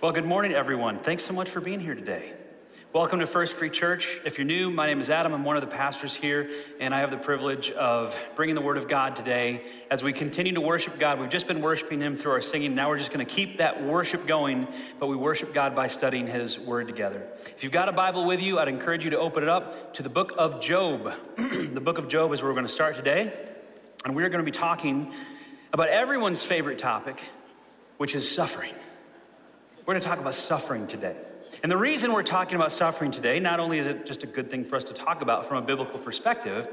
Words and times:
Well, 0.00 0.12
good 0.12 0.24
morning, 0.24 0.52
everyone. 0.52 1.00
Thanks 1.00 1.24
so 1.24 1.32
much 1.32 1.50
for 1.50 1.60
being 1.60 1.80
here 1.80 1.96
today. 1.96 2.32
Welcome 2.92 3.18
to 3.18 3.26
First 3.26 3.56
Free 3.56 3.68
Church. 3.68 4.20
If 4.24 4.38
you're 4.38 4.46
new, 4.46 4.70
my 4.70 4.86
name 4.86 5.00
is 5.00 5.10
Adam. 5.10 5.34
I'm 5.34 5.42
one 5.42 5.56
of 5.56 5.60
the 5.60 5.76
pastors 5.76 6.14
here, 6.14 6.52
and 6.78 6.94
I 6.94 7.00
have 7.00 7.10
the 7.10 7.16
privilege 7.16 7.72
of 7.72 8.14
bringing 8.36 8.54
the 8.54 8.60
Word 8.60 8.76
of 8.76 8.86
God 8.86 9.16
today 9.16 9.64
as 9.90 10.04
we 10.04 10.12
continue 10.12 10.54
to 10.54 10.60
worship 10.60 11.00
God. 11.00 11.18
We've 11.18 11.28
just 11.28 11.48
been 11.48 11.60
worshiping 11.60 12.00
Him 12.00 12.14
through 12.14 12.30
our 12.30 12.40
singing. 12.40 12.76
Now 12.76 12.90
we're 12.90 12.98
just 12.98 13.10
going 13.10 13.26
to 13.26 13.34
keep 13.34 13.58
that 13.58 13.82
worship 13.82 14.24
going, 14.24 14.68
but 15.00 15.08
we 15.08 15.16
worship 15.16 15.52
God 15.52 15.74
by 15.74 15.88
studying 15.88 16.28
His 16.28 16.60
Word 16.60 16.86
together. 16.86 17.26
If 17.46 17.64
you've 17.64 17.72
got 17.72 17.88
a 17.88 17.92
Bible 17.92 18.24
with 18.24 18.40
you, 18.40 18.60
I'd 18.60 18.68
encourage 18.68 19.02
you 19.02 19.10
to 19.10 19.18
open 19.18 19.42
it 19.42 19.48
up 19.48 19.94
to 19.94 20.04
the 20.04 20.08
book 20.08 20.32
of 20.38 20.60
Job. 20.60 21.12
the 21.34 21.82
book 21.82 21.98
of 21.98 22.06
Job 22.06 22.32
is 22.32 22.40
where 22.40 22.52
we're 22.52 22.54
going 22.54 22.68
to 22.68 22.72
start 22.72 22.94
today, 22.94 23.32
and 24.04 24.14
we're 24.14 24.28
going 24.28 24.44
to 24.44 24.48
be 24.48 24.56
talking 24.56 25.12
about 25.72 25.88
everyone's 25.88 26.44
favorite 26.44 26.78
topic, 26.78 27.20
which 27.96 28.14
is 28.14 28.30
suffering. 28.30 28.74
We're 29.88 29.94
going 29.94 30.02
to 30.02 30.08
talk 30.08 30.18
about 30.18 30.34
suffering 30.34 30.86
today. 30.86 31.16
And 31.62 31.72
the 31.72 31.76
reason 31.78 32.12
we're 32.12 32.22
talking 32.22 32.56
about 32.56 32.72
suffering 32.72 33.10
today, 33.10 33.40
not 33.40 33.58
only 33.58 33.78
is 33.78 33.86
it 33.86 34.04
just 34.04 34.22
a 34.22 34.26
good 34.26 34.50
thing 34.50 34.62
for 34.62 34.76
us 34.76 34.84
to 34.84 34.92
talk 34.92 35.22
about 35.22 35.46
from 35.46 35.56
a 35.56 35.62
biblical 35.62 35.98
perspective, 35.98 36.68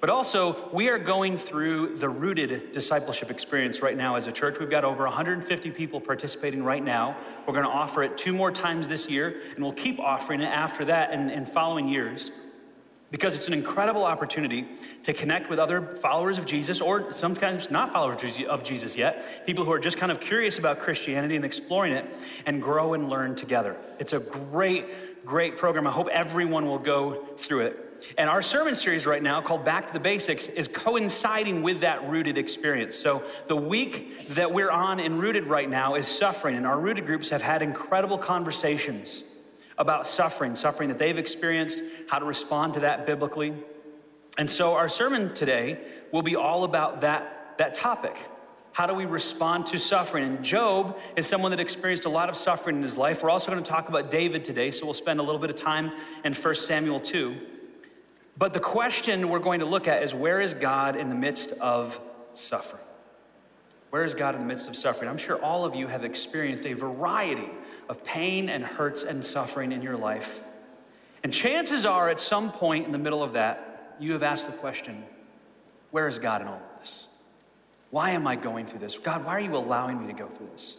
but 0.00 0.08
also 0.08 0.70
we 0.72 0.88
are 0.88 0.96
going 0.96 1.36
through 1.38 1.96
the 1.96 2.08
rooted 2.08 2.70
discipleship 2.70 3.32
experience 3.32 3.82
right 3.82 3.96
now 3.96 4.14
as 4.14 4.28
a 4.28 4.32
church. 4.32 4.60
We've 4.60 4.70
got 4.70 4.84
over 4.84 5.02
150 5.02 5.72
people 5.72 6.00
participating 6.00 6.62
right 6.62 6.84
now. 6.84 7.16
We're 7.48 7.54
going 7.54 7.66
to 7.66 7.72
offer 7.72 8.04
it 8.04 8.16
two 8.16 8.32
more 8.32 8.52
times 8.52 8.86
this 8.86 9.08
year, 9.08 9.42
and 9.56 9.64
we'll 9.64 9.72
keep 9.72 9.98
offering 9.98 10.40
it 10.40 10.46
after 10.46 10.84
that 10.84 11.10
and, 11.10 11.32
in 11.32 11.44
following 11.44 11.88
years 11.88 12.30
because 13.12 13.36
it's 13.36 13.46
an 13.46 13.52
incredible 13.52 14.04
opportunity 14.04 14.66
to 15.04 15.12
connect 15.12 15.48
with 15.48 15.60
other 15.60 15.82
followers 15.96 16.38
of 16.38 16.46
Jesus, 16.46 16.80
or 16.80 17.12
sometimes 17.12 17.70
not 17.70 17.92
followers 17.92 18.40
of 18.48 18.64
Jesus 18.64 18.96
yet, 18.96 19.46
people 19.46 19.64
who 19.64 19.70
are 19.70 19.78
just 19.78 19.98
kind 19.98 20.10
of 20.10 20.18
curious 20.18 20.58
about 20.58 20.80
Christianity 20.80 21.36
and 21.36 21.44
exploring 21.44 21.92
it, 21.92 22.06
and 22.46 22.60
grow 22.60 22.94
and 22.94 23.08
learn 23.08 23.36
together. 23.36 23.76
It's 24.00 24.14
a 24.14 24.18
great, 24.18 25.24
great 25.26 25.58
program. 25.58 25.86
I 25.86 25.92
hope 25.92 26.08
everyone 26.08 26.66
will 26.66 26.78
go 26.78 27.26
through 27.36 27.60
it. 27.60 27.88
And 28.18 28.28
our 28.28 28.42
sermon 28.42 28.74
series 28.74 29.06
right 29.06 29.22
now, 29.22 29.42
called 29.42 29.64
Back 29.64 29.86
to 29.88 29.92
the 29.92 30.00
Basics, 30.00 30.46
is 30.46 30.66
coinciding 30.66 31.62
with 31.62 31.80
that 31.80 32.08
rooted 32.08 32.38
experience. 32.38 32.96
So 32.96 33.22
the 33.46 33.56
week 33.56 34.28
that 34.30 34.52
we're 34.52 34.70
on 34.70 34.98
in 34.98 35.18
Rooted 35.18 35.46
right 35.46 35.68
now 35.68 35.94
is 35.96 36.08
suffering, 36.08 36.56
and 36.56 36.66
our 36.66 36.80
rooted 36.80 37.06
groups 37.06 37.28
have 37.28 37.42
had 37.42 37.60
incredible 37.60 38.18
conversations 38.18 39.22
about 39.78 40.06
suffering, 40.06 40.56
suffering 40.56 40.88
that 40.88 40.98
they've 40.98 41.18
experienced, 41.18 41.82
how 42.08 42.18
to 42.18 42.24
respond 42.24 42.74
to 42.74 42.80
that 42.80 43.06
biblically. 43.06 43.54
And 44.38 44.50
so 44.50 44.74
our 44.74 44.88
sermon 44.88 45.34
today 45.34 45.78
will 46.10 46.22
be 46.22 46.36
all 46.36 46.64
about 46.64 47.02
that, 47.02 47.54
that 47.58 47.74
topic. 47.74 48.16
How 48.72 48.86
do 48.86 48.94
we 48.94 49.04
respond 49.04 49.66
to 49.66 49.78
suffering? 49.78 50.24
And 50.24 50.44
Job 50.44 50.98
is 51.14 51.26
someone 51.26 51.50
that 51.50 51.60
experienced 51.60 52.06
a 52.06 52.08
lot 52.08 52.30
of 52.30 52.36
suffering 52.36 52.76
in 52.76 52.82
his 52.82 52.96
life. 52.96 53.22
We're 53.22 53.30
also 53.30 53.50
going 53.50 53.62
to 53.62 53.70
talk 53.70 53.90
about 53.90 54.10
David 54.10 54.44
today, 54.44 54.70
so 54.70 54.86
we'll 54.86 54.94
spend 54.94 55.20
a 55.20 55.22
little 55.22 55.40
bit 55.40 55.50
of 55.50 55.56
time 55.56 55.92
in 56.24 56.32
1 56.32 56.54
Samuel 56.54 57.00
2. 57.00 57.36
But 58.38 58.54
the 58.54 58.60
question 58.60 59.28
we're 59.28 59.40
going 59.40 59.60
to 59.60 59.66
look 59.66 59.86
at 59.86 60.02
is 60.02 60.14
where 60.14 60.40
is 60.40 60.54
God 60.54 60.96
in 60.96 61.10
the 61.10 61.14
midst 61.14 61.52
of 61.52 62.00
suffering? 62.32 62.82
Where 63.92 64.04
is 64.04 64.14
God 64.14 64.34
in 64.34 64.40
the 64.40 64.46
midst 64.46 64.68
of 64.68 64.74
suffering? 64.74 65.10
I'm 65.10 65.18
sure 65.18 65.36
all 65.44 65.66
of 65.66 65.74
you 65.74 65.86
have 65.86 66.02
experienced 66.02 66.64
a 66.64 66.72
variety 66.72 67.50
of 67.90 68.02
pain 68.02 68.48
and 68.48 68.64
hurts 68.64 69.02
and 69.02 69.22
suffering 69.22 69.70
in 69.70 69.82
your 69.82 69.98
life. 69.98 70.40
And 71.22 71.30
chances 71.30 71.84
are, 71.84 72.08
at 72.08 72.18
some 72.18 72.52
point 72.52 72.86
in 72.86 72.92
the 72.92 72.98
middle 72.98 73.22
of 73.22 73.34
that, 73.34 73.94
you 74.00 74.12
have 74.12 74.22
asked 74.22 74.46
the 74.46 74.52
question 74.54 75.04
where 75.90 76.08
is 76.08 76.18
God 76.18 76.40
in 76.40 76.48
all 76.48 76.54
of 76.54 76.80
this? 76.80 77.06
Why 77.90 78.12
am 78.12 78.26
I 78.26 78.34
going 78.34 78.64
through 78.64 78.78
this? 78.78 78.96
God, 78.96 79.26
why 79.26 79.36
are 79.36 79.40
you 79.40 79.54
allowing 79.54 80.00
me 80.00 80.06
to 80.06 80.18
go 80.18 80.26
through 80.26 80.48
this? 80.54 80.78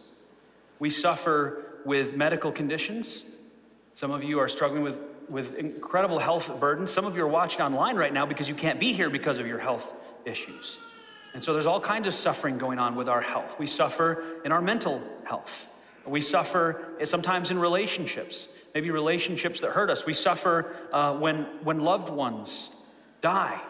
We 0.80 0.90
suffer 0.90 1.82
with 1.84 2.16
medical 2.16 2.50
conditions. 2.50 3.22
Some 3.94 4.10
of 4.10 4.24
you 4.24 4.40
are 4.40 4.48
struggling 4.48 4.82
with, 4.82 5.00
with 5.28 5.54
incredible 5.54 6.18
health 6.18 6.50
burdens. 6.58 6.90
Some 6.90 7.04
of 7.04 7.16
you 7.16 7.22
are 7.22 7.28
watching 7.28 7.60
online 7.60 7.94
right 7.94 8.12
now 8.12 8.26
because 8.26 8.48
you 8.48 8.56
can't 8.56 8.80
be 8.80 8.92
here 8.92 9.08
because 9.08 9.38
of 9.38 9.46
your 9.46 9.60
health 9.60 9.94
issues. 10.24 10.80
And 11.34 11.42
so 11.42 11.52
there's 11.52 11.66
all 11.66 11.80
kinds 11.80 12.06
of 12.06 12.14
suffering 12.14 12.58
going 12.58 12.78
on 12.78 12.94
with 12.94 13.08
our 13.08 13.20
health. 13.20 13.56
We 13.58 13.66
suffer 13.66 14.40
in 14.44 14.52
our 14.52 14.62
mental 14.62 15.02
health. 15.24 15.66
We 16.06 16.20
suffer 16.20 16.94
sometimes 17.04 17.50
in 17.50 17.58
relationships, 17.58 18.46
maybe 18.74 18.90
relationships 18.90 19.60
that 19.60 19.70
hurt 19.70 19.90
us. 19.90 20.06
We 20.06 20.14
suffer 20.14 20.76
uh, 20.92 21.16
when, 21.16 21.44
when 21.64 21.80
loved 21.80 22.08
ones 22.08 22.70
die 23.20 23.60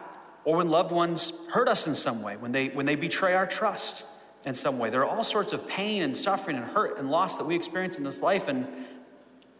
or 0.44 0.58
when 0.58 0.68
loved 0.68 0.90
ones 0.90 1.32
hurt 1.48 1.68
us 1.68 1.86
in 1.86 1.94
some 1.94 2.22
way, 2.22 2.36
when 2.36 2.52
they, 2.52 2.68
when 2.68 2.86
they 2.86 2.96
betray 2.96 3.34
our 3.34 3.46
trust 3.46 4.02
in 4.44 4.52
some 4.52 4.78
way. 4.78 4.90
There 4.90 5.00
are 5.04 5.16
all 5.16 5.24
sorts 5.24 5.52
of 5.52 5.66
pain 5.66 6.02
and 6.02 6.14
suffering 6.14 6.56
and 6.56 6.66
hurt 6.66 6.98
and 6.98 7.10
loss 7.10 7.38
that 7.38 7.44
we 7.44 7.54
experience 7.54 7.96
in 7.96 8.04
this 8.04 8.20
life. 8.20 8.48
And 8.48 8.66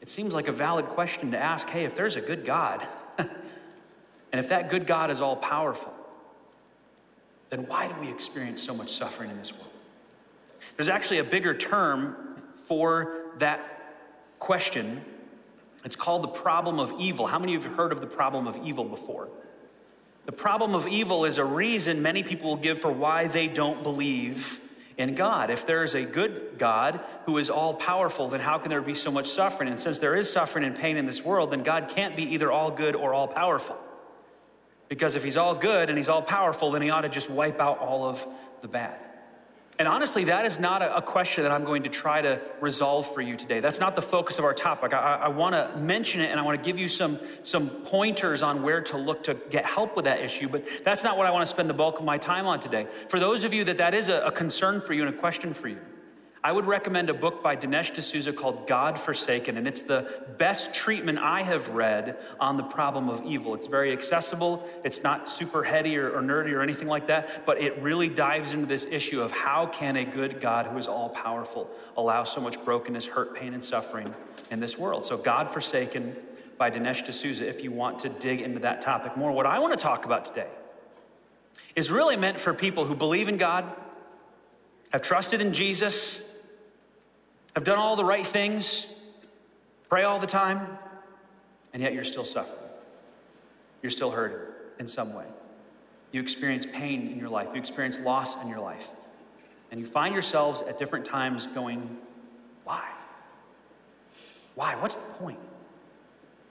it 0.02 0.10
seems 0.10 0.34
like 0.34 0.48
a 0.48 0.52
valid 0.52 0.86
question 0.86 1.30
to 1.30 1.38
ask 1.38 1.68
hey, 1.70 1.84
if 1.84 1.94
there's 1.94 2.16
a 2.16 2.20
good 2.20 2.44
God, 2.44 2.86
and 3.18 3.30
if 4.32 4.48
that 4.48 4.68
good 4.68 4.86
God 4.86 5.10
is 5.10 5.20
all 5.22 5.36
powerful, 5.36 5.93
then 7.54 7.66
why 7.68 7.86
do 7.86 7.94
we 8.00 8.10
experience 8.10 8.60
so 8.60 8.74
much 8.74 8.92
suffering 8.92 9.30
in 9.30 9.38
this 9.38 9.52
world? 9.52 9.70
There's 10.76 10.88
actually 10.88 11.18
a 11.18 11.24
bigger 11.24 11.54
term 11.54 12.42
for 12.64 13.30
that 13.38 13.94
question. 14.40 15.04
It's 15.84 15.94
called 15.94 16.24
the 16.24 16.28
problem 16.28 16.80
of 16.80 16.92
evil. 16.98 17.28
How 17.28 17.38
many 17.38 17.54
of 17.54 17.62
you 17.62 17.68
have 17.68 17.76
heard 17.76 17.92
of 17.92 18.00
the 18.00 18.08
problem 18.08 18.48
of 18.48 18.56
evil 18.64 18.84
before? 18.84 19.28
The 20.26 20.32
problem 20.32 20.74
of 20.74 20.88
evil 20.88 21.26
is 21.26 21.38
a 21.38 21.44
reason 21.44 22.02
many 22.02 22.24
people 22.24 22.48
will 22.50 22.56
give 22.56 22.80
for 22.80 22.90
why 22.90 23.28
they 23.28 23.46
don't 23.46 23.84
believe 23.84 24.60
in 24.96 25.14
God. 25.14 25.48
If 25.48 25.64
there 25.64 25.84
is 25.84 25.94
a 25.94 26.02
good 26.02 26.54
God 26.58 26.98
who 27.26 27.38
is 27.38 27.50
all 27.50 27.74
powerful, 27.74 28.28
then 28.28 28.40
how 28.40 28.58
can 28.58 28.70
there 28.70 28.82
be 28.82 28.96
so 28.96 29.12
much 29.12 29.28
suffering? 29.30 29.68
And 29.68 29.78
since 29.78 30.00
there 30.00 30.16
is 30.16 30.32
suffering 30.32 30.64
and 30.64 30.76
pain 30.76 30.96
in 30.96 31.06
this 31.06 31.22
world, 31.22 31.52
then 31.52 31.62
God 31.62 31.88
can't 31.88 32.16
be 32.16 32.24
either 32.34 32.50
all 32.50 32.72
good 32.72 32.96
or 32.96 33.14
all 33.14 33.28
powerful. 33.28 33.78
Because 34.94 35.16
if 35.16 35.24
he's 35.24 35.36
all 35.36 35.56
good 35.56 35.88
and 35.88 35.98
he's 35.98 36.08
all 36.08 36.22
powerful, 36.22 36.70
then 36.70 36.80
he 36.80 36.88
ought 36.88 37.00
to 37.00 37.08
just 37.08 37.28
wipe 37.28 37.58
out 37.58 37.80
all 37.80 38.04
of 38.04 38.24
the 38.60 38.68
bad. 38.68 38.96
And 39.76 39.88
honestly, 39.88 40.22
that 40.26 40.46
is 40.46 40.60
not 40.60 40.82
a, 40.82 41.02
question 41.02 41.42
that 41.42 41.50
I'm 41.50 41.64
going 41.64 41.82
to 41.82 41.88
try 41.88 42.22
to 42.22 42.40
resolve 42.60 43.12
for 43.12 43.20
you 43.20 43.36
today. 43.36 43.58
That's 43.58 43.80
not 43.80 43.96
the 43.96 44.02
focus 44.02 44.38
of 44.38 44.44
our 44.44 44.54
topic. 44.54 44.94
I, 44.94 45.22
I 45.24 45.28
want 45.30 45.56
to 45.56 45.76
mention 45.76 46.20
it 46.20 46.30
and 46.30 46.38
I 46.38 46.44
want 46.44 46.62
to 46.62 46.64
give 46.64 46.78
you 46.78 46.88
some, 46.88 47.18
some 47.42 47.70
pointers 47.70 48.44
on 48.44 48.62
where 48.62 48.82
to 48.82 48.96
look 48.96 49.24
to 49.24 49.34
get 49.50 49.64
help 49.64 49.96
with 49.96 50.04
that 50.04 50.20
issue, 50.20 50.48
but 50.48 50.64
that's 50.84 51.02
not 51.02 51.18
what 51.18 51.26
I 51.26 51.32
want 51.32 51.42
to 51.42 51.50
spend 51.50 51.68
the 51.68 51.74
bulk 51.74 51.98
of 51.98 52.04
my 52.04 52.18
time 52.18 52.46
on 52.46 52.60
today. 52.60 52.86
For 53.08 53.18
those 53.18 53.42
of 53.42 53.52
you 53.52 53.64
that 53.64 53.78
that 53.78 53.94
is 53.94 54.08
a, 54.08 54.20
a 54.20 54.30
concern 54.30 54.80
for 54.80 54.92
you 54.92 55.04
and 55.04 55.12
a 55.12 55.18
question 55.18 55.52
for 55.54 55.66
you, 55.66 55.80
I 56.44 56.52
would 56.52 56.66
recommend 56.66 57.08
a 57.08 57.14
book 57.14 57.42
by 57.42 57.56
Dinesh 57.56 57.94
D'Souza 57.94 58.30
called 58.34 58.66
God 58.66 59.00
Forsaken, 59.00 59.56
and 59.56 59.66
it's 59.66 59.80
the 59.80 60.22
best 60.36 60.74
treatment 60.74 61.18
I 61.18 61.40
have 61.40 61.70
read 61.70 62.18
on 62.38 62.58
the 62.58 62.62
problem 62.62 63.08
of 63.08 63.24
evil. 63.24 63.54
It's 63.54 63.66
very 63.66 63.92
accessible, 63.92 64.68
it's 64.84 65.02
not 65.02 65.26
super 65.26 65.64
heady 65.64 65.96
or, 65.96 66.14
or 66.14 66.20
nerdy 66.20 66.52
or 66.52 66.60
anything 66.60 66.86
like 66.86 67.06
that, 67.06 67.46
but 67.46 67.62
it 67.62 67.80
really 67.80 68.10
dives 68.10 68.52
into 68.52 68.66
this 68.66 68.86
issue 68.90 69.22
of 69.22 69.32
how 69.32 69.64
can 69.64 69.96
a 69.96 70.04
good 70.04 70.38
God 70.38 70.66
who 70.66 70.76
is 70.76 70.86
all 70.86 71.08
powerful 71.08 71.70
allow 71.96 72.24
so 72.24 72.42
much 72.42 72.62
brokenness, 72.62 73.06
hurt, 73.06 73.34
pain, 73.34 73.54
and 73.54 73.64
suffering 73.64 74.14
in 74.50 74.60
this 74.60 74.76
world. 74.76 75.06
So, 75.06 75.16
God 75.16 75.50
Forsaken 75.50 76.14
by 76.58 76.70
Dinesh 76.70 77.06
D'Souza, 77.06 77.48
if 77.48 77.64
you 77.64 77.72
want 77.72 78.00
to 78.00 78.10
dig 78.10 78.42
into 78.42 78.58
that 78.58 78.82
topic 78.82 79.16
more. 79.16 79.32
What 79.32 79.46
I 79.46 79.60
want 79.60 79.78
to 79.78 79.82
talk 79.82 80.04
about 80.04 80.26
today 80.26 80.48
is 81.74 81.90
really 81.90 82.16
meant 82.16 82.38
for 82.38 82.52
people 82.52 82.84
who 82.84 82.94
believe 82.94 83.30
in 83.30 83.38
God, 83.38 83.64
have 84.92 85.00
trusted 85.00 85.40
in 85.40 85.54
Jesus, 85.54 86.20
have 87.54 87.64
done 87.64 87.78
all 87.78 87.96
the 87.96 88.04
right 88.04 88.26
things, 88.26 88.86
pray 89.88 90.02
all 90.02 90.18
the 90.18 90.26
time, 90.26 90.78
and 91.72 91.82
yet 91.82 91.94
you're 91.94 92.04
still 92.04 92.24
suffering. 92.24 92.58
You're 93.82 93.90
still 93.90 94.10
hurting 94.10 94.38
in 94.78 94.88
some 94.88 95.14
way. 95.14 95.26
You 96.12 96.20
experience 96.20 96.66
pain 96.72 97.08
in 97.08 97.18
your 97.18 97.28
life, 97.28 97.48
you 97.52 97.60
experience 97.60 97.98
loss 97.98 98.36
in 98.36 98.48
your 98.48 98.60
life. 98.60 98.88
And 99.70 99.80
you 99.80 99.86
find 99.86 100.14
yourselves 100.14 100.62
at 100.62 100.78
different 100.78 101.04
times 101.04 101.46
going, 101.48 101.98
Why? 102.64 102.88
Why? 104.54 104.76
What's 104.76 104.96
the 104.96 105.02
point? 105.02 105.40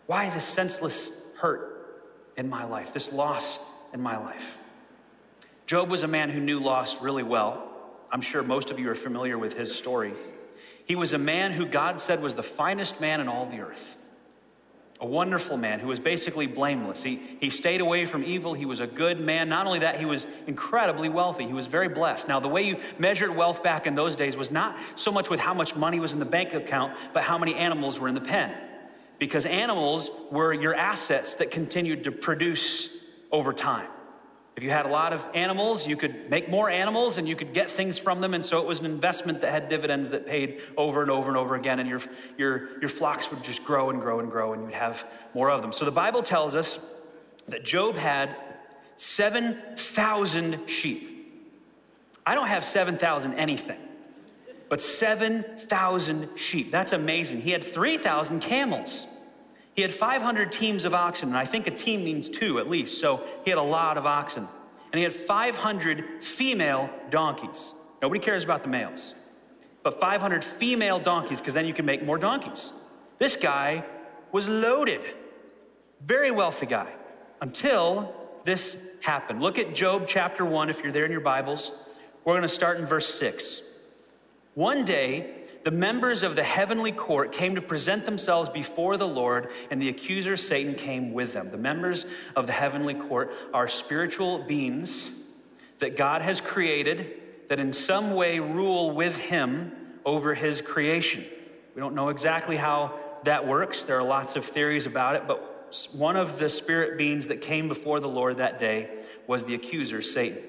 Why 0.08 0.30
this 0.30 0.46
senseless 0.46 1.10
hurt 1.36 2.04
in 2.36 2.50
my 2.50 2.66
life, 2.66 2.94
this 2.94 3.12
loss 3.12 3.60
in 3.94 4.02
my 4.02 4.18
life? 4.18 4.58
Job 5.66 5.90
was 5.90 6.04
a 6.04 6.08
man 6.08 6.30
who 6.30 6.42
knew 6.42 6.60
loss 6.60 7.02
really 7.02 7.24
well. 7.24 7.70
I'm 8.12 8.22
sure 8.22 8.44
most 8.44 8.70
of 8.70 8.80
you 8.80 8.90
are 8.90 8.96
familiar 8.96 9.38
with 9.38 9.54
his 9.54 9.74
story. 9.74 10.14
He 10.86 10.96
was 10.96 11.14
a 11.14 11.18
man 11.18 11.52
who 11.52 11.66
God 11.66 12.02
said 12.02 12.22
was 12.22 12.36
the 12.36 12.44
finest 12.44 13.00
man 13.00 13.22
in 13.22 13.28
all 13.28 13.46
the 13.46 13.60
earth. 13.60 13.98
A 15.00 15.06
wonderful 15.06 15.58
man 15.58 15.80
who 15.80 15.88
was 15.88 16.00
basically 16.00 16.48
blameless. 16.48 17.04
He, 17.04 17.20
he 17.40 17.50
stayed 17.50 17.82
away 17.82 18.06
from 18.06 18.24
evil. 18.24 18.54
He 18.54 18.66
was 18.66 18.80
a 18.80 18.88
good 18.88 19.20
man. 19.20 19.50
Not 19.50 19.66
only 19.66 19.80
that, 19.80 20.00
he 20.00 20.06
was 20.06 20.26
incredibly 20.48 21.10
wealthy. 21.10 21.46
He 21.46 21.54
was 21.54 21.68
very 21.68 21.90
blessed. 21.90 22.28
Now, 22.28 22.40
the 22.40 22.48
way 22.48 22.62
you 22.62 22.78
measured 22.98 23.36
wealth 23.36 23.64
back 23.64 23.86
in 23.86 23.96
those 23.96 24.16
days 24.16 24.38
was 24.38 24.52
not 24.52 24.78
so 24.96 25.12
much 25.12 25.30
with 25.30 25.40
how 25.40 25.54
much 25.54 25.76
money 25.76 26.00
was 26.00 26.14
in 26.14 26.20
the 26.20 26.26
bank 26.26 26.54
account, 26.54 26.96
but 27.14 27.24
how 27.24 27.38
many 27.38 27.56
animals 27.56 28.00
were 28.00 28.08
in 28.08 28.16
the 28.16 28.22
pen. 28.22 28.54
Because 29.20 29.46
animals 29.46 30.10
were 30.32 30.54
your 30.54 30.76
assets 30.76 31.36
that 31.36 31.52
continued 31.52 32.06
to 32.06 32.12
produce 32.12 32.90
over 33.32 33.52
time. 33.52 33.90
If 34.56 34.62
you 34.62 34.70
had 34.70 34.86
a 34.86 34.90
lot 34.90 35.14
of 35.14 35.26
animals, 35.34 35.88
you 35.88 35.98
could 35.98 36.30
make 36.30 36.48
more 36.48 36.70
animals 36.70 37.18
and 37.18 37.28
you 37.28 37.36
could 37.36 37.54
get 37.54 37.72
things 37.72 37.98
from 37.98 38.22
them. 38.22 38.36
And 38.36 38.46
so 38.46 38.60
it 38.60 38.68
was 38.68 38.80
an 38.80 38.86
investment 38.86 39.42
that 39.42 39.52
had 39.52 39.68
dividends 39.68 40.12
that 40.12 40.28
paid 40.28 40.62
over 40.78 41.02
and 41.02 41.10
over 41.10 41.28
and 41.30 41.38
over 41.38 41.56
again. 41.56 41.80
And 41.80 41.90
your, 41.90 42.02
your, 42.38 42.80
your 42.80 42.90
flocks 42.90 43.32
would 43.32 43.44
just 43.44 43.64
grow 43.64 43.90
and 43.90 44.00
grow 44.00 44.20
and 44.20 44.30
grow, 44.30 44.54
and 44.54 44.64
you'd 44.64 44.74
have 44.74 45.08
more 45.34 45.50
of 45.50 45.64
them. 45.64 45.72
So 45.72 45.86
the 45.86 45.92
Bible 45.92 46.22
tells 46.22 46.54
us 46.54 46.78
that 47.48 47.64
Job 47.64 47.96
had 47.96 48.36
7,000 48.98 50.70
sheep. 50.70 51.10
I 52.26 52.36
don't 52.36 52.48
have 52.48 52.64
7,000 52.64 53.34
anything, 53.34 53.80
but 54.70 54.82
7,000 54.82 56.30
sheep. 56.36 56.72
That's 56.72 56.94
amazing. 56.94 57.42
He 57.42 57.52
had 57.52 57.64
3,000 57.64 58.40
camels. 58.40 59.08
He 59.76 59.82
had 59.82 59.92
500 59.92 60.52
teams 60.52 60.86
of 60.86 60.94
oxen, 60.94 61.30
and 61.30 61.38
I 61.38 61.46
think 61.46 61.68
a 61.68 61.72
team 61.72 62.04
means 62.04 62.30
two 62.30 62.60
at 62.60 62.70
least, 62.70 63.00
so 63.00 63.26
he 63.44 63.50
had 63.50 63.58
a 63.58 63.64
lot 63.64 63.98
of 63.98 64.06
oxen. 64.06 64.48
And 64.92 64.98
he 65.00 65.04
had 65.04 65.14
500 65.14 66.24
female 66.24 66.90
donkeys. 67.10 67.74
Nobody 68.02 68.20
cares 68.20 68.44
about 68.44 68.62
the 68.62 68.70
males, 68.70 69.16
but 69.82 70.00
500 70.00 70.44
female 70.44 71.00
donkeys, 71.00 71.40
because 71.40 71.56
then 71.56 71.66
you 71.66 71.74
can 71.74 71.86
make 71.86 72.06
more 72.06 72.18
donkeys. 72.18 72.72
This 73.18 73.36
guy 73.36 73.84
was 74.32 74.48
loaded, 74.48 75.02
very 76.06 76.30
wealthy 76.30 76.68
guy, 76.68 76.94
until 77.42 78.14
this 78.44 78.78
happened. 79.02 79.42
Look 79.42 79.58
at 79.58 79.74
Job 79.74 80.06
chapter 80.08 80.46
1 80.46 80.70
if 80.70 80.84
you're 80.84 80.92
there 80.92 81.06
in 81.06 81.12
your 81.12 81.22
Bibles. 81.22 81.72
We're 82.24 82.34
going 82.34 82.44
to 82.44 82.50
start 82.50 82.78
in 82.78 82.86
verse 82.86 83.12
6. 83.16 83.62
One 84.54 84.86
day, 84.86 85.43
the 85.64 85.72
members 85.72 86.24
of 86.24 86.36
the 86.36 86.44
heavenly 86.44 86.92
court 86.92 87.32
came 87.32 87.56
to 87.56 87.62
present 87.62 88.06
themselves 88.06 88.50
before 88.50 88.98
the 88.98 89.08
Lord, 89.08 89.50
and 89.72 89.82
the 89.82 89.90
accuser 89.90 90.36
Satan 90.36 90.76
came 90.76 91.14
with 91.14 91.34
them. 91.34 91.52
The 91.52 91.58
members 91.58 92.06
of 92.36 92.48
the 92.48 92.54
heavenly 92.54 92.94
court 92.94 93.32
are 93.54 93.68
spiritual 93.68 94.40
beings 94.40 95.10
that 95.80 95.96
God 95.96 96.22
has 96.22 96.42
created 96.42 97.22
that 97.50 97.60
in 97.60 97.74
some 97.74 98.14
way 98.14 98.40
rule 98.40 98.92
with 98.92 99.18
him 99.18 99.72
over 100.06 100.34
his 100.34 100.62
creation. 100.62 101.26
We 101.76 101.80
don't 101.80 101.96
know 101.96 102.10
exactly 102.10 102.58
how 102.58 103.00
that 103.24 103.48
works. 103.48 103.86
There 103.86 103.98
are 103.98 104.04
lots 104.04 104.36
of 104.36 104.46
theories 104.46 104.86
about 104.86 105.16
it, 105.16 105.28
but 105.28 105.88
one 105.92 106.16
of 106.16 106.40
the 106.40 106.50
spirit 106.50 106.98
beings 106.98 107.28
that 107.28 107.42
came 107.42 107.68
before 107.68 108.00
the 108.00 108.10
Lord 108.10 108.38
that 108.38 108.60
day 108.60 108.90
was 109.28 109.46
the 109.46 109.56
accuser, 109.56 110.02
Satan. 110.02 110.44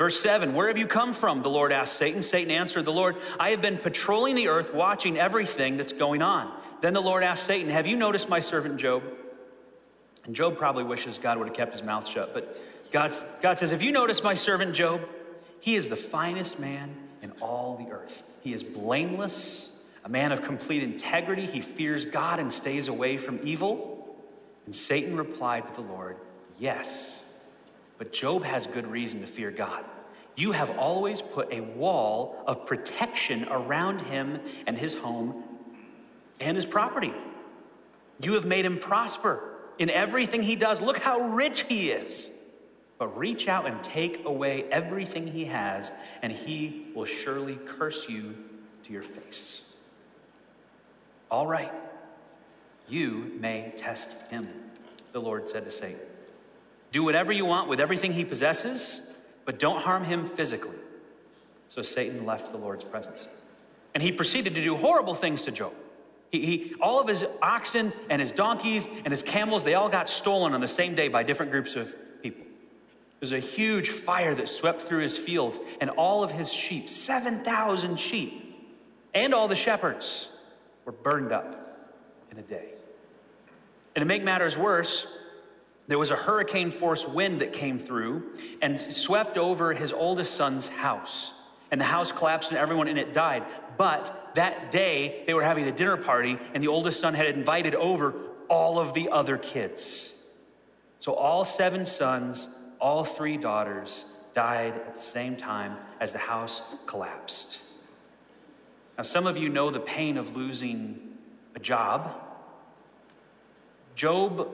Verse 0.00 0.18
7 0.22 0.54
Where 0.54 0.68
have 0.68 0.78
you 0.78 0.86
come 0.86 1.12
from? 1.12 1.42
The 1.42 1.50
Lord 1.50 1.72
asked 1.72 1.92
Satan. 1.92 2.22
Satan 2.22 2.50
answered 2.50 2.86
the 2.86 2.90
Lord, 2.92 3.16
I 3.38 3.50
have 3.50 3.60
been 3.60 3.76
patrolling 3.76 4.34
the 4.34 4.48
earth, 4.48 4.72
watching 4.72 5.18
everything 5.18 5.76
that's 5.76 5.92
going 5.92 6.22
on. 6.22 6.50
Then 6.80 6.94
the 6.94 7.02
Lord 7.02 7.22
asked 7.22 7.44
Satan, 7.44 7.68
Have 7.68 7.86
you 7.86 7.96
noticed 7.96 8.26
my 8.26 8.40
servant 8.40 8.78
Job? 8.78 9.02
And 10.24 10.34
Job 10.34 10.56
probably 10.56 10.84
wishes 10.84 11.18
God 11.18 11.36
would 11.36 11.48
have 11.48 11.54
kept 11.54 11.74
his 11.74 11.82
mouth 11.82 12.08
shut. 12.08 12.32
But 12.32 12.58
God's, 12.90 13.22
God 13.42 13.58
says, 13.58 13.72
If 13.72 13.82
you 13.82 13.92
notice 13.92 14.22
my 14.22 14.32
servant 14.32 14.74
Job, 14.74 15.02
he 15.60 15.74
is 15.74 15.90
the 15.90 15.96
finest 15.96 16.58
man 16.58 16.96
in 17.20 17.32
all 17.42 17.76
the 17.76 17.92
earth. 17.92 18.22
He 18.40 18.54
is 18.54 18.64
blameless, 18.64 19.68
a 20.02 20.08
man 20.08 20.32
of 20.32 20.42
complete 20.42 20.82
integrity. 20.82 21.44
He 21.44 21.60
fears 21.60 22.06
God 22.06 22.40
and 22.40 22.50
stays 22.50 22.88
away 22.88 23.18
from 23.18 23.38
evil. 23.42 24.16
And 24.64 24.74
Satan 24.74 25.18
replied 25.18 25.68
to 25.68 25.74
the 25.74 25.86
Lord, 25.86 26.16
Yes. 26.58 27.22
But 28.00 28.14
Job 28.14 28.44
has 28.44 28.66
good 28.66 28.86
reason 28.86 29.20
to 29.20 29.26
fear 29.26 29.50
God. 29.50 29.84
You 30.34 30.52
have 30.52 30.70
always 30.78 31.20
put 31.20 31.52
a 31.52 31.60
wall 31.60 32.42
of 32.46 32.64
protection 32.64 33.46
around 33.50 34.00
him 34.00 34.40
and 34.66 34.78
his 34.78 34.94
home 34.94 35.44
and 36.40 36.56
his 36.56 36.64
property. 36.64 37.12
You 38.18 38.32
have 38.32 38.46
made 38.46 38.64
him 38.64 38.78
prosper 38.78 39.42
in 39.78 39.90
everything 39.90 40.42
he 40.42 40.56
does. 40.56 40.80
Look 40.80 40.96
how 40.96 41.28
rich 41.28 41.66
he 41.68 41.90
is. 41.90 42.30
But 42.96 43.18
reach 43.18 43.48
out 43.48 43.66
and 43.66 43.84
take 43.84 44.24
away 44.24 44.64
everything 44.70 45.26
he 45.26 45.44
has, 45.44 45.92
and 46.22 46.32
he 46.32 46.86
will 46.94 47.04
surely 47.04 47.56
curse 47.66 48.08
you 48.08 48.34
to 48.84 48.94
your 48.94 49.02
face. 49.02 49.64
All 51.30 51.46
right, 51.46 51.72
you 52.88 53.32
may 53.38 53.74
test 53.76 54.16
him, 54.30 54.48
the 55.12 55.20
Lord 55.20 55.50
said 55.50 55.66
to 55.66 55.70
Satan. 55.70 56.09
Do 56.92 57.04
whatever 57.04 57.32
you 57.32 57.44
want 57.44 57.68
with 57.68 57.80
everything 57.80 58.12
he 58.12 58.24
possesses, 58.24 59.00
but 59.44 59.58
don't 59.58 59.80
harm 59.80 60.04
him 60.04 60.28
physically. 60.28 60.76
So 61.68 61.82
Satan 61.82 62.26
left 62.26 62.50
the 62.50 62.58
Lord's 62.58 62.84
presence. 62.84 63.28
And 63.94 64.02
he 64.02 64.12
proceeded 64.12 64.54
to 64.54 64.62
do 64.62 64.76
horrible 64.76 65.14
things 65.14 65.42
to 65.42 65.50
Job. 65.50 65.72
He, 66.30 66.40
he, 66.40 66.74
all 66.80 67.00
of 67.00 67.08
his 67.08 67.24
oxen 67.42 67.92
and 68.08 68.20
his 68.20 68.32
donkeys 68.32 68.86
and 68.86 69.08
his 69.08 69.22
camels, 69.22 69.64
they 69.64 69.74
all 69.74 69.88
got 69.88 70.08
stolen 70.08 70.54
on 70.54 70.60
the 70.60 70.68
same 70.68 70.94
day 70.94 71.08
by 71.08 71.22
different 71.22 71.50
groups 71.52 71.74
of 71.74 71.96
people. 72.22 72.44
There's 73.18 73.32
a 73.32 73.40
huge 73.40 73.90
fire 73.90 74.34
that 74.34 74.48
swept 74.48 74.82
through 74.82 75.02
his 75.02 75.18
fields, 75.18 75.58
and 75.80 75.90
all 75.90 76.22
of 76.22 76.30
his 76.30 76.52
sheep, 76.52 76.88
7,000 76.88 77.98
sheep, 77.98 78.46
and 79.12 79.34
all 79.34 79.48
the 79.48 79.56
shepherds 79.56 80.28
were 80.84 80.92
burned 80.92 81.32
up 81.32 81.78
in 82.30 82.38
a 82.38 82.42
day. 82.42 82.70
And 83.94 84.02
to 84.02 84.06
make 84.06 84.22
matters 84.22 84.56
worse, 84.56 85.06
there 85.90 85.98
was 85.98 86.12
a 86.12 86.16
hurricane 86.16 86.70
force 86.70 87.04
wind 87.04 87.40
that 87.40 87.52
came 87.52 87.76
through 87.76 88.22
and 88.62 88.80
swept 88.80 89.36
over 89.36 89.72
his 89.72 89.92
oldest 89.92 90.34
son's 90.34 90.68
house. 90.68 91.32
And 91.72 91.80
the 91.80 91.84
house 91.84 92.12
collapsed 92.12 92.50
and 92.50 92.58
everyone 92.58 92.86
in 92.86 92.96
it 92.96 93.12
died. 93.12 93.44
But 93.76 94.30
that 94.36 94.70
day, 94.70 95.24
they 95.26 95.34
were 95.34 95.42
having 95.42 95.66
a 95.66 95.72
dinner 95.72 95.96
party, 95.96 96.38
and 96.54 96.62
the 96.62 96.68
oldest 96.68 97.00
son 97.00 97.14
had 97.14 97.26
invited 97.26 97.74
over 97.74 98.14
all 98.48 98.78
of 98.78 98.94
the 98.94 99.08
other 99.08 99.36
kids. 99.36 100.12
So 101.00 101.12
all 101.12 101.44
seven 101.44 101.84
sons, 101.84 102.48
all 102.80 103.02
three 103.02 103.36
daughters 103.36 104.04
died 104.32 104.74
at 104.74 104.94
the 104.94 105.00
same 105.00 105.34
time 105.34 105.76
as 105.98 106.12
the 106.12 106.18
house 106.18 106.62
collapsed. 106.86 107.58
Now, 108.96 109.02
some 109.02 109.26
of 109.26 109.36
you 109.36 109.48
know 109.48 109.70
the 109.70 109.80
pain 109.80 110.18
of 110.18 110.36
losing 110.36 111.00
a 111.56 111.58
job. 111.58 112.14
Job 113.96 114.48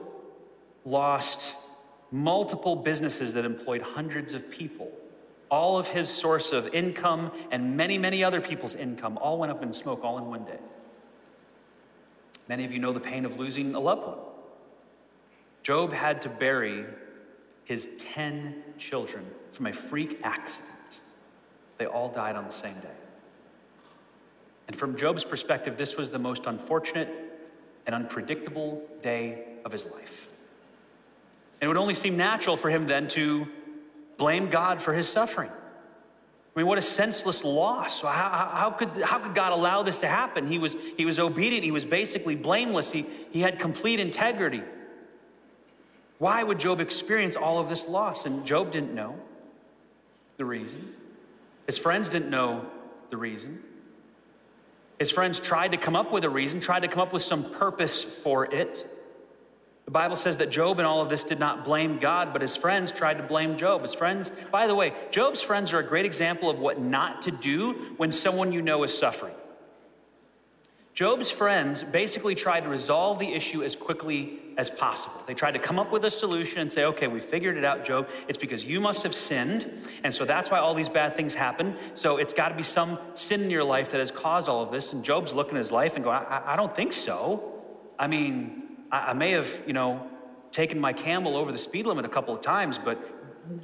lost 0.87 1.53
multiple 2.11 2.75
businesses 2.75 3.33
that 3.33 3.45
employed 3.45 3.81
hundreds 3.81 4.33
of 4.33 4.49
people. 4.49 4.89
All 5.51 5.77
of 5.77 5.89
his 5.89 6.09
source 6.09 6.51
of 6.51 6.67
income 6.73 7.31
and 7.51 7.75
many, 7.75 7.97
many 7.97 8.23
other 8.23 8.41
people's 8.41 8.75
income 8.75 9.17
all 9.17 9.37
went 9.37 9.51
up 9.51 9.61
in 9.61 9.73
smoke 9.73 10.03
all 10.03 10.17
in 10.17 10.25
one 10.25 10.45
day. 10.45 10.59
Many 12.47 12.63
of 12.63 12.71
you 12.71 12.79
know 12.79 12.93
the 12.93 12.99
pain 12.99 13.25
of 13.25 13.37
losing 13.37 13.75
a 13.75 13.79
loved 13.79 14.07
one. 14.07 14.17
Job 15.63 15.91
had 15.91 16.21
to 16.21 16.29
bury 16.29 16.85
his 17.65 17.89
10 17.97 18.63
children 18.77 19.25
from 19.51 19.67
a 19.67 19.73
freak 19.73 20.19
accident. 20.23 20.71
They 21.77 21.85
all 21.85 22.09
died 22.09 22.37
on 22.37 22.45
the 22.45 22.51
same 22.51 22.75
day. 22.75 22.87
And 24.67 24.75
from 24.75 24.95
Job's 24.95 25.25
perspective, 25.25 25.77
this 25.77 25.97
was 25.97 26.09
the 26.09 26.19
most 26.19 26.45
unfortunate 26.45 27.09
and 27.85 27.93
unpredictable 27.93 28.81
day 29.01 29.43
of 29.65 29.73
his 29.73 29.85
life. 29.85 30.29
And 31.59 31.65
it 31.65 31.67
would 31.67 31.77
only 31.77 31.93
seem 31.93 32.17
natural 32.17 32.57
for 32.57 32.69
him 32.69 32.87
then 32.87 33.07
to 33.09 33.47
blame 34.17 34.47
God 34.47 34.81
for 34.81 34.93
his 34.93 35.07
suffering. 35.07 35.49
I 35.49 36.59
mean, 36.59 36.67
what 36.67 36.79
a 36.79 36.81
senseless 36.81 37.43
loss. 37.43 38.01
How, 38.01 38.09
how, 38.09 38.71
could, 38.71 39.01
how 39.03 39.19
could 39.19 39.35
God 39.35 39.51
allow 39.51 39.83
this 39.83 39.99
to 39.99 40.07
happen? 40.07 40.47
He 40.47 40.57
was, 40.57 40.75
he 40.97 41.05
was 41.05 41.19
obedient, 41.19 41.63
he 41.63 41.71
was 41.71 41.85
basically 41.85 42.35
blameless, 42.35 42.91
he, 42.91 43.05
he 43.31 43.41
had 43.41 43.59
complete 43.59 43.99
integrity. 43.99 44.63
Why 46.17 46.41
would 46.41 46.59
Job 46.59 46.79
experience 46.79 47.35
all 47.35 47.59
of 47.59 47.69
this 47.69 47.87
loss? 47.87 48.25
And 48.25 48.43
Job 48.43 48.71
didn't 48.71 48.95
know 48.95 49.19
the 50.37 50.45
reason. 50.45 50.95
His 51.67 51.77
friends 51.77 52.09
didn't 52.09 52.31
know 52.31 52.65
the 53.11 53.17
reason. 53.17 53.61
His 54.97 55.11
friends 55.11 55.39
tried 55.39 55.73
to 55.73 55.77
come 55.77 55.95
up 55.95 56.11
with 56.11 56.23
a 56.23 56.29
reason, 56.29 56.59
tried 56.59 56.81
to 56.81 56.87
come 56.87 57.01
up 57.01 57.13
with 57.13 57.21
some 57.21 57.51
purpose 57.51 58.01
for 58.01 58.45
it. 58.45 58.89
The 59.87 59.91
Bible 59.91 60.17
says 60.17 60.35
that 60.37 60.49
Job 60.49 60.79
in 60.79 60.85
all 60.85 61.01
of 61.01 61.07
this 61.07 61.23
did 61.23 61.39
not 61.39 61.63
blame 61.63 61.97
God, 61.97 62.33
but 62.33 62.41
his 62.41 62.57
friends 62.57 62.91
tried 62.91 63.19
to 63.19 63.23
blame 63.23 63.57
Job. 63.57 63.83
His 63.83 63.93
friends, 63.93 64.29
by 64.51 64.67
the 64.67 64.75
way, 64.75 64.91
Job's 65.11 65.41
friends 65.41 65.71
are 65.71 65.79
a 65.79 65.83
great 65.83 66.05
example 66.05 66.49
of 66.49 66.59
what 66.59 66.77
not 66.77 67.21
to 67.21 67.31
do 67.31 67.71
when 67.95 68.11
someone 68.11 68.51
you 68.51 68.61
know 68.61 68.83
is 68.83 68.95
suffering. 68.95 69.33
Job's 70.93 71.31
friends 71.31 71.83
basically 71.83 72.35
tried 72.35 72.65
to 72.65 72.69
resolve 72.69 73.17
the 73.17 73.31
issue 73.31 73.63
as 73.63 73.77
quickly 73.77 74.39
as 74.57 74.69
possible. 74.69 75.23
They 75.25 75.33
tried 75.33 75.51
to 75.51 75.59
come 75.59 75.79
up 75.79 75.89
with 75.89 76.03
a 76.03 76.11
solution 76.11 76.59
and 76.59 76.73
say, 76.73 76.83
okay, 76.83 77.07
we 77.07 77.21
figured 77.21 77.55
it 77.55 77.63
out, 77.63 77.85
Job. 77.85 78.09
It's 78.27 78.37
because 78.37 78.65
you 78.65 78.81
must 78.81 79.03
have 79.03 79.15
sinned. 79.15 79.71
And 80.03 80.13
so 80.13 80.25
that's 80.25 80.51
why 80.51 80.59
all 80.59 80.73
these 80.73 80.89
bad 80.89 81.15
things 81.15 81.33
happen. 81.33 81.77
So 81.93 82.17
it's 82.17 82.33
got 82.33 82.49
to 82.49 82.55
be 82.55 82.63
some 82.63 82.99
sin 83.13 83.41
in 83.43 83.49
your 83.49 83.63
life 83.63 83.91
that 83.91 83.99
has 83.99 84.11
caused 84.11 84.49
all 84.49 84.61
of 84.61 84.69
this. 84.69 84.91
And 84.91 85.05
Job's 85.05 85.31
looking 85.31 85.55
at 85.55 85.59
his 85.59 85.71
life 85.71 85.95
and 85.95 86.03
going, 86.03 86.17
I, 86.17 86.41
I 86.45 86.55
don't 86.57 86.75
think 86.75 86.91
so. 86.91 87.53
I 87.97 88.07
mean, 88.07 88.63
I, 88.91 89.09
I 89.09 89.13
may 89.13 89.31
have, 89.31 89.63
you 89.65 89.73
know, 89.73 90.07
taken 90.51 90.79
my 90.79 90.93
camel 90.93 91.35
over 91.35 91.51
the 91.51 91.57
speed 91.57 91.85
limit 91.85 92.05
a 92.05 92.09
couple 92.09 92.33
of 92.33 92.41
times, 92.41 92.77
but 92.77 92.99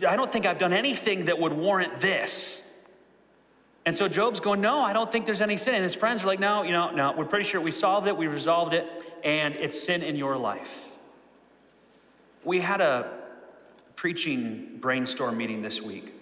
I 0.08 0.16
don't 0.16 0.32
think 0.32 0.46
I've 0.46 0.60
done 0.60 0.74
anything 0.74 1.26
that 1.26 1.40
would 1.40 1.54
warrant 1.54 2.02
this. 2.02 2.62
And 3.86 3.96
so 3.98 4.08
Job's 4.08 4.40
going, 4.40 4.62
No, 4.62 4.80
I 4.80 4.94
don't 4.94 5.12
think 5.12 5.26
there's 5.26 5.42
any 5.42 5.58
sin. 5.58 5.76
And 5.76 5.84
his 5.84 5.96
friends 5.96 6.24
are 6.24 6.28
like, 6.28 6.40
No, 6.40 6.64
you 6.64 6.72
know, 6.72 6.92
no, 6.92 7.14
we're 7.18 7.26
pretty 7.26 7.50
sure 7.50 7.60
we 7.60 7.72
solved 7.72 8.08
it, 8.08 8.16
we 8.16 8.28
resolved 8.28 8.74
it, 8.74 8.88
and 9.24 9.56
it's 9.56 9.82
sin 9.82 10.04
in 10.04 10.16
your 10.16 10.38
life. 10.38 10.90
We 12.44 12.60
had 12.60 12.82
a 12.82 13.12
preaching 13.96 14.78
brainstorm 14.80 15.38
meeting 15.38 15.62
this 15.62 15.82
week 15.82 16.14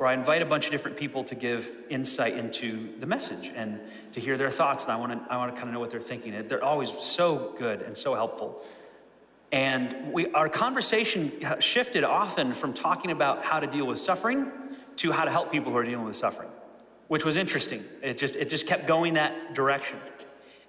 where 0.00 0.08
I 0.08 0.14
invite 0.14 0.40
a 0.40 0.46
bunch 0.46 0.64
of 0.64 0.72
different 0.72 0.96
people 0.96 1.22
to 1.24 1.34
give 1.34 1.76
insight 1.90 2.34
into 2.34 2.88
the 3.00 3.04
message 3.04 3.52
and 3.54 3.78
to 4.12 4.18
hear 4.18 4.38
their 4.38 4.50
thoughts. 4.50 4.84
And 4.84 4.92
I 4.94 4.96
want 4.96 5.12
to, 5.12 5.30
I 5.30 5.36
want 5.36 5.54
to 5.54 5.56
kind 5.58 5.68
of 5.68 5.74
know 5.74 5.78
what 5.78 5.90
they're 5.90 6.00
thinking. 6.00 6.32
They're 6.48 6.64
always 6.64 6.90
so 6.90 7.54
good 7.58 7.82
and 7.82 7.94
so 7.94 8.14
helpful. 8.14 8.62
And 9.52 10.10
we, 10.10 10.32
our 10.32 10.48
conversation 10.48 11.32
shifted 11.58 12.02
often 12.02 12.54
from 12.54 12.72
talking 12.72 13.10
about 13.10 13.44
how 13.44 13.60
to 13.60 13.66
deal 13.66 13.86
with 13.86 13.98
suffering 13.98 14.50
to 14.96 15.12
how 15.12 15.26
to 15.26 15.30
help 15.30 15.52
people 15.52 15.70
who 15.70 15.76
are 15.76 15.84
dealing 15.84 16.06
with 16.06 16.16
suffering, 16.16 16.48
which 17.08 17.26
was 17.26 17.36
interesting. 17.36 17.84
It 18.00 18.16
just, 18.16 18.36
it 18.36 18.48
just 18.48 18.66
kept 18.66 18.86
going 18.86 19.14
that 19.14 19.52
direction. 19.52 19.98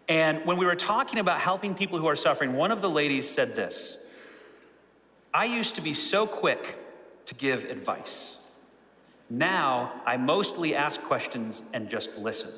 And 0.09 0.45
when 0.45 0.57
we 0.57 0.65
were 0.65 0.75
talking 0.75 1.19
about 1.19 1.39
helping 1.39 1.73
people 1.73 1.99
who 1.99 2.07
are 2.07 2.17
suffering, 2.17 2.51
one 2.51 2.73
of 2.73 2.81
the 2.81 2.89
ladies 2.89 3.29
said 3.29 3.55
this 3.55 3.95
I 5.33 5.45
used 5.45 5.75
to 5.75 5.81
be 5.81 5.93
so 5.93 6.27
quick 6.27 6.77
to 7.27 7.33
give 7.33 7.63
advice. 7.63 8.37
Now 9.31 10.01
I 10.05 10.17
mostly 10.17 10.75
ask 10.75 11.01
questions 11.03 11.63
and 11.71 11.89
just 11.89 12.17
listen. 12.17 12.51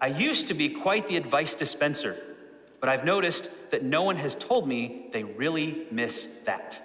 I 0.00 0.06
used 0.06 0.46
to 0.46 0.54
be 0.54 0.68
quite 0.68 1.08
the 1.08 1.16
advice 1.16 1.56
dispenser, 1.56 2.16
but 2.78 2.88
I've 2.88 3.04
noticed 3.04 3.50
that 3.70 3.82
no 3.82 4.04
one 4.04 4.14
has 4.14 4.36
told 4.36 4.68
me 4.68 5.08
they 5.10 5.24
really 5.24 5.88
miss 5.90 6.28
that. 6.44 6.80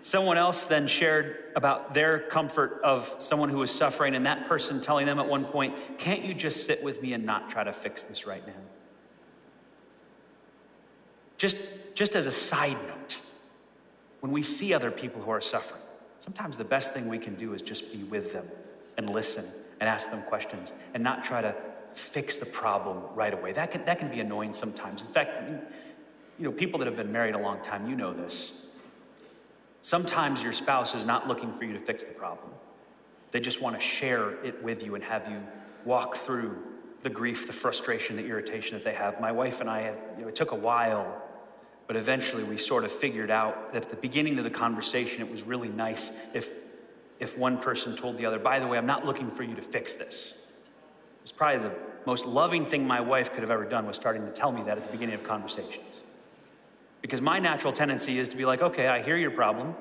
Someone 0.00 0.38
else 0.38 0.64
then 0.64 0.86
shared 0.86 1.36
about 1.54 1.92
their 1.92 2.20
comfort 2.20 2.80
of 2.82 3.14
someone 3.18 3.50
who 3.50 3.58
was 3.58 3.70
suffering, 3.70 4.14
and 4.14 4.24
that 4.24 4.48
person 4.48 4.80
telling 4.80 5.04
them 5.04 5.18
at 5.18 5.28
one 5.28 5.44
point, 5.44 5.74
Can't 5.98 6.24
you 6.24 6.32
just 6.32 6.64
sit 6.64 6.82
with 6.82 7.02
me 7.02 7.12
and 7.12 7.26
not 7.26 7.50
try 7.50 7.62
to 7.62 7.74
fix 7.74 8.04
this 8.04 8.26
right 8.26 8.46
now? 8.46 8.54
Just, 11.36 11.58
just 11.94 12.16
as 12.16 12.24
a 12.24 12.32
side 12.32 12.78
note, 12.86 13.20
when 14.20 14.32
we 14.32 14.42
see 14.42 14.74
other 14.74 14.90
people 14.90 15.22
who 15.22 15.30
are 15.30 15.40
suffering, 15.40 15.82
sometimes 16.18 16.56
the 16.56 16.64
best 16.64 16.92
thing 16.92 17.08
we 17.08 17.18
can 17.18 17.34
do 17.36 17.54
is 17.54 17.62
just 17.62 17.92
be 17.92 18.02
with 18.02 18.32
them 18.32 18.46
and 18.96 19.10
listen 19.10 19.46
and 19.80 19.88
ask 19.88 20.10
them 20.10 20.22
questions 20.22 20.72
and 20.94 21.02
not 21.02 21.24
try 21.24 21.40
to 21.40 21.54
fix 21.92 22.38
the 22.38 22.46
problem 22.46 23.02
right 23.14 23.32
away. 23.32 23.52
That 23.52 23.70
can, 23.70 23.84
that 23.84 23.98
can 23.98 24.10
be 24.10 24.20
annoying 24.20 24.52
sometimes. 24.52 25.02
In 25.02 25.08
fact, 25.08 25.50
you 26.38 26.44
know, 26.44 26.52
people 26.52 26.78
that 26.78 26.86
have 26.86 26.96
been 26.96 27.12
married 27.12 27.34
a 27.34 27.38
long 27.38 27.62
time, 27.62 27.88
you 27.88 27.96
know 27.96 28.12
this. 28.12 28.52
Sometimes 29.82 30.42
your 30.42 30.52
spouse 30.52 30.94
is 30.94 31.04
not 31.04 31.28
looking 31.28 31.52
for 31.52 31.64
you 31.64 31.72
to 31.72 31.80
fix 31.80 32.04
the 32.04 32.12
problem. 32.12 32.50
They 33.30 33.40
just 33.40 33.60
want 33.60 33.78
to 33.78 33.84
share 33.84 34.44
it 34.44 34.62
with 34.62 34.82
you 34.82 34.94
and 34.94 35.04
have 35.04 35.30
you 35.30 35.40
walk 35.84 36.16
through 36.16 36.56
the 37.02 37.10
grief, 37.10 37.46
the 37.46 37.52
frustration, 37.52 38.16
the 38.16 38.26
irritation 38.26 38.76
that 38.76 38.84
they 38.84 38.94
have. 38.94 39.20
My 39.20 39.32
wife 39.32 39.60
and 39.60 39.70
I, 39.70 39.82
have, 39.82 39.96
you 40.16 40.22
know, 40.22 40.28
it 40.28 40.34
took 40.34 40.50
a 40.50 40.56
while 40.56 41.22
but 41.88 41.96
eventually 41.96 42.44
we 42.44 42.58
sort 42.58 42.84
of 42.84 42.92
figured 42.92 43.30
out 43.30 43.72
that 43.72 43.84
at 43.84 43.90
the 43.90 43.96
beginning 43.96 44.38
of 44.38 44.44
the 44.44 44.50
conversation, 44.50 45.22
it 45.22 45.30
was 45.30 45.42
really 45.42 45.70
nice 45.70 46.12
if, 46.34 46.52
if 47.18 47.36
one 47.36 47.58
person 47.58 47.96
told 47.96 48.18
the 48.18 48.26
other, 48.26 48.38
by 48.38 48.60
the 48.60 48.66
way, 48.66 48.76
I'm 48.76 48.86
not 48.86 49.06
looking 49.06 49.30
for 49.30 49.42
you 49.42 49.56
to 49.56 49.62
fix 49.62 49.94
this. 49.94 50.32
It 50.32 51.22
was 51.22 51.32
probably 51.32 51.66
the 51.66 51.74
most 52.04 52.26
loving 52.26 52.66
thing 52.66 52.86
my 52.86 53.00
wife 53.00 53.32
could 53.32 53.40
have 53.40 53.50
ever 53.50 53.64
done 53.64 53.86
was 53.86 53.96
starting 53.96 54.26
to 54.26 54.30
tell 54.30 54.52
me 54.52 54.62
that 54.64 54.76
at 54.76 54.84
the 54.84 54.92
beginning 54.92 55.14
of 55.14 55.24
conversations. 55.24 56.04
Because 57.00 57.22
my 57.22 57.38
natural 57.38 57.72
tendency 57.72 58.18
is 58.18 58.28
to 58.28 58.36
be 58.36 58.44
like, 58.44 58.60
okay, 58.60 58.86
I 58.86 59.02
hear 59.02 59.16
your 59.16 59.30
problem 59.30 59.74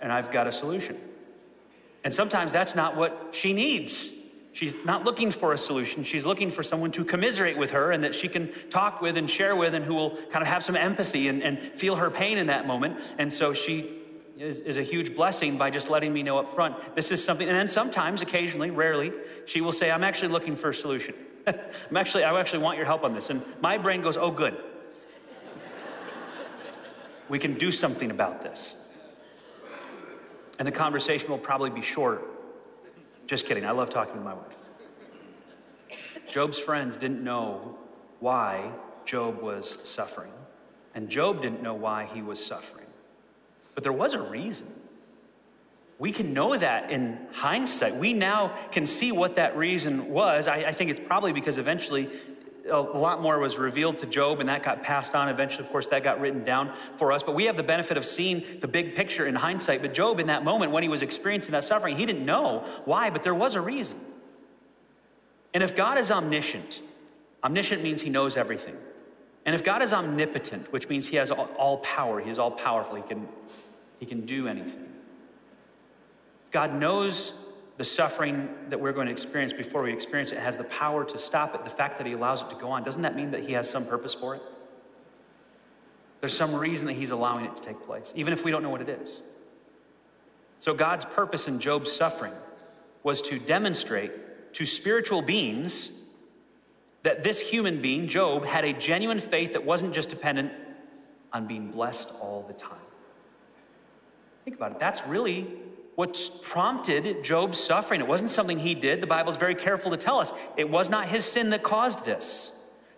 and 0.00 0.12
I've 0.12 0.30
got 0.30 0.46
a 0.46 0.52
solution. 0.52 0.96
And 2.04 2.14
sometimes 2.14 2.52
that's 2.52 2.76
not 2.76 2.94
what 2.94 3.30
she 3.32 3.52
needs. 3.52 4.12
She's 4.52 4.74
not 4.84 5.04
looking 5.04 5.30
for 5.30 5.52
a 5.52 5.58
solution. 5.58 6.02
She's 6.02 6.26
looking 6.26 6.50
for 6.50 6.62
someone 6.62 6.90
to 6.92 7.04
commiserate 7.04 7.56
with 7.56 7.70
her 7.70 7.92
and 7.92 8.02
that 8.02 8.14
she 8.14 8.28
can 8.28 8.50
talk 8.68 9.00
with 9.00 9.16
and 9.16 9.30
share 9.30 9.54
with 9.54 9.74
and 9.74 9.84
who 9.84 9.94
will 9.94 10.16
kind 10.30 10.42
of 10.42 10.48
have 10.48 10.64
some 10.64 10.76
empathy 10.76 11.28
and, 11.28 11.42
and 11.42 11.58
feel 11.60 11.96
her 11.96 12.10
pain 12.10 12.36
in 12.36 12.48
that 12.48 12.66
moment. 12.66 13.00
And 13.18 13.32
so 13.32 13.52
she 13.52 13.98
is, 14.36 14.60
is, 14.60 14.76
a 14.76 14.82
huge 14.82 15.14
blessing 15.14 15.56
by 15.56 15.70
just 15.70 15.88
letting 15.88 16.12
me 16.12 16.22
know 16.22 16.38
up 16.38 16.52
front 16.54 16.96
this 16.96 17.12
is 17.12 17.22
something. 17.22 17.46
And 17.46 17.56
then 17.56 17.68
sometimes, 17.68 18.22
occasionally, 18.22 18.70
rarely, 18.70 19.12
she 19.44 19.60
will 19.60 19.72
say, 19.72 19.90
I'm 19.90 20.02
actually 20.02 20.32
looking 20.32 20.56
for 20.56 20.70
a 20.70 20.74
solution. 20.74 21.14
I'm 21.46 21.96
actually, 21.96 22.24
I 22.24 22.38
actually 22.38 22.60
want 22.60 22.76
your 22.76 22.86
help 22.86 23.04
on 23.04 23.14
this. 23.14 23.30
And 23.30 23.44
my 23.60 23.78
brain 23.78 24.00
goes, 24.00 24.16
oh, 24.16 24.30
good. 24.30 24.56
we 27.28 27.38
can 27.38 27.54
do 27.54 27.70
something 27.70 28.10
about 28.10 28.42
this. 28.42 28.74
And 30.58 30.66
the 30.66 30.72
conversation 30.72 31.30
will 31.30 31.38
probably 31.38 31.70
be 31.70 31.82
shorter. 31.82 32.22
Just 33.30 33.46
kidding. 33.46 33.64
I 33.64 33.70
love 33.70 33.90
talking 33.90 34.16
to 34.16 34.20
my 34.20 34.34
wife. 34.34 34.56
Job's 36.32 36.58
friends 36.58 36.96
didn't 36.96 37.22
know 37.22 37.78
why 38.18 38.72
Job 39.04 39.40
was 39.40 39.78
suffering, 39.84 40.32
and 40.96 41.08
Job 41.08 41.40
didn't 41.40 41.62
know 41.62 41.74
why 41.74 42.06
he 42.12 42.22
was 42.22 42.44
suffering. 42.44 42.88
But 43.76 43.84
there 43.84 43.92
was 43.92 44.14
a 44.14 44.20
reason. 44.20 44.66
We 46.00 46.10
can 46.10 46.34
know 46.34 46.56
that 46.56 46.90
in 46.90 47.28
hindsight. 47.30 47.94
We 47.94 48.14
now 48.14 48.48
can 48.72 48.84
see 48.84 49.12
what 49.12 49.36
that 49.36 49.56
reason 49.56 50.10
was. 50.10 50.48
I, 50.48 50.64
I 50.64 50.72
think 50.72 50.90
it's 50.90 50.98
probably 50.98 51.32
because 51.32 51.56
eventually 51.56 52.10
a 52.70 52.80
lot 52.80 53.20
more 53.20 53.38
was 53.38 53.58
revealed 53.58 53.98
to 53.98 54.06
Job, 54.06 54.40
and 54.40 54.48
that 54.48 54.62
got 54.62 54.82
passed 54.82 55.14
on. 55.14 55.28
Eventually, 55.28 55.64
of 55.64 55.70
course, 55.70 55.88
that 55.88 56.02
got 56.02 56.20
written 56.20 56.44
down 56.44 56.72
for 56.96 57.12
us. 57.12 57.22
But 57.22 57.34
we 57.34 57.44
have 57.44 57.56
the 57.56 57.62
benefit 57.62 57.96
of 57.96 58.04
seeing 58.04 58.44
the 58.60 58.68
big 58.68 58.94
picture 58.94 59.26
in 59.26 59.34
hindsight. 59.34 59.82
But 59.82 59.94
Job, 59.94 60.20
in 60.20 60.28
that 60.28 60.44
moment, 60.44 60.72
when 60.72 60.82
he 60.82 60.88
was 60.88 61.02
experiencing 61.02 61.52
that 61.52 61.64
suffering, 61.64 61.96
he 61.96 62.06
didn't 62.06 62.24
know 62.24 62.64
why, 62.84 63.10
but 63.10 63.22
there 63.22 63.34
was 63.34 63.54
a 63.54 63.60
reason. 63.60 63.98
And 65.52 65.62
if 65.62 65.74
God 65.74 65.98
is 65.98 66.10
omniscient, 66.10 66.80
omniscient 67.42 67.82
means 67.82 68.02
he 68.02 68.10
knows 68.10 68.36
everything. 68.36 68.76
And 69.44 69.54
if 69.54 69.64
God 69.64 69.82
is 69.82 69.92
omnipotent, 69.92 70.72
which 70.72 70.88
means 70.88 71.08
he 71.08 71.16
has 71.16 71.30
all, 71.30 71.78
power, 71.78 72.20
he 72.20 72.30
is 72.30 72.38
all 72.38 72.50
powerful, 72.50 72.96
he 72.96 73.02
can, 73.02 73.26
he 73.98 74.06
can 74.06 74.26
do 74.26 74.46
anything. 74.46 74.88
If 76.44 76.50
God 76.50 76.74
knows 76.74 77.32
the 77.80 77.84
suffering 77.84 78.46
that 78.68 78.78
we're 78.78 78.92
going 78.92 79.06
to 79.06 79.12
experience 79.12 79.54
before 79.54 79.82
we 79.82 79.90
experience 79.90 80.32
it 80.32 80.38
has 80.38 80.58
the 80.58 80.64
power 80.64 81.02
to 81.02 81.18
stop 81.18 81.54
it. 81.54 81.64
The 81.64 81.70
fact 81.70 81.96
that 81.96 82.06
He 82.06 82.12
allows 82.12 82.42
it 82.42 82.50
to 82.50 82.56
go 82.56 82.68
on, 82.68 82.84
doesn't 82.84 83.00
that 83.00 83.16
mean 83.16 83.30
that 83.30 83.42
He 83.42 83.54
has 83.54 83.70
some 83.70 83.86
purpose 83.86 84.12
for 84.12 84.34
it? 84.34 84.42
There's 86.20 86.36
some 86.36 86.54
reason 86.54 86.88
that 86.88 86.92
He's 86.92 87.10
allowing 87.10 87.46
it 87.46 87.56
to 87.56 87.62
take 87.62 87.82
place, 87.86 88.12
even 88.14 88.34
if 88.34 88.44
we 88.44 88.50
don't 88.50 88.62
know 88.62 88.68
what 88.68 88.82
it 88.82 88.90
is. 88.90 89.22
So, 90.58 90.74
God's 90.74 91.06
purpose 91.06 91.48
in 91.48 91.58
Job's 91.58 91.90
suffering 91.90 92.34
was 93.02 93.22
to 93.22 93.38
demonstrate 93.38 94.52
to 94.52 94.66
spiritual 94.66 95.22
beings 95.22 95.90
that 97.02 97.22
this 97.22 97.40
human 97.40 97.80
being, 97.80 98.08
Job, 98.08 98.44
had 98.44 98.66
a 98.66 98.74
genuine 98.74 99.20
faith 99.20 99.54
that 99.54 99.64
wasn't 99.64 99.94
just 99.94 100.10
dependent 100.10 100.52
on 101.32 101.46
being 101.46 101.70
blessed 101.70 102.10
all 102.20 102.44
the 102.46 102.52
time. 102.52 102.76
Think 104.44 104.58
about 104.58 104.72
it. 104.72 104.78
That's 104.78 105.02
really 105.06 105.46
what 106.00 106.30
prompted 106.40 107.22
Job's 107.22 107.60
suffering. 107.60 108.00
It 108.00 108.06
wasn't 108.06 108.30
something 108.30 108.58
he 108.58 108.74
did. 108.74 109.02
The 109.02 109.06
Bible 109.06 109.30
is 109.30 109.36
very 109.36 109.54
careful 109.54 109.90
to 109.90 109.98
tell 109.98 110.18
us 110.18 110.32
it 110.56 110.70
was 110.70 110.88
not 110.88 111.06
his 111.06 111.26
sin 111.26 111.50
that 111.50 111.62
caused 111.62 112.06
this. 112.06 112.52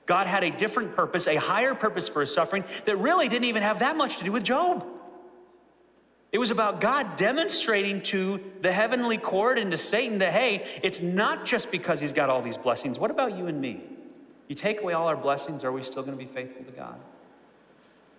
God 0.07 0.29
had 0.29 0.45
a 0.45 0.53
different 0.53 0.95
purpose, 0.95 1.27
a 1.27 1.35
higher 1.35 1.75
purpose 1.75 2.07
for 2.07 2.21
his 2.21 2.33
suffering 2.33 2.63
that 2.85 2.95
really 2.99 3.27
didn't 3.27 3.47
even 3.47 3.65
have 3.65 3.81
that 3.81 3.97
much 3.97 4.19
to 4.19 4.25
do 4.25 4.31
with 4.31 4.45
Job. 4.45 4.87
It 6.31 6.39
was 6.39 6.53
about 6.53 6.81
God 6.81 7.17
demonstrating 7.17 8.03
to 8.03 8.41
the 8.61 8.71
heavenly 8.71 9.19
court 9.19 9.59
and 9.59 9.73
to 9.73 9.79
Satan 9.79 10.19
that, 10.19 10.33
hey, 10.33 10.65
it's 10.85 11.01
not 11.01 11.45
just 11.45 11.73
because 11.73 11.99
he's 11.99 12.13
got 12.13 12.31
all 12.31 12.41
these 12.41 12.57
blessings. 12.57 13.01
What 13.01 13.11
about 13.11 13.37
you 13.37 13.49
and 13.49 13.61
me? 13.61 13.83
You 14.47 14.55
take 14.55 14.81
away 14.81 14.93
all 14.93 15.09
our 15.09 15.17
blessings, 15.17 15.65
are 15.65 15.73
we 15.73 15.83
still 15.83 16.05
going 16.05 16.17
to 16.17 16.25
be 16.25 16.31
faithful 16.31 16.63
to 16.63 16.71
God? 16.71 17.01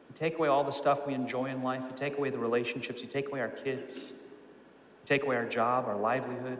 You 0.10 0.16
take 0.16 0.36
away 0.38 0.50
all 0.50 0.66
the 0.66 0.72
stuff 0.72 1.08
we 1.08 1.14
enjoy 1.14 1.46
in 1.46 1.64
life, 1.64 1.84
you 1.90 1.96
take 1.96 2.18
away 2.18 2.32
the 2.32 2.38
relationships, 2.38 3.02
you 3.02 3.08
take 3.08 3.30
away 3.30 3.40
our 3.40 3.48
kids, 3.48 4.12
take 5.06 5.24
away 5.24 5.36
our 5.36 5.46
job, 5.46 5.86
our 5.86 5.98
livelihood, 5.98 6.58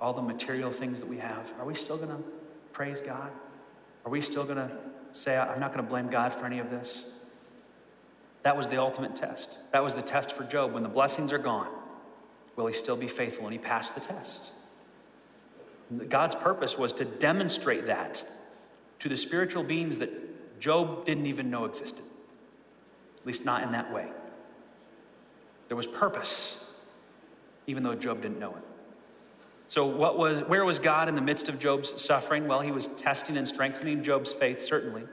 all 0.00 0.12
the 0.12 0.22
material 0.22 0.70
things 0.70 1.00
that 1.00 1.08
we 1.08 1.18
have, 1.18 1.52
are 1.58 1.64
we 1.64 1.74
still 1.74 1.96
going 1.96 2.08
to 2.08 2.22
praise 2.72 3.00
God? 3.00 3.30
Are 4.04 4.10
we 4.10 4.20
still 4.20 4.44
going 4.44 4.56
to 4.56 4.70
say, 5.12 5.36
I'm 5.36 5.60
not 5.60 5.72
going 5.72 5.84
to 5.84 5.88
blame 5.88 6.08
God 6.08 6.32
for 6.32 6.44
any 6.46 6.58
of 6.58 6.70
this? 6.70 7.04
That 8.42 8.56
was 8.56 8.66
the 8.66 8.78
ultimate 8.78 9.14
test. 9.14 9.58
That 9.70 9.84
was 9.84 9.94
the 9.94 10.02
test 10.02 10.32
for 10.32 10.44
Job. 10.44 10.72
When 10.72 10.82
the 10.82 10.88
blessings 10.88 11.32
are 11.32 11.38
gone, 11.38 11.68
will 12.56 12.66
he 12.66 12.72
still 12.72 12.96
be 12.96 13.06
faithful? 13.06 13.44
And 13.44 13.52
he 13.52 13.58
passed 13.58 13.94
the 13.94 14.00
test. 14.00 14.50
God's 16.08 16.34
purpose 16.34 16.76
was 16.76 16.92
to 16.94 17.04
demonstrate 17.04 17.86
that 17.86 18.24
to 18.98 19.08
the 19.08 19.16
spiritual 19.16 19.62
beings 19.62 19.98
that 19.98 20.10
Job 20.58 21.04
didn't 21.04 21.26
even 21.26 21.50
know 21.50 21.64
existed, 21.64 22.04
at 23.20 23.26
least 23.26 23.44
not 23.44 23.62
in 23.62 23.72
that 23.72 23.92
way. 23.92 24.06
There 25.68 25.76
was 25.76 25.86
purpose 25.86 26.56
even 27.66 27.82
though 27.82 27.94
Job 27.94 28.22
didn't 28.22 28.38
know 28.38 28.50
it. 28.50 28.62
So, 29.68 29.86
what 29.86 30.18
was, 30.18 30.40
where 30.40 30.64
was 30.64 30.78
God 30.78 31.08
in 31.08 31.14
the 31.14 31.22
midst 31.22 31.48
of 31.48 31.58
Job's 31.58 32.00
suffering? 32.02 32.46
Well, 32.46 32.60
he 32.60 32.70
was 32.70 32.88
testing 32.88 33.36
and 33.36 33.48
strengthening 33.48 34.02
Job's 34.02 34.32
faith, 34.32 34.62
certainly. 34.62 35.04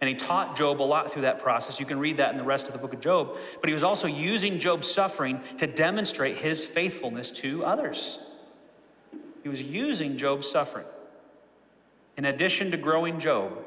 And 0.00 0.08
he 0.08 0.14
taught 0.14 0.56
Job 0.56 0.80
a 0.80 0.84
lot 0.84 1.10
through 1.10 1.22
that 1.22 1.38
process. 1.38 1.80
You 1.80 1.86
can 1.86 1.98
read 1.98 2.18
that 2.18 2.30
in 2.30 2.36
the 2.36 2.44
rest 2.44 2.66
of 2.66 2.72
the 2.72 2.78
book 2.78 2.92
of 2.92 3.00
Job. 3.00 3.36
But 3.60 3.68
he 3.68 3.74
was 3.74 3.82
also 3.82 4.06
using 4.06 4.58
Job's 4.58 4.90
suffering 4.90 5.40
to 5.58 5.66
demonstrate 5.66 6.36
his 6.36 6.62
faithfulness 6.62 7.30
to 7.32 7.64
others. 7.64 8.18
He 9.42 9.48
was 9.48 9.62
using 9.62 10.18
Job's 10.18 10.48
suffering 10.48 10.86
in 12.16 12.26
addition 12.26 12.70
to 12.72 12.76
growing 12.76 13.20
Job 13.20 13.58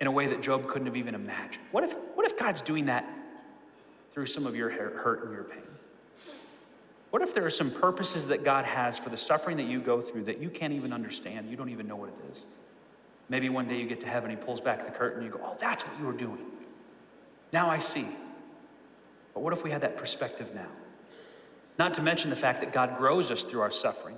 in 0.00 0.06
a 0.06 0.10
way 0.10 0.26
that 0.26 0.40
Job 0.40 0.68
couldn't 0.68 0.86
have 0.86 0.96
even 0.96 1.14
imagined. 1.14 1.64
What 1.70 1.84
if, 1.84 1.94
what 2.14 2.24
if 2.26 2.38
God's 2.38 2.62
doing 2.62 2.86
that 2.86 3.08
through 4.12 4.26
some 4.26 4.46
of 4.46 4.56
your 4.56 4.70
hurt 4.70 5.24
and 5.24 5.32
your 5.32 5.44
pain? 5.44 5.67
What 7.10 7.22
if 7.22 7.34
there 7.34 7.44
are 7.46 7.50
some 7.50 7.70
purposes 7.70 8.26
that 8.26 8.44
God 8.44 8.64
has 8.64 8.98
for 8.98 9.08
the 9.08 9.16
suffering 9.16 9.56
that 9.56 9.66
you 9.66 9.80
go 9.80 10.00
through 10.00 10.24
that 10.24 10.40
you 10.40 10.50
can't 10.50 10.72
even 10.72 10.92
understand? 10.92 11.48
You 11.48 11.56
don't 11.56 11.70
even 11.70 11.88
know 11.88 11.96
what 11.96 12.10
it 12.10 12.30
is. 12.32 12.44
Maybe 13.28 13.48
one 13.48 13.68
day 13.68 13.78
you 13.78 13.86
get 13.86 14.00
to 14.00 14.06
heaven, 14.06 14.30
He 14.30 14.36
pulls 14.36 14.60
back 14.60 14.84
the 14.84 14.92
curtain, 14.92 15.22
and 15.22 15.26
you 15.26 15.38
go, 15.38 15.44
Oh, 15.44 15.56
that's 15.58 15.86
what 15.86 15.98
you 15.98 16.06
were 16.06 16.12
doing. 16.12 16.38
Now 17.52 17.70
I 17.70 17.78
see. 17.78 18.06
But 19.34 19.42
what 19.42 19.52
if 19.52 19.62
we 19.62 19.70
had 19.70 19.82
that 19.82 19.96
perspective 19.96 20.54
now? 20.54 20.68
Not 21.78 21.94
to 21.94 22.02
mention 22.02 22.28
the 22.30 22.36
fact 22.36 22.60
that 22.60 22.72
God 22.72 22.98
grows 22.98 23.30
us 23.30 23.44
through 23.44 23.60
our 23.60 23.70
suffering 23.70 24.16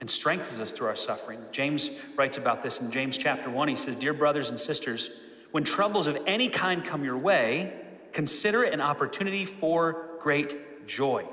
and 0.00 0.10
strengthens 0.10 0.60
us 0.60 0.72
through 0.72 0.88
our 0.88 0.96
suffering. 0.96 1.40
James 1.52 1.90
writes 2.16 2.36
about 2.36 2.62
this 2.62 2.80
in 2.80 2.90
James 2.90 3.16
chapter 3.16 3.48
1. 3.48 3.68
He 3.68 3.76
says, 3.76 3.96
Dear 3.96 4.14
brothers 4.14 4.48
and 4.48 4.58
sisters, 4.58 5.10
when 5.52 5.62
troubles 5.62 6.06
of 6.06 6.18
any 6.26 6.48
kind 6.48 6.84
come 6.84 7.04
your 7.04 7.18
way, 7.18 7.72
consider 8.12 8.64
it 8.64 8.72
an 8.72 8.80
opportunity 8.80 9.44
for 9.44 10.08
great 10.18 10.86
joy. 10.86 11.26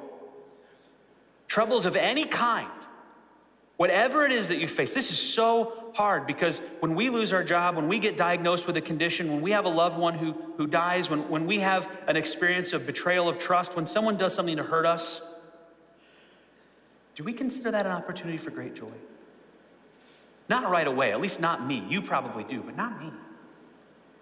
Troubles 1.47 1.85
of 1.85 1.95
any 1.95 2.25
kind, 2.25 2.69
whatever 3.77 4.25
it 4.25 4.31
is 4.31 4.49
that 4.49 4.57
you 4.57 4.67
face, 4.67 4.93
this 4.93 5.11
is 5.11 5.17
so 5.17 5.91
hard 5.93 6.27
because 6.27 6.61
when 6.79 6.93
we 6.93 7.09
lose 7.09 7.31
our 7.31 7.43
job, 7.43 7.75
when 7.75 7.87
we 7.87 7.99
get 7.99 8.17
diagnosed 8.17 8.67
with 8.67 8.75
a 8.77 8.81
condition, 8.81 9.31
when 9.31 9.41
we 9.41 9.51
have 9.51 9.65
a 9.65 9.69
loved 9.69 9.97
one 9.97 10.13
who, 10.13 10.33
who 10.57 10.67
dies, 10.67 11.09
when, 11.09 11.29
when 11.29 11.47
we 11.47 11.59
have 11.59 11.89
an 12.07 12.17
experience 12.17 12.73
of 12.73 12.85
betrayal 12.85 13.29
of 13.29 13.37
trust, 13.37 13.75
when 13.75 13.85
someone 13.85 14.17
does 14.17 14.33
something 14.33 14.57
to 14.57 14.63
hurt 14.63 14.85
us, 14.85 15.21
do 17.15 17.23
we 17.23 17.33
consider 17.33 17.71
that 17.71 17.85
an 17.85 17.91
opportunity 17.91 18.37
for 18.37 18.51
great 18.51 18.75
joy? 18.75 18.91
Not 20.49 20.69
right 20.69 20.87
away, 20.87 21.11
at 21.11 21.19
least 21.19 21.39
not 21.39 21.65
me. 21.65 21.83
You 21.89 22.01
probably 22.01 22.43
do, 22.43 22.61
but 22.61 22.75
not 22.75 23.01
me. 23.01 23.11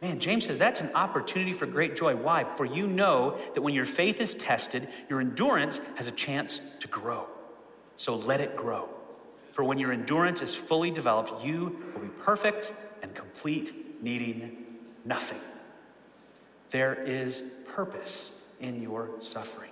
Man, 0.02 0.20
James 0.20 0.46
says 0.46 0.60
that's 0.60 0.82
an 0.82 0.92
opportunity 0.94 1.54
for 1.54 1.66
great 1.66 1.96
joy. 1.96 2.16
Why? 2.16 2.44
For 2.56 2.66
you 2.66 2.86
know 2.86 3.38
that 3.54 3.62
when 3.62 3.74
your 3.74 3.86
faith 3.86 4.20
is 4.20 4.36
tested, 4.36 4.88
your 5.10 5.22
endurance 5.22 5.80
has 5.96 6.08
a 6.08 6.12
chance 6.12 6.62
to 6.80 6.88
grow. 6.88 7.28
So 7.96 8.16
let 8.16 8.42
it 8.42 8.56
grow. 8.56 8.90
For 9.52 9.64
when 9.64 9.78
your 9.78 9.94
endurance 9.94 10.42
is 10.42 10.54
fully 10.54 10.92
developed, 10.92 11.44
you 11.46 11.82
will 11.94 12.02
be 12.02 12.10
perfect 12.10 12.74
and 13.02 13.16
complete, 13.16 14.04
needing 14.04 14.66
nothing. 15.06 15.40
There 16.72 16.94
is 16.94 17.42
purpose 17.66 18.34
in 18.60 18.82
your 18.82 19.12
suffering. 19.22 19.72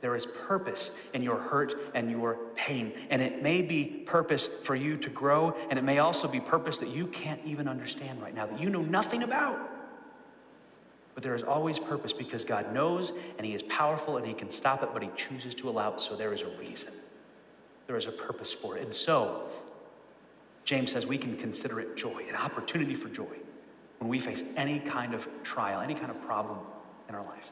There 0.00 0.14
is 0.14 0.26
purpose 0.26 0.90
in 1.12 1.22
your 1.22 1.38
hurt 1.38 1.74
and 1.94 2.10
your 2.10 2.38
pain. 2.54 2.92
And 3.10 3.20
it 3.20 3.42
may 3.42 3.62
be 3.62 3.84
purpose 3.84 4.48
for 4.62 4.76
you 4.76 4.96
to 4.98 5.10
grow, 5.10 5.56
and 5.70 5.78
it 5.78 5.82
may 5.82 5.98
also 5.98 6.28
be 6.28 6.40
purpose 6.40 6.78
that 6.78 6.90
you 6.90 7.06
can't 7.08 7.40
even 7.44 7.66
understand 7.66 8.22
right 8.22 8.34
now, 8.34 8.46
that 8.46 8.60
you 8.60 8.70
know 8.70 8.82
nothing 8.82 9.24
about. 9.24 9.58
But 11.14 11.24
there 11.24 11.34
is 11.34 11.42
always 11.42 11.80
purpose 11.80 12.12
because 12.12 12.44
God 12.44 12.72
knows 12.72 13.12
and 13.38 13.44
He 13.44 13.52
is 13.52 13.64
powerful 13.64 14.18
and 14.18 14.26
He 14.26 14.34
can 14.34 14.52
stop 14.52 14.84
it, 14.84 14.90
but 14.92 15.02
He 15.02 15.10
chooses 15.16 15.52
to 15.56 15.68
allow 15.68 15.94
it. 15.94 16.00
So 16.00 16.14
there 16.14 16.32
is 16.32 16.42
a 16.42 16.50
reason. 16.58 16.92
There 17.88 17.96
is 17.96 18.06
a 18.06 18.12
purpose 18.12 18.52
for 18.52 18.76
it. 18.76 18.84
And 18.84 18.94
so, 18.94 19.48
James 20.64 20.92
says 20.92 21.08
we 21.08 21.18
can 21.18 21.34
consider 21.34 21.80
it 21.80 21.96
joy, 21.96 22.24
an 22.28 22.36
opportunity 22.36 22.94
for 22.94 23.08
joy, 23.08 23.36
when 23.98 24.08
we 24.08 24.20
face 24.20 24.44
any 24.54 24.78
kind 24.78 25.12
of 25.12 25.26
trial, 25.42 25.80
any 25.80 25.94
kind 25.94 26.10
of 26.10 26.22
problem 26.22 26.58
in 27.08 27.16
our 27.16 27.24
life. 27.24 27.50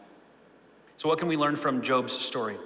So, 0.96 1.08
what 1.08 1.18
can 1.18 1.28
we 1.28 1.36
learn 1.36 1.56
from 1.56 1.82
Job's 1.82 2.12
story? 2.12 2.56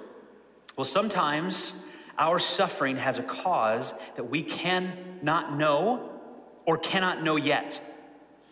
Well, 0.77 0.85
sometimes 0.85 1.75
our 2.17 2.39
suffering 2.39 2.97
has 2.97 3.19
a 3.19 3.23
cause 3.23 3.93
that 4.17 4.25
we 4.25 4.43
cannot 4.43 5.57
know 5.57 6.21
or 6.65 6.79
cannot 6.79 7.23
know 7.23 7.37
yet. 7.37 7.81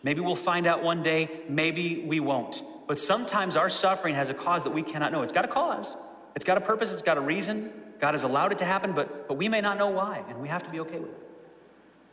Maybe 0.02 0.20
we'll 0.20 0.36
find 0.36 0.66
out 0.66 0.82
one 0.82 1.02
day, 1.02 1.28
maybe 1.48 2.04
we 2.06 2.20
won't. 2.20 2.62
But 2.86 2.98
sometimes 2.98 3.56
our 3.56 3.68
suffering 3.68 4.14
has 4.14 4.30
a 4.30 4.34
cause 4.34 4.64
that 4.64 4.70
we 4.70 4.82
cannot 4.82 5.12
know. 5.12 5.22
It's 5.22 5.32
got 5.32 5.44
a 5.44 5.48
cause, 5.48 5.96
it's 6.34 6.44
got 6.44 6.56
a 6.56 6.60
purpose, 6.60 6.92
it's 6.92 7.02
got 7.02 7.18
a 7.18 7.20
reason. 7.20 7.72
God 8.00 8.14
has 8.14 8.22
allowed 8.22 8.52
it 8.52 8.58
to 8.58 8.64
happen, 8.64 8.92
but, 8.92 9.26
but 9.26 9.34
we 9.34 9.48
may 9.48 9.60
not 9.60 9.76
know 9.76 9.90
why, 9.90 10.24
and 10.28 10.40
we 10.40 10.48
have 10.48 10.62
to 10.64 10.70
be 10.70 10.80
okay 10.80 10.98
with 10.98 11.10
it. 11.10 11.27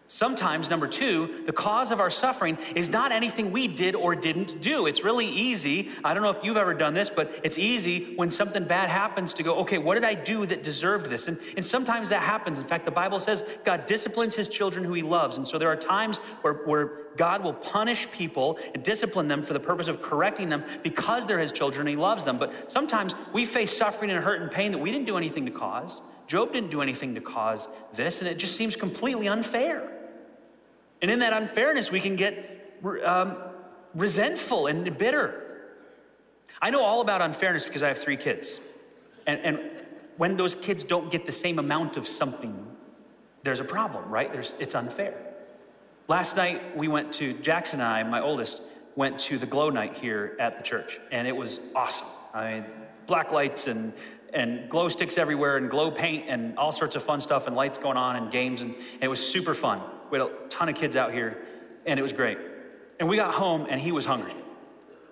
Sometimes, 0.07 0.69
number 0.69 0.87
two, 0.87 1.41
the 1.47 1.51
cause 1.51 1.91
of 1.91 1.99
our 1.99 2.11
suffering 2.11 2.59
is 2.75 2.89
not 2.91 3.11
anything 3.11 3.51
we 3.51 3.67
did 3.67 3.95
or 3.95 4.15
didn't 4.15 4.61
do. 4.61 4.85
It's 4.85 5.03
really 5.03 5.25
easy. 5.25 5.89
I 6.03 6.13
don't 6.13 6.21
know 6.21 6.29
if 6.29 6.43
you've 6.43 6.57
ever 6.57 6.75
done 6.75 6.93
this, 6.93 7.09
but 7.09 7.39
it's 7.43 7.57
easy 7.57 8.13
when 8.15 8.29
something 8.29 8.65
bad 8.65 8.89
happens 8.89 9.33
to 9.33 9.43
go, 9.43 9.55
okay, 9.61 9.79
what 9.79 9.95
did 9.95 10.05
I 10.05 10.13
do 10.13 10.45
that 10.45 10.61
deserved 10.61 11.09
this? 11.09 11.27
And, 11.27 11.39
and 11.57 11.65
sometimes 11.65 12.09
that 12.09 12.21
happens. 12.21 12.59
In 12.59 12.65
fact, 12.65 12.85
the 12.85 12.91
Bible 12.91 13.19
says 13.19 13.43
God 13.63 13.87
disciplines 13.87 14.35
his 14.35 14.47
children 14.47 14.85
who 14.85 14.93
he 14.93 15.01
loves. 15.01 15.37
And 15.37 15.47
so 15.47 15.57
there 15.57 15.69
are 15.69 15.75
times 15.75 16.17
where, 16.43 16.53
where 16.53 16.99
God 17.17 17.43
will 17.43 17.53
punish 17.53 18.09
people 18.11 18.59
and 18.75 18.83
discipline 18.83 19.27
them 19.27 19.41
for 19.41 19.53
the 19.53 19.59
purpose 19.59 19.87
of 19.87 20.03
correcting 20.03 20.49
them 20.49 20.63
because 20.83 21.25
they're 21.25 21.39
his 21.39 21.51
children 21.51 21.87
and 21.87 21.89
he 21.89 21.95
loves 21.95 22.23
them. 22.23 22.37
But 22.37 22.71
sometimes 22.71 23.15
we 23.33 23.43
face 23.43 23.75
suffering 23.75 24.11
and 24.11 24.23
hurt 24.23 24.39
and 24.39 24.51
pain 24.51 24.71
that 24.71 24.77
we 24.77 24.91
didn't 24.91 25.07
do 25.07 25.17
anything 25.17 25.45
to 25.45 25.51
cause. 25.51 26.01
Job 26.27 26.53
didn't 26.53 26.71
do 26.71 26.81
anything 26.81 27.15
to 27.15 27.21
cause 27.21 27.67
this, 27.93 28.19
and 28.19 28.27
it 28.27 28.37
just 28.37 28.55
seems 28.55 28.75
completely 28.75 29.27
unfair. 29.27 29.94
And 31.01 31.11
in 31.11 31.19
that 31.19 31.33
unfairness, 31.33 31.91
we 31.91 31.99
can 31.99 32.15
get 32.15 32.79
um, 33.05 33.37
resentful 33.93 34.67
and 34.67 34.97
bitter. 34.97 35.41
I 36.61 36.69
know 36.69 36.83
all 36.83 37.01
about 37.01 37.21
unfairness 37.21 37.65
because 37.65 37.83
I 37.83 37.89
have 37.89 37.97
three 37.97 38.17
kids. 38.17 38.59
And, 39.27 39.39
and 39.41 39.59
when 40.17 40.37
those 40.37 40.55
kids 40.55 40.83
don't 40.83 41.11
get 41.11 41.25
the 41.25 41.31
same 41.31 41.59
amount 41.59 41.97
of 41.97 42.07
something, 42.07 42.65
there's 43.43 43.59
a 43.59 43.65
problem, 43.65 44.09
right? 44.09 44.31
There's, 44.31 44.53
it's 44.59 44.75
unfair. 44.75 45.13
Last 46.07 46.35
night, 46.35 46.77
we 46.77 46.87
went 46.87 47.13
to, 47.13 47.33
Jackson 47.33 47.81
and 47.81 47.89
I, 47.89 48.03
my 48.03 48.21
oldest, 48.21 48.61
went 48.95 49.19
to 49.21 49.37
the 49.37 49.45
glow 49.45 49.69
night 49.69 49.95
here 49.95 50.35
at 50.39 50.57
the 50.57 50.63
church, 50.63 50.99
and 51.11 51.27
it 51.27 51.35
was 51.35 51.59
awesome. 51.75 52.07
I 52.33 52.53
mean, 52.53 52.65
black 53.07 53.31
lights 53.31 53.67
and, 53.67 53.93
and 54.33 54.69
glow 54.69 54.87
sticks 54.87 55.17
everywhere, 55.17 55.57
and 55.57 55.69
glow 55.69 55.91
paint, 55.91 56.25
and 56.27 56.57
all 56.57 56.71
sorts 56.71 56.95
of 56.95 57.03
fun 57.03 57.21
stuff, 57.21 57.47
and 57.47 57.55
lights 57.55 57.77
going 57.77 57.97
on, 57.97 58.15
and 58.15 58.31
games, 58.31 58.61
and, 58.61 58.75
and 58.75 59.03
it 59.03 59.07
was 59.07 59.19
super 59.19 59.53
fun. 59.53 59.81
We 60.11 60.19
had 60.19 60.27
a 60.27 60.31
ton 60.49 60.69
of 60.69 60.75
kids 60.75 60.95
out 60.95 61.13
here, 61.13 61.37
and 61.85 61.99
it 61.99 62.03
was 62.03 62.13
great. 62.13 62.37
And 62.99 63.09
we 63.09 63.15
got 63.15 63.33
home, 63.33 63.67
and 63.69 63.79
he 63.79 63.91
was 63.91 64.05
hungry 64.05 64.35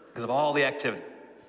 because 0.07 0.23
of 0.23 0.29
all 0.29 0.53
the 0.53 0.63
activity. 0.63 1.03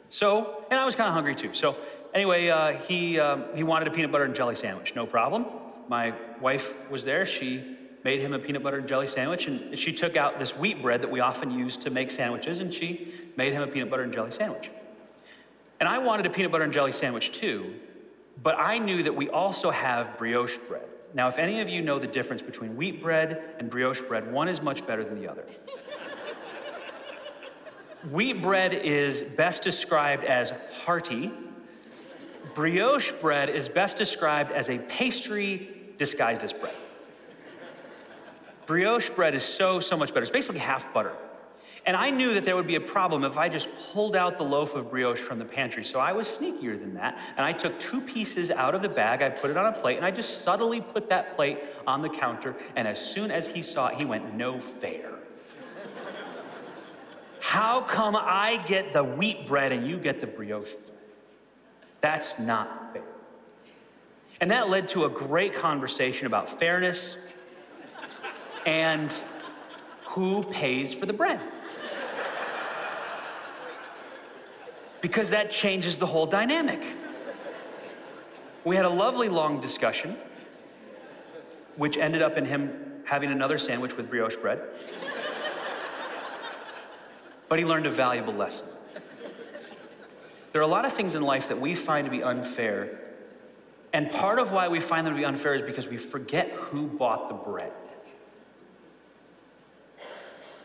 So, 0.09 0.65
and 0.71 0.79
I 0.79 0.85
was 0.85 0.95
kind 0.95 1.09
of 1.09 1.15
hungry 1.15 1.35
too. 1.35 1.53
So, 1.53 1.77
anyway, 2.13 2.49
uh, 2.49 2.73
he, 2.73 3.19
um, 3.19 3.45
he 3.55 3.63
wanted 3.63 3.89
a 3.89 3.91
peanut 3.91 4.13
butter 4.13 4.25
and 4.25 4.35
jelly 4.35 4.55
sandwich. 4.55 4.95
No 4.95 5.07
problem. 5.07 5.47
My 5.89 6.15
wife 6.41 6.75
was 6.91 7.05
there. 7.05 7.27
She 7.27 7.77
made 8.05 8.21
him 8.21 8.33
a 8.33 8.39
peanut 8.39 8.63
butter 8.63 8.79
and 8.79 8.87
jelly 8.87 9.07
sandwich, 9.07 9.47
and 9.47 9.79
she 9.79 9.93
took 9.93 10.17
out 10.17 10.39
this 10.39 10.57
wheat 10.57 10.83
bread 10.83 11.03
that 11.03 11.11
we 11.11 11.21
often 11.21 11.51
use 11.51 11.77
to 11.79 11.91
make 11.91 12.11
sandwiches, 12.11 12.61
and 12.61 12.73
she 12.73 13.13
made 13.37 13.53
him 13.53 13.63
a 13.63 13.67
peanut 13.67 13.91
butter 13.91 14.03
and 14.03 14.13
jelly 14.13 14.31
sandwich. 14.31 14.71
And 15.81 15.89
I 15.89 15.99
wanted 15.99 16.27
a 16.27 16.31
peanut 16.31 16.53
butter 16.53 16.65
and 16.65 16.73
jelly 16.73 16.93
sandwich 16.93 17.33
too, 17.33 17.75
but 18.43 18.57
I 18.59 18.79
knew 18.79 19.03
that 19.03 19.17
we 19.17 19.31
also 19.31 19.71
have 19.71 20.19
brioche 20.19 20.59
bread. 20.69 20.87
Now, 21.15 21.29
if 21.29 21.39
any 21.39 21.61
of 21.61 21.69
you 21.69 21.81
know 21.81 22.01
the 22.01 22.09
difference 22.09 22.43
between 22.43 22.75
wheat 22.75 23.01
bread 23.01 23.55
and 23.61 23.71
brioche 23.71 24.03
bread, 24.03 24.31
one 24.33 24.49
is 24.49 24.61
much 24.61 24.85
better 24.85 25.05
than 25.05 25.21
the 25.21 25.29
other. 25.29 25.47
wheat 28.11 28.43
bread 28.43 28.75
is 28.75 29.23
best 29.23 29.63
described 29.63 30.25
as 30.25 30.53
hearty. 30.85 31.33
Brioche 32.55 33.13
bread 33.21 33.49
is 33.49 33.69
best 33.69 33.97
described 33.97 34.51
as 34.51 34.69
a 34.69 34.79
pastry 34.79 35.71
disguised 35.99 36.43
as 36.43 36.53
bread. 36.53 36.75
Brioche 38.67 39.11
bread 39.11 39.37
is 39.37 39.45
so, 39.45 39.79
so 39.79 39.97
much 39.97 40.09
better. 40.09 40.23
It's 40.23 40.33
basically 40.33 40.61
half 40.61 40.93
butter. 40.93 41.13
And 41.87 41.97
I 41.97 42.09
knew 42.09 42.33
that 42.33 42.45
there 42.45 42.57
would 42.57 42.67
be 42.67 42.77
a 42.77 42.81
problem 42.81 43.25
if 43.25 43.37
I 43.37 43.49
just 43.51 43.69
pulled 43.93 44.17
out 44.17 44.39
the 44.39 44.45
loaf 44.45 44.75
of 44.75 44.91
brioche 44.91 45.21
from 45.21 45.39
the 45.39 45.45
pantry. 45.45 45.85
So 45.85 45.99
I 45.99 46.13
was 46.13 46.27
sneakier 46.27 46.81
than 46.81 46.95
that. 46.95 47.19
And 47.37 47.45
I 47.45 47.53
took 47.53 47.79
two 47.79 48.01
pieces 48.01 48.51
out 48.51 48.75
of 48.75 48.81
the 48.81 48.89
bag, 48.89 49.21
I 49.21 49.29
put 49.29 49.51
it 49.51 49.57
on 49.59 49.67
a 49.67 49.73
plate, 49.73 49.99
and 49.99 50.07
I 50.07 50.11
just 50.11 50.43
subtly 50.43 50.81
put 50.81 51.11
that 51.11 51.37
plate 51.37 51.59
on 51.87 52.01
the 52.01 52.09
counter. 52.09 52.57
And 52.75 52.89
as 52.89 52.99
soon 52.99 53.31
as 53.31 53.47
he 53.47 53.61
saw 53.61 53.89
it, 53.89 53.97
he 53.97 54.07
went, 54.07 54.35
No 54.35 54.61
fair. 54.61 55.11
How 57.41 57.83
come 57.83 58.17
I 58.17 58.63
get 58.67 58.95
the 58.95 59.05
wheat 59.05 59.47
bread 59.47 59.71
and 59.71 59.87
you 59.87 59.99
get 59.99 60.21
the 60.21 60.27
brioche 60.27 60.73
bread? 60.73 60.99
That's 62.01 62.39
not 62.39 62.95
fair. 62.95 63.03
And 64.41 64.51
that 64.51 64.71
led 64.71 64.89
to 64.89 65.05
a 65.05 65.11
great 65.11 65.55
conversation 65.55 66.27
about 66.27 66.49
fairness 66.49 67.19
and 68.65 69.13
who 70.07 70.43
pays 70.45 70.95
for 70.95 71.05
the 71.05 71.13
bread. 71.13 71.41
Because 75.05 75.29
that 75.29 75.51
changes 75.51 75.99
the 75.99 76.07
whole 76.07 76.25
dynamic. 76.25 76.83
We 78.65 78.75
had 78.75 78.87
a 78.87 78.89
lovely 78.89 79.29
long 79.29 79.61
discussion, 79.61 80.17
which 81.77 81.99
ended 81.99 82.23
up 82.23 82.39
in 82.39 82.47
him 82.47 83.03
having 83.05 83.31
another 83.31 83.59
sandwich 83.59 83.99
with 83.99 84.09
brioche 84.09 84.37
bread. 84.37 84.63
but 87.51 87.59
he 87.59 87.67
learned 87.67 87.85
a 87.85 87.91
valuable 87.91 88.33
lesson. 88.33 88.67
There 90.53 90.63
are 90.63 90.65
a 90.65 90.69
lot 90.79 90.87
of 90.87 90.95
things 90.95 91.15
in 91.15 91.23
life 91.23 91.49
that 91.49 91.61
we 91.61 91.75
find 91.75 92.07
to 92.07 92.11
be 92.11 92.23
unfair. 92.23 92.99
And 93.93 94.11
part 94.11 94.39
of 94.39 94.53
why 94.53 94.69
we 94.69 94.81
find 94.81 95.07
them 95.07 95.13
to 95.13 95.19
be 95.19 95.27
unfair 95.27 95.53
is 95.53 95.61
because 95.61 95.87
we 95.87 95.99
forget 95.99 96.49
who 96.49 96.87
bought 96.87 97.29
the 97.29 97.35
bread. 97.35 97.73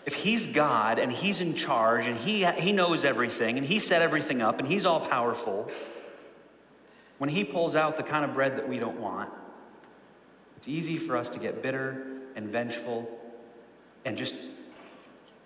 If 0.09 0.15
he's 0.15 0.47
God 0.47 0.97
and 0.97 1.11
he's 1.11 1.39
in 1.39 1.53
charge 1.53 2.07
and 2.07 2.17
he, 2.17 2.43
he 2.43 2.71
knows 2.71 3.05
everything 3.05 3.59
and 3.59 3.65
he 3.65 3.77
set 3.77 4.01
everything 4.01 4.41
up 4.41 4.57
and 4.57 4.67
he's 4.67 4.83
all 4.83 4.99
powerful, 4.99 5.69
when 7.19 7.29
he 7.29 7.43
pulls 7.43 7.75
out 7.75 7.95
the 7.95 8.01
kind 8.01 8.25
of 8.25 8.33
bread 8.33 8.57
that 8.57 8.67
we 8.67 8.79
don't 8.79 8.99
want, 8.99 9.29
it's 10.57 10.67
easy 10.67 10.97
for 10.97 11.15
us 11.15 11.29
to 11.29 11.37
get 11.37 11.61
bitter 11.61 12.07
and 12.35 12.49
vengeful 12.49 13.07
and 14.03 14.17
just 14.17 14.33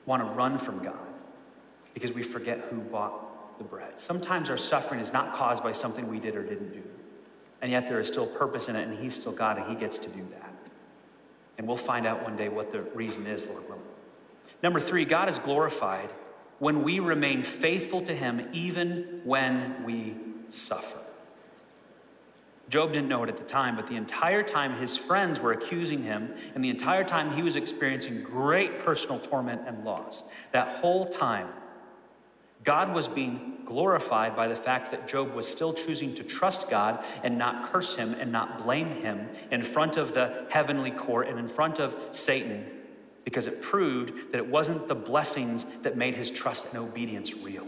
want 0.05 0.25
to 0.25 0.29
run 0.29 0.57
from 0.57 0.81
God 0.81 0.95
because 1.93 2.13
we 2.13 2.23
forget 2.23 2.59
who 2.69 2.77
bought 2.77 3.57
the 3.57 3.65
bread. 3.65 3.99
Sometimes 3.99 4.49
our 4.49 4.57
suffering 4.57 5.01
is 5.01 5.11
not 5.11 5.35
caused 5.35 5.61
by 5.61 5.73
something 5.73 6.07
we 6.07 6.21
did 6.21 6.37
or 6.37 6.43
didn't 6.43 6.71
do. 6.71 6.83
And 7.61 7.69
yet 7.69 7.89
there 7.89 7.99
is 7.99 8.07
still 8.07 8.27
purpose 8.27 8.69
in 8.69 8.77
it, 8.77 8.87
and 8.87 8.97
He's 8.97 9.15
still 9.15 9.33
God, 9.33 9.57
and 9.57 9.67
He 9.67 9.75
gets 9.75 9.97
to 9.97 10.07
do 10.07 10.25
that. 10.31 10.53
And 11.57 11.67
we'll 11.67 11.75
find 11.75 12.05
out 12.05 12.23
one 12.23 12.37
day 12.37 12.47
what 12.47 12.71
the 12.71 12.81
reason 12.81 13.27
is, 13.27 13.45
Lord 13.45 13.67
willing. 13.67 13.83
Number 14.63 14.79
three, 14.79 15.03
God 15.03 15.27
is 15.27 15.37
glorified 15.37 16.09
when 16.59 16.83
we 16.83 16.99
remain 16.99 17.43
faithful 17.43 17.99
to 18.01 18.15
Him 18.15 18.41
even 18.53 19.21
when 19.25 19.83
we 19.83 20.15
suffer. 20.49 20.97
Job 22.69 22.93
didn't 22.93 23.09
know 23.09 23.23
it 23.23 23.29
at 23.29 23.35
the 23.35 23.43
time, 23.43 23.75
but 23.75 23.87
the 23.87 23.97
entire 23.97 24.41
time 24.41 24.79
his 24.79 24.95
friends 24.95 25.41
were 25.41 25.51
accusing 25.51 26.01
him, 26.01 26.33
and 26.55 26.63
the 26.63 26.69
entire 26.69 27.03
time 27.03 27.33
he 27.33 27.41
was 27.41 27.57
experiencing 27.57 28.23
great 28.23 28.79
personal 28.79 29.19
torment 29.19 29.61
and 29.67 29.83
loss. 29.83 30.23
That 30.53 30.77
whole 30.77 31.07
time, 31.07 31.49
God 32.63 32.93
was 32.93 33.09
being 33.09 33.57
glorified 33.65 34.35
by 34.35 34.47
the 34.47 34.55
fact 34.55 34.91
that 34.91 35.07
Job 35.07 35.33
was 35.33 35.45
still 35.45 35.73
choosing 35.73 36.15
to 36.15 36.23
trust 36.23 36.69
God 36.69 37.03
and 37.21 37.37
not 37.37 37.71
curse 37.71 37.95
him 37.95 38.13
and 38.13 38.31
not 38.31 38.63
blame 38.63 39.01
him 39.01 39.29
in 39.51 39.61
front 39.61 39.97
of 39.97 40.13
the 40.13 40.47
heavenly 40.49 40.91
court 40.91 41.27
and 41.27 41.37
in 41.37 41.49
front 41.49 41.79
of 41.79 41.97
Satan 42.13 42.65
because 43.23 43.47
it 43.47 43.61
proved 43.61 44.31
that 44.31 44.37
it 44.37 44.47
wasn't 44.47 44.87
the 44.87 44.95
blessings 44.95 45.65
that 45.81 45.95
made 45.95 46.15
his 46.15 46.29
trust 46.29 46.65
and 46.71 46.77
obedience 46.77 47.33
real. 47.33 47.67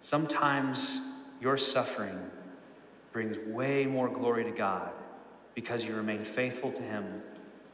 Sometimes 0.00 1.00
your 1.40 1.58
suffering 1.58 2.18
brings 3.12 3.36
way 3.48 3.86
more 3.86 4.08
glory 4.08 4.44
to 4.44 4.50
God 4.50 4.90
because 5.54 5.84
you 5.84 5.94
remain 5.94 6.24
faithful 6.24 6.70
to 6.70 6.82
Him, 6.82 7.22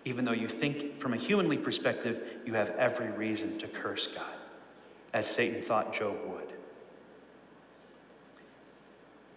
even 0.04 0.24
though 0.24 0.32
you 0.32 0.48
think, 0.48 0.98
from 0.98 1.12
a 1.12 1.16
humanly 1.16 1.58
perspective, 1.58 2.38
you 2.46 2.54
have 2.54 2.70
every 2.78 3.10
reason 3.10 3.58
to 3.58 3.68
curse 3.68 4.06
God 4.06 4.34
as 5.12 5.26
Satan 5.26 5.60
thought 5.60 5.92
Job 5.92 6.16
would. 6.26 6.52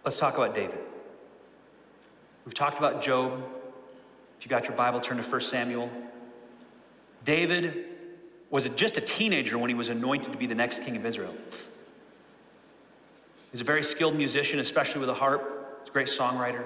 Let's 0.04 0.16
talk 0.16 0.36
about 0.36 0.54
David. 0.54 0.78
We've 2.46 2.54
talked 2.54 2.78
about 2.78 3.02
Job. 3.02 3.44
If 4.38 4.44
you 4.44 4.48
got 4.48 4.64
your 4.64 4.76
Bible, 4.76 5.00
turn 5.00 5.16
to 5.16 5.22
1 5.22 5.40
Samuel. 5.40 5.90
David 7.24 7.86
was 8.50 8.68
just 8.70 8.96
a 8.96 9.00
teenager 9.00 9.58
when 9.58 9.68
he 9.68 9.74
was 9.74 9.88
anointed 9.88 10.32
to 10.32 10.38
be 10.38 10.46
the 10.46 10.54
next 10.54 10.82
king 10.82 10.96
of 10.96 11.04
Israel. 11.04 11.34
He's 13.50 13.60
a 13.60 13.64
very 13.64 13.82
skilled 13.82 14.14
musician, 14.14 14.60
especially 14.60 15.00
with 15.00 15.08
a 15.08 15.14
harp. 15.14 15.80
He's 15.80 15.88
a 15.88 15.92
great 15.92 16.06
songwriter. 16.06 16.64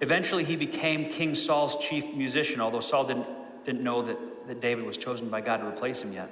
Eventually, 0.00 0.44
he 0.44 0.56
became 0.56 1.06
King 1.06 1.34
Saul's 1.34 1.76
chief 1.84 2.14
musician, 2.14 2.60
although 2.60 2.80
Saul 2.80 3.04
didn't, 3.04 3.26
didn't 3.64 3.82
know 3.82 4.02
that, 4.02 4.16
that 4.46 4.60
David 4.60 4.84
was 4.84 4.96
chosen 4.96 5.28
by 5.28 5.40
God 5.40 5.58
to 5.58 5.66
replace 5.66 6.02
him 6.02 6.12
yet. 6.12 6.30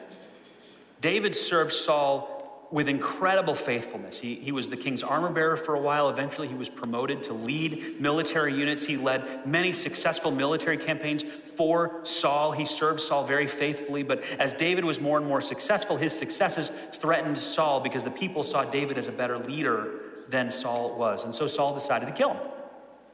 David 1.01 1.37
served 1.37 1.73
Saul 1.73 2.38
with 2.71 2.87
incredible 2.87 3.55
faithfulness. 3.55 4.21
He, 4.21 4.35
he 4.35 4.53
was 4.53 4.69
the 4.69 4.77
king's 4.77 5.03
armor 5.03 5.31
bearer 5.31 5.57
for 5.57 5.75
a 5.75 5.81
while. 5.81 6.11
Eventually, 6.11 6.49
he 6.49 6.55
was 6.55 6.69
promoted 6.69 7.23
to 7.25 7.33
lead 7.33 8.01
military 8.01 8.55
units. 8.55 8.85
He 8.85 8.97
led 8.97 9.47
many 9.47 9.73
successful 9.73 10.31
military 10.31 10.77
campaigns 10.77 11.25
for 11.57 12.01
Saul. 12.05 12.53
He 12.53 12.67
served 12.67 13.01
Saul 13.01 13.25
very 13.25 13.47
faithfully. 13.47 14.03
But 14.03 14.23
as 14.39 14.53
David 14.53 14.85
was 14.85 15.01
more 15.01 15.17
and 15.17 15.27
more 15.27 15.41
successful, 15.41 15.97
his 15.97 16.17
successes 16.17 16.71
threatened 16.93 17.39
Saul 17.39 17.81
because 17.81 18.05
the 18.05 18.11
people 18.11 18.45
saw 18.45 18.65
David 18.65 18.99
as 18.99 19.07
a 19.09 19.13
better 19.13 19.39
leader 19.39 20.01
than 20.29 20.51
Saul 20.51 20.99
was. 20.99 21.25
And 21.25 21.35
so 21.35 21.47
Saul 21.47 21.75
decided 21.75 22.07
to 22.07 22.13
kill 22.13 22.35
him. 22.35 22.43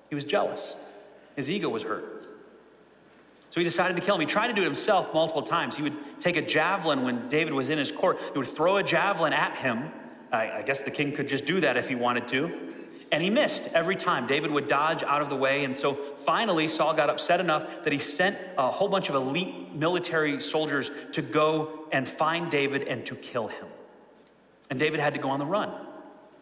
He 0.09 0.15
was 0.17 0.25
jealous, 0.25 0.77
his 1.37 1.51
ego 1.51 1.69
was 1.69 1.83
hurt. 1.83 2.34
So 3.55 3.61
he 3.61 3.65
decided 3.65 3.95
to 3.95 4.03
kill 4.03 4.17
him. 4.17 4.21
He 4.21 4.27
tried 4.27 4.49
to 4.49 4.53
do 4.53 4.63
it 4.63 4.65
himself 4.65 5.15
multiple 5.15 5.45
times. 5.45 5.77
He 5.77 5.85
would 5.85 6.21
take 6.21 6.37
a 6.37 6.43
javelin 6.43 7.05
when 7.05 7.29
David 7.29 7.53
was 7.53 7.69
in 7.69 7.79
his 7.79 7.93
court, 7.93 8.19
he 8.33 8.37
would 8.37 8.49
throw 8.49 8.79
a 8.79 8.83
javelin 8.83 9.33
at 9.33 9.57
him. 9.57 9.93
I, 10.33 10.51
I 10.51 10.63
guess 10.63 10.83
the 10.83 10.91
king 10.91 11.13
could 11.13 11.29
just 11.29 11.45
do 11.45 11.61
that 11.61 11.77
if 11.77 11.89
he 11.89 11.95
wanted 11.95 12.27
to. 12.27 12.51
And 13.13 13.23
he 13.23 13.31
missed 13.31 13.69
every 13.73 13.95
time. 13.95 14.27
David 14.27 14.51
would 14.51 14.67
dodge 14.67 15.05
out 15.05 15.23
of 15.23 15.29
the 15.29 15.37
way. 15.37 15.63
And 15.63 15.79
so 15.79 15.95
finally, 15.95 16.67
Saul 16.67 16.95
got 16.95 17.11
upset 17.11 17.39
enough 17.39 17.85
that 17.85 17.93
he 17.93 18.01
sent 18.01 18.37
a 18.59 18.73
whole 18.73 18.89
bunch 18.89 19.09
of 19.09 19.15
elite 19.15 19.73
military 19.73 20.41
soldiers 20.41 20.91
to 21.13 21.23
go 21.23 21.87
and 21.93 22.09
find 22.09 22.51
David 22.51 22.83
and 22.89 23.07
to 23.07 23.15
kill 23.15 23.47
him. 23.47 23.69
And 24.69 24.81
David 24.81 24.99
had 24.99 25.15
to 25.15 25.21
go 25.21 25.31
on 25.31 25.39
the 25.39 25.47
run 25.47 25.71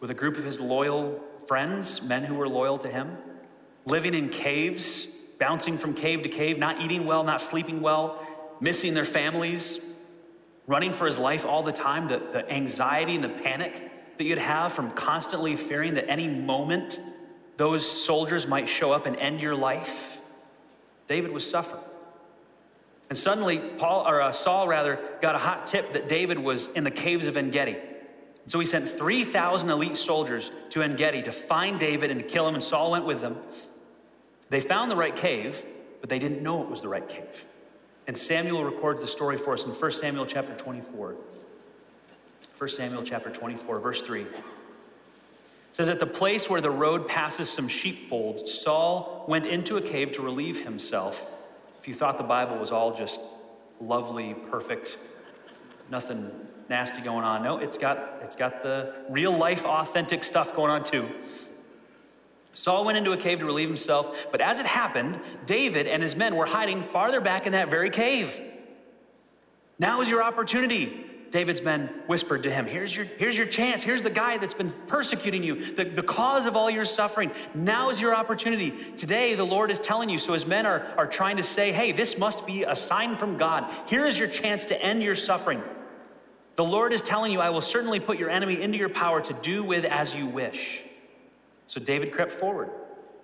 with 0.00 0.10
a 0.10 0.14
group 0.14 0.38
of 0.38 0.44
his 0.44 0.60
loyal 0.60 1.22
friends, 1.46 2.00
men 2.00 2.24
who 2.24 2.36
were 2.36 2.48
loyal 2.48 2.78
to 2.78 2.88
him, 2.88 3.18
living 3.84 4.14
in 4.14 4.30
caves 4.30 5.08
bouncing 5.42 5.76
from 5.76 5.92
cave 5.92 6.22
to 6.22 6.28
cave, 6.28 6.56
not 6.56 6.80
eating 6.80 7.04
well, 7.04 7.24
not 7.24 7.42
sleeping 7.42 7.80
well, 7.80 8.24
missing 8.60 8.94
their 8.94 9.04
families, 9.04 9.80
running 10.68 10.92
for 10.92 11.04
his 11.04 11.18
life 11.18 11.44
all 11.44 11.64
the 11.64 11.72
time, 11.72 12.06
the, 12.06 12.18
the 12.30 12.48
anxiety 12.48 13.16
and 13.16 13.24
the 13.24 13.28
panic 13.28 13.90
that 14.18 14.22
you'd 14.22 14.38
have 14.38 14.72
from 14.72 14.92
constantly 14.92 15.56
fearing 15.56 15.94
that 15.94 16.08
any 16.08 16.28
moment 16.28 17.00
those 17.56 17.84
soldiers 17.84 18.46
might 18.46 18.68
show 18.68 18.92
up 18.92 19.04
and 19.04 19.16
end 19.16 19.40
your 19.40 19.56
life. 19.56 20.20
David 21.08 21.32
was 21.32 21.44
suffering. 21.50 21.82
And 23.10 23.18
suddenly, 23.18 23.58
Paul 23.58 24.06
or 24.06 24.22
uh, 24.22 24.30
Saul 24.30 24.68
rather 24.68 25.00
got 25.20 25.34
a 25.34 25.38
hot 25.38 25.66
tip 25.66 25.94
that 25.94 26.08
David 26.08 26.38
was 26.38 26.68
in 26.68 26.84
the 26.84 26.90
caves 26.92 27.26
of 27.26 27.36
En 27.36 27.50
Gedi. 27.50 27.78
So 28.46 28.60
he 28.60 28.66
sent 28.66 28.88
3,000 28.88 29.68
elite 29.68 29.96
soldiers 29.96 30.52
to 30.70 30.84
En 30.84 30.94
Gedi 30.94 31.22
to 31.22 31.32
find 31.32 31.80
David 31.80 32.12
and 32.12 32.20
to 32.20 32.26
kill 32.26 32.46
him, 32.46 32.54
and 32.54 32.62
Saul 32.62 32.92
went 32.92 33.06
with 33.06 33.20
them. 33.20 33.38
They 34.52 34.60
found 34.60 34.90
the 34.90 34.96
right 34.96 35.16
cave, 35.16 35.64
but 36.02 36.10
they 36.10 36.18
didn't 36.18 36.42
know 36.42 36.62
it 36.62 36.68
was 36.68 36.82
the 36.82 36.88
right 36.88 37.08
cave. 37.08 37.46
And 38.06 38.14
Samuel 38.14 38.64
records 38.64 39.00
the 39.00 39.08
story 39.08 39.38
for 39.38 39.54
us 39.54 39.64
in 39.64 39.70
1 39.70 39.92
Samuel 39.92 40.26
chapter 40.26 40.54
24. 40.54 41.16
1 42.58 42.68
Samuel 42.68 43.02
chapter 43.02 43.30
24, 43.30 43.80
verse 43.80 44.02
3. 44.02 44.20
It 44.20 44.28
says, 45.70 45.88
At 45.88 46.00
the 46.00 46.06
place 46.06 46.50
where 46.50 46.60
the 46.60 46.70
road 46.70 47.08
passes 47.08 47.48
some 47.48 47.66
sheepfolds, 47.66 48.52
Saul 48.52 49.24
went 49.26 49.46
into 49.46 49.78
a 49.78 49.80
cave 49.80 50.12
to 50.12 50.22
relieve 50.22 50.62
himself. 50.64 51.30
If 51.80 51.88
you 51.88 51.94
thought 51.94 52.18
the 52.18 52.24
Bible 52.24 52.58
was 52.58 52.70
all 52.70 52.94
just 52.94 53.22
lovely, 53.80 54.34
perfect, 54.50 54.98
nothing 55.90 56.30
nasty 56.68 57.00
going 57.00 57.24
on, 57.24 57.42
no, 57.42 57.56
it's 57.56 57.78
got, 57.78 58.20
it's 58.22 58.36
got 58.36 58.62
the 58.62 58.92
real 59.08 59.32
life, 59.32 59.64
authentic 59.64 60.22
stuff 60.22 60.54
going 60.54 60.70
on 60.70 60.84
too. 60.84 61.08
Saul 62.54 62.84
went 62.84 62.98
into 62.98 63.12
a 63.12 63.16
cave 63.16 63.38
to 63.38 63.46
relieve 63.46 63.68
himself, 63.68 64.26
but 64.30 64.40
as 64.40 64.58
it 64.58 64.66
happened, 64.66 65.20
David 65.46 65.86
and 65.86 66.02
his 66.02 66.14
men 66.14 66.36
were 66.36 66.46
hiding 66.46 66.82
farther 66.82 67.20
back 67.20 67.46
in 67.46 67.52
that 67.52 67.70
very 67.70 67.90
cave. 67.90 68.40
Now 69.78 70.00
is 70.00 70.10
your 70.10 70.22
opportunity. 70.22 71.06
David's 71.30 71.62
men 71.62 71.88
whispered 72.06 72.42
to 72.42 72.52
him, 72.52 72.66
Here's 72.66 72.94
your, 72.94 73.06
here's 73.16 73.36
your 73.36 73.46
chance. 73.46 73.82
Here's 73.82 74.02
the 74.02 74.10
guy 74.10 74.36
that's 74.36 74.52
been 74.52 74.70
persecuting 74.86 75.42
you, 75.42 75.54
the, 75.72 75.84
the 75.84 76.02
cause 76.02 76.46
of 76.46 76.56
all 76.56 76.68
your 76.68 76.84
suffering. 76.84 77.32
Now 77.54 77.88
is 77.88 77.98
your 77.98 78.14
opportunity. 78.14 78.70
Today, 78.96 79.34
the 79.34 79.44
Lord 79.44 79.70
is 79.70 79.80
telling 79.80 80.10
you. 80.10 80.18
So 80.18 80.34
his 80.34 80.44
men 80.44 80.66
are, 80.66 80.86
are 80.98 81.06
trying 81.06 81.38
to 81.38 81.42
say, 81.42 81.72
Hey, 81.72 81.92
this 81.92 82.18
must 82.18 82.46
be 82.46 82.64
a 82.64 82.76
sign 82.76 83.16
from 83.16 83.38
God. 83.38 83.72
Here 83.88 84.06
is 84.06 84.18
your 84.18 84.28
chance 84.28 84.66
to 84.66 84.80
end 84.80 85.02
your 85.02 85.16
suffering. 85.16 85.62
The 86.56 86.64
Lord 86.64 86.92
is 86.92 87.02
telling 87.02 87.32
you, 87.32 87.40
I 87.40 87.48
will 87.48 87.62
certainly 87.62 87.98
put 87.98 88.18
your 88.18 88.28
enemy 88.28 88.60
into 88.60 88.76
your 88.76 88.90
power 88.90 89.22
to 89.22 89.32
do 89.32 89.64
with 89.64 89.86
as 89.86 90.14
you 90.14 90.26
wish. 90.26 90.84
So 91.72 91.80
David 91.80 92.12
crept 92.12 92.32
forward 92.32 92.68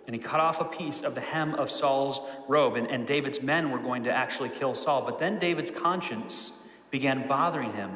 and 0.07 0.17
he 0.17 0.23
cut 0.23 0.41
off 0.41 0.59
a 0.59 0.65
piece 0.65 1.03
of 1.03 1.15
the 1.15 1.21
hem 1.21 1.55
of 1.57 1.71
Saul's 1.71 2.19
robe. 2.49 2.77
And, 2.77 2.91
and 2.91 3.07
David's 3.07 3.43
men 3.43 3.71
were 3.71 3.79
going 3.79 4.05
to 4.05 4.11
actually 4.11 4.49
kill 4.49 4.75
Saul. 4.75 5.03
But 5.03 5.19
then 5.19 5.39
David's 5.39 5.71
conscience 5.71 6.55
began 6.91 7.29
bothering 7.29 7.75
him 7.75 7.91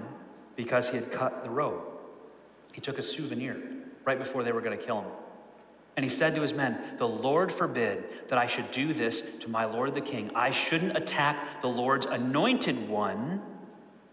because 0.55 0.91
he 0.91 0.97
had 0.97 1.11
cut 1.11 1.43
the 1.43 1.49
robe. 1.49 1.81
He 2.75 2.83
took 2.83 2.99
a 2.99 3.03
souvenir 3.03 3.62
right 4.05 4.19
before 4.19 4.45
they 4.45 4.53
were 4.53 4.61
going 4.61 4.79
to 4.79 4.85
kill 4.85 5.01
him. 5.01 5.11
And 5.97 6.05
he 6.05 6.11
said 6.11 6.35
to 6.35 6.43
his 6.43 6.53
men, 6.53 6.99
The 6.99 7.09
Lord 7.09 7.51
forbid 7.51 8.29
that 8.29 8.37
I 8.37 8.47
should 8.47 8.71
do 8.73 8.93
this 8.93 9.23
to 9.41 9.49
my 9.49 9.65
Lord 9.65 9.95
the 9.95 10.03
king. 10.03 10.33
I 10.35 10.51
shouldn't 10.51 10.95
attack 10.99 11.62
the 11.62 11.69
Lord's 11.69 12.05
anointed 12.05 12.91
one, 12.91 13.41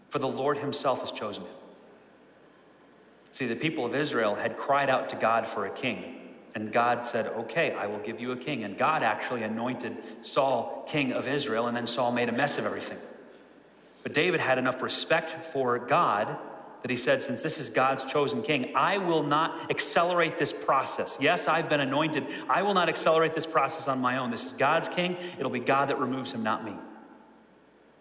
for 0.07 0.19
the 0.19 0.29
Lord 0.29 0.57
himself 0.57 1.01
has 1.01 1.11
chosen 1.11 1.43
him. 1.43 1.51
See, 3.33 3.45
the 3.45 3.57
people 3.57 3.85
of 3.85 3.93
Israel 3.93 4.35
had 4.35 4.55
cried 4.55 4.89
out 4.89 5.09
to 5.09 5.17
God 5.17 5.45
for 5.45 5.65
a 5.65 5.69
king. 5.69 6.15
And 6.55 6.71
God 6.71 7.05
said, 7.05 7.27
Okay, 7.27 7.71
I 7.73 7.87
will 7.87 7.99
give 7.99 8.19
you 8.19 8.31
a 8.31 8.37
king. 8.37 8.63
And 8.63 8.77
God 8.77 9.03
actually 9.03 9.43
anointed 9.43 9.97
Saul 10.21 10.85
king 10.87 11.13
of 11.13 11.27
Israel, 11.27 11.67
and 11.67 11.75
then 11.75 11.87
Saul 11.87 12.11
made 12.11 12.29
a 12.29 12.33
mess 12.33 12.57
of 12.57 12.65
everything. 12.65 12.97
But 14.03 14.13
David 14.13 14.39
had 14.39 14.57
enough 14.57 14.81
respect 14.81 15.45
for 15.45 15.77
God 15.77 16.37
that 16.81 16.91
he 16.91 16.97
said, 16.97 17.21
Since 17.21 17.41
this 17.41 17.57
is 17.57 17.69
God's 17.69 18.03
chosen 18.03 18.41
king, 18.41 18.71
I 18.75 18.97
will 18.97 19.23
not 19.23 19.69
accelerate 19.69 20.37
this 20.37 20.53
process. 20.53 21.17
Yes, 21.19 21.47
I've 21.47 21.69
been 21.69 21.81
anointed. 21.81 22.27
I 22.49 22.61
will 22.61 22.73
not 22.73 22.89
accelerate 22.89 23.33
this 23.33 23.47
process 23.47 23.87
on 23.87 23.99
my 23.99 24.17
own. 24.17 24.31
This 24.31 24.45
is 24.45 24.53
God's 24.53 24.87
king. 24.87 25.17
It'll 25.37 25.51
be 25.51 25.59
God 25.59 25.89
that 25.89 25.99
removes 25.99 26.31
him, 26.31 26.43
not 26.43 26.63
me. 26.63 26.73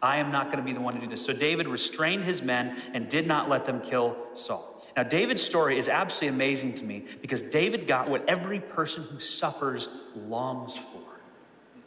I 0.00 0.18
am 0.18 0.30
not 0.30 0.46
going 0.46 0.58
to 0.58 0.62
be 0.62 0.72
the 0.72 0.80
one 0.80 0.94
to 0.94 1.00
do 1.00 1.08
this. 1.08 1.24
So 1.24 1.32
David 1.32 1.66
restrained 1.66 2.24
his 2.24 2.40
men 2.40 2.80
and 2.94 3.08
did 3.08 3.26
not 3.26 3.48
let 3.48 3.64
them 3.64 3.80
kill 3.80 4.16
Saul. 4.34 4.80
Now, 4.96 5.02
David's 5.02 5.42
story 5.42 5.78
is 5.78 5.88
absolutely 5.88 6.28
amazing 6.28 6.74
to 6.74 6.84
me 6.84 7.04
because 7.20 7.42
David 7.42 7.87
got 7.87 8.08
what 8.08 8.28
every 8.28 8.61
person 8.61 9.02
who 9.02 9.18
suffers 9.18 9.88
longs 10.14 10.76
for 10.76 11.02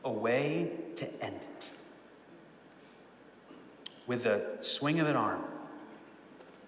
a 0.04 0.12
way 0.12 0.72
to 0.98 1.24
end 1.24 1.38
it. 1.38 1.70
With 4.08 4.26
a 4.26 4.62
swing 4.62 5.00
of 5.00 5.08
an 5.08 5.16
arm, 5.16 5.44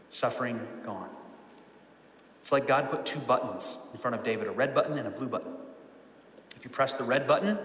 suffering 0.08 0.66
gone. 0.84 1.10
It's 2.40 2.52
like 2.52 2.68
God 2.68 2.90
put 2.90 3.06
two 3.06 3.20
buttons 3.20 3.78
in 3.94 4.00
front 4.00 4.16
of 4.16 4.24
David 4.24 4.48
a 4.48 4.52
red 4.52 4.74
button 4.74 4.98
and 4.98 5.08
a 5.08 5.12
blue 5.12 5.28
button. 5.28 5.54
If 6.56 6.64
you 6.64 6.70
press 6.70 6.94
the 6.94 7.04
red 7.04 7.28
button, 7.28 7.58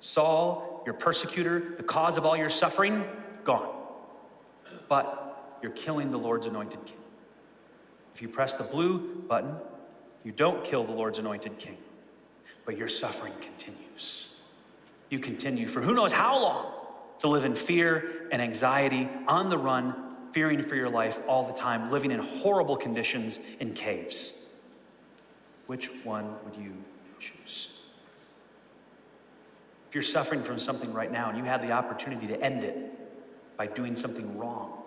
Saul, 0.00 0.73
your 0.84 0.94
persecutor, 0.94 1.74
the 1.76 1.82
cause 1.82 2.16
of 2.16 2.24
all 2.24 2.36
your 2.36 2.50
suffering, 2.50 3.04
gone. 3.44 3.68
But 4.88 5.58
you're 5.62 5.72
killing 5.72 6.10
the 6.10 6.18
Lord's 6.18 6.46
anointed 6.46 6.84
king. 6.84 6.98
If 8.14 8.22
you 8.22 8.28
press 8.28 8.54
the 8.54 8.64
blue 8.64 9.22
button, 9.28 9.56
you 10.24 10.32
don't 10.32 10.64
kill 10.64 10.84
the 10.84 10.92
Lord's 10.92 11.18
anointed 11.18 11.58
king, 11.58 11.78
but 12.64 12.76
your 12.76 12.88
suffering 12.88 13.34
continues. 13.40 14.28
You 15.10 15.18
continue 15.18 15.68
for 15.68 15.82
who 15.82 15.94
knows 15.94 16.12
how 16.12 16.38
long 16.40 16.72
to 17.20 17.28
live 17.28 17.44
in 17.44 17.54
fear 17.54 18.28
and 18.30 18.42
anxiety, 18.42 19.08
on 19.28 19.48
the 19.48 19.58
run, 19.58 19.94
fearing 20.32 20.62
for 20.62 20.74
your 20.74 20.88
life 20.88 21.20
all 21.28 21.46
the 21.46 21.52
time, 21.52 21.90
living 21.90 22.10
in 22.10 22.18
horrible 22.18 22.76
conditions 22.76 23.38
in 23.60 23.72
caves. 23.72 24.32
Which 25.66 25.90
one 26.02 26.34
would 26.44 26.56
you 26.56 26.74
choose? 27.20 27.68
If 29.94 29.96
you're 29.96 30.02
suffering 30.02 30.42
from 30.42 30.58
something 30.58 30.92
right 30.92 31.12
now 31.12 31.28
and 31.28 31.38
you 31.38 31.44
had 31.44 31.62
the 31.62 31.70
opportunity 31.70 32.26
to 32.26 32.40
end 32.42 32.64
it 32.64 32.76
by 33.56 33.68
doing 33.68 33.94
something 33.94 34.36
wrong, 34.36 34.82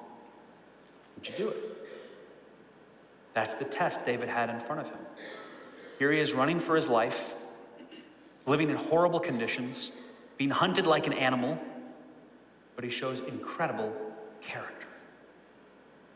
would 1.16 1.30
you 1.30 1.34
do 1.38 1.48
it? 1.48 1.58
That's 3.34 3.54
the 3.54 3.64
test 3.64 4.06
David 4.06 4.28
had 4.28 4.50
in 4.50 4.60
front 4.60 4.82
of 4.82 4.90
him. 4.90 5.00
Here 5.98 6.12
he 6.12 6.20
is 6.20 6.34
running 6.34 6.60
for 6.60 6.76
his 6.76 6.90
life, 6.90 7.36
living 8.46 8.70
in 8.70 8.76
horrible 8.76 9.22
conditions, 9.22 9.94
being 10.36 10.50
hunted 10.50 10.86
like 10.86 11.08
an 11.08 11.14
animal, 11.14 11.58
but 12.76 12.84
he 12.84 12.90
shows 12.90 13.22
incredible 13.22 13.94
character. 14.42 14.88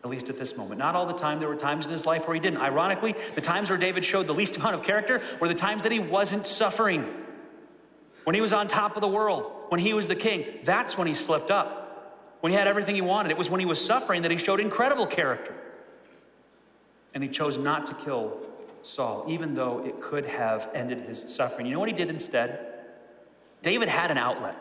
At 0.03 0.09
least 0.09 0.27
at 0.27 0.37
this 0.37 0.57
moment. 0.57 0.79
Not 0.79 0.95
all 0.95 1.05
the 1.05 1.13
time. 1.13 1.39
There 1.39 1.47
were 1.47 1.55
times 1.55 1.85
in 1.85 1.93
his 1.93 2.05
life 2.05 2.27
where 2.27 2.35
he 2.35 2.41
didn't. 2.41 2.59
Ironically, 2.59 3.15
the 3.35 3.41
times 3.41 3.69
where 3.69 3.79
David 3.79 4.03
showed 4.03 4.27
the 4.27 4.33
least 4.33 4.57
amount 4.57 4.75
of 4.75 4.83
character 4.83 5.21
were 5.39 5.47
the 5.47 5.53
times 5.53 5.83
that 5.83 5.93
he 5.93 5.99
wasn't 5.99 6.45
suffering. 6.45 7.20
When 8.23 8.35
he 8.35 8.41
was 8.41 8.53
on 8.53 8.67
top 8.67 8.95
of 8.95 9.01
the 9.01 9.07
world, 9.07 9.51
when 9.69 9.79
he 9.79 9.93
was 9.93 10.07
the 10.07 10.15
king, 10.15 10.59
that's 10.63 10.97
when 10.97 11.07
he 11.07 11.15
slipped 11.15 11.49
up. 11.49 12.37
When 12.41 12.51
he 12.51 12.57
had 12.57 12.67
everything 12.67 12.95
he 12.95 13.01
wanted, 13.01 13.31
it 13.31 13.37
was 13.37 13.49
when 13.49 13.59
he 13.59 13.65
was 13.65 13.83
suffering 13.83 14.23
that 14.23 14.31
he 14.31 14.37
showed 14.37 14.59
incredible 14.59 15.05
character. 15.05 15.55
And 17.13 17.23
he 17.23 17.29
chose 17.29 17.57
not 17.57 17.87
to 17.87 17.93
kill 17.93 18.37
Saul, 18.83 19.25
even 19.27 19.53
though 19.53 19.85
it 19.85 20.01
could 20.01 20.25
have 20.25 20.69
ended 20.73 21.01
his 21.01 21.25
suffering. 21.27 21.65
You 21.65 21.73
know 21.73 21.79
what 21.79 21.89
he 21.89 21.95
did 21.95 22.09
instead? 22.09 22.67
David 23.61 23.89
had 23.89 24.11
an 24.11 24.17
outlet 24.17 24.57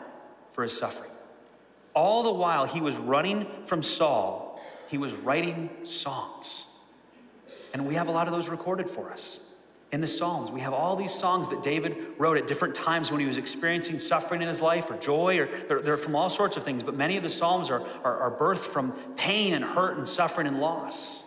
for 0.51 0.63
his 0.63 0.77
suffering. 0.77 1.09
All 1.93 2.23
the 2.23 2.31
while 2.31 2.65
he 2.65 2.81
was 2.81 2.97
running 2.97 3.47
from 3.65 3.81
Saul, 3.81 4.61
he 4.87 4.97
was 4.97 5.13
writing 5.13 5.69
songs. 5.83 6.65
And 7.73 7.87
we 7.87 7.95
have 7.95 8.07
a 8.07 8.11
lot 8.11 8.27
of 8.27 8.33
those 8.33 8.49
recorded 8.49 8.89
for 8.89 9.11
us 9.11 9.39
in 9.91 9.99
the 9.99 10.07
Psalms. 10.07 10.51
We 10.51 10.61
have 10.61 10.73
all 10.73 10.95
these 10.95 11.13
songs 11.13 11.49
that 11.49 11.63
David 11.63 11.97
wrote 12.17 12.37
at 12.37 12.47
different 12.47 12.75
times 12.75 13.11
when 13.11 13.19
he 13.19 13.25
was 13.25 13.37
experiencing 13.37 13.99
suffering 13.99 14.41
in 14.41 14.47
his 14.47 14.61
life 14.61 14.89
or 14.89 14.97
joy, 14.97 15.39
or 15.39 15.49
they're, 15.67 15.81
they're 15.81 15.97
from 15.97 16.15
all 16.15 16.29
sorts 16.29 16.55
of 16.55 16.63
things. 16.63 16.81
But 16.81 16.95
many 16.95 17.17
of 17.17 17.23
the 17.23 17.29
Psalms 17.29 17.69
are, 17.69 17.85
are, 18.03 18.17
are 18.17 18.31
birthed 18.31 18.59
from 18.65 18.93
pain 19.17 19.53
and 19.53 19.63
hurt 19.63 19.97
and 19.97 20.07
suffering 20.07 20.47
and 20.47 20.59
loss. 20.61 21.23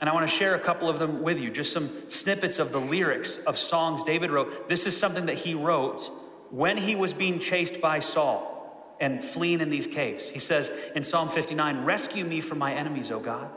And 0.00 0.08
I 0.08 0.14
want 0.14 0.28
to 0.28 0.34
share 0.34 0.54
a 0.54 0.60
couple 0.60 0.88
of 0.88 0.98
them 0.98 1.22
with 1.22 1.40
you, 1.40 1.50
just 1.50 1.72
some 1.72 1.90
snippets 2.08 2.58
of 2.58 2.70
the 2.70 2.80
lyrics 2.80 3.38
of 3.46 3.58
songs 3.58 4.02
David 4.02 4.30
wrote. 4.30 4.68
This 4.68 4.86
is 4.86 4.96
something 4.96 5.26
that 5.26 5.36
he 5.36 5.54
wrote 5.54 6.10
when 6.50 6.76
he 6.76 6.94
was 6.94 7.14
being 7.14 7.40
chased 7.40 7.80
by 7.80 7.98
Saul 7.98 8.94
and 9.00 9.24
fleeing 9.24 9.60
in 9.60 9.70
these 9.70 9.86
caves. 9.86 10.28
He 10.28 10.38
says 10.38 10.70
in 10.94 11.02
Psalm 11.02 11.28
59 11.28 11.84
Rescue 11.84 12.24
me 12.24 12.40
from 12.40 12.58
my 12.58 12.74
enemies, 12.74 13.10
O 13.10 13.18
God. 13.18 13.50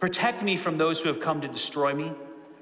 Protect 0.00 0.42
me 0.42 0.56
from 0.56 0.78
those 0.78 1.00
who 1.00 1.08
have 1.08 1.20
come 1.20 1.40
to 1.40 1.48
destroy 1.48 1.94
me. 1.94 2.12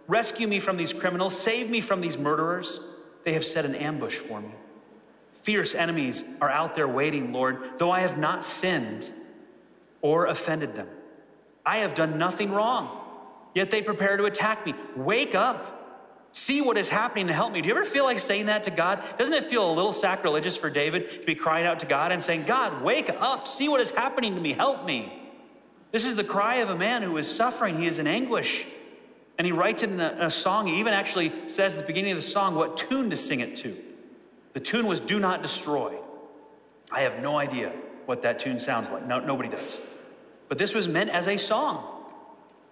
Rescue 0.08 0.46
me 0.46 0.60
from 0.60 0.76
these 0.76 0.92
criminals. 0.92 1.38
Save 1.38 1.70
me 1.70 1.80
from 1.80 2.00
these 2.00 2.16
murderers. 2.16 2.80
They 3.24 3.32
have 3.32 3.44
set 3.44 3.64
an 3.64 3.74
ambush 3.74 4.16
for 4.16 4.40
me. 4.40 4.50
Fierce 5.32 5.74
enemies 5.74 6.22
are 6.40 6.50
out 6.50 6.74
there 6.74 6.88
waiting, 6.88 7.32
Lord, 7.32 7.78
though 7.78 7.90
I 7.90 8.00
have 8.00 8.18
not 8.18 8.44
sinned 8.44 9.10
or 10.02 10.26
offended 10.26 10.74
them. 10.74 10.88
I 11.64 11.78
have 11.78 11.94
done 11.94 12.18
nothing 12.18 12.52
wrong, 12.52 13.00
yet 13.54 13.70
they 13.70 13.82
prepare 13.82 14.16
to 14.16 14.24
attack 14.24 14.66
me. 14.66 14.74
Wake 14.96 15.34
up 15.34 15.76
See 16.36 16.60
what 16.60 16.76
is 16.76 16.90
happening 16.90 17.28
to 17.28 17.32
help 17.32 17.50
me. 17.50 17.62
Do 17.62 17.68
you 17.70 17.74
ever 17.74 17.82
feel 17.82 18.04
like 18.04 18.20
saying 18.20 18.44
that 18.46 18.64
to 18.64 18.70
God? 18.70 19.02
Doesn't 19.16 19.32
it 19.32 19.44
feel 19.44 19.70
a 19.70 19.72
little 19.72 19.94
sacrilegious 19.94 20.54
for 20.54 20.68
David 20.68 21.10
to 21.12 21.20
be 21.20 21.34
crying 21.34 21.64
out 21.64 21.80
to 21.80 21.86
God 21.86 22.12
and 22.12 22.22
saying, 22.22 22.44
God, 22.44 22.82
wake 22.82 23.08
up, 23.08 23.48
see 23.48 23.70
what 23.70 23.80
is 23.80 23.90
happening 23.90 24.34
to 24.34 24.40
me, 24.42 24.52
help 24.52 24.84
me? 24.84 25.10
This 25.92 26.04
is 26.04 26.14
the 26.14 26.24
cry 26.24 26.56
of 26.56 26.68
a 26.68 26.76
man 26.76 27.00
who 27.00 27.16
is 27.16 27.26
suffering, 27.26 27.78
he 27.78 27.86
is 27.86 27.98
in 27.98 28.06
anguish. 28.06 28.66
And 29.38 29.46
he 29.46 29.52
writes 29.52 29.82
it 29.82 29.90
in 29.90 30.00
a, 30.00 30.16
a 30.20 30.30
song. 30.30 30.66
He 30.66 30.78
even 30.80 30.94
actually 30.94 31.32
says 31.46 31.74
at 31.74 31.80
the 31.80 31.86
beginning 31.86 32.12
of 32.12 32.18
the 32.18 32.22
song 32.22 32.54
what 32.54 32.76
tune 32.76 33.10
to 33.10 33.16
sing 33.16 33.40
it 33.40 33.56
to. 33.56 33.76
The 34.54 34.60
tune 34.60 34.86
was 34.86 35.00
Do 35.00 35.18
Not 35.18 35.42
Destroy. 35.42 35.98
I 36.90 37.00
have 37.00 37.20
no 37.20 37.38
idea 37.38 37.72
what 38.06 38.22
that 38.22 38.38
tune 38.38 38.58
sounds 38.58 38.90
like. 38.90 39.06
No, 39.06 39.20
nobody 39.20 39.48
does. 39.48 39.80
But 40.48 40.58
this 40.58 40.74
was 40.74 40.88
meant 40.88 41.10
as 41.10 41.26
a 41.26 41.36
song 41.36 41.84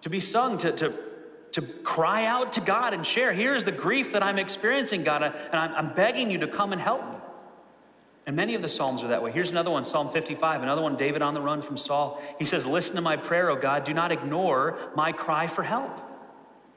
to 0.01 0.09
be 0.09 0.19
sung, 0.19 0.57
to, 0.59 0.71
to 0.71 0.93
to 1.55 1.61
cry 1.61 2.25
out 2.25 2.51
to 2.51 2.59
God 2.59 2.93
and 2.93 3.05
share. 3.05 3.31
Here's 3.31 3.63
the 3.63 3.71
grief 3.71 4.11
that 4.11 4.21
I'm 4.21 4.37
experiencing, 4.37 5.03
God, 5.03 5.23
and 5.23 5.33
I'm, 5.53 5.73
I'm 5.73 5.93
begging 5.93 6.29
you 6.29 6.39
to 6.39 6.49
come 6.49 6.73
and 6.73 6.81
help 6.81 7.09
me. 7.09 7.15
And 8.25 8.35
many 8.35 8.55
of 8.55 8.61
the 8.61 8.67
Psalms 8.67 9.03
are 9.03 9.07
that 9.07 9.23
way. 9.23 9.31
Here's 9.31 9.51
another 9.51 9.71
one, 9.71 9.85
Psalm 9.85 10.09
55, 10.09 10.63
another 10.63 10.81
one, 10.81 10.97
David 10.97 11.21
on 11.21 11.33
the 11.33 11.39
run 11.39 11.61
from 11.61 11.77
Saul. 11.77 12.21
He 12.37 12.43
says, 12.43 12.67
Listen 12.67 12.97
to 12.97 13.01
my 13.01 13.15
prayer, 13.15 13.49
O 13.49 13.55
God. 13.55 13.85
Do 13.85 13.93
not 13.93 14.11
ignore 14.11 14.77
my 14.97 15.13
cry 15.13 15.47
for 15.47 15.63
help. 15.63 16.01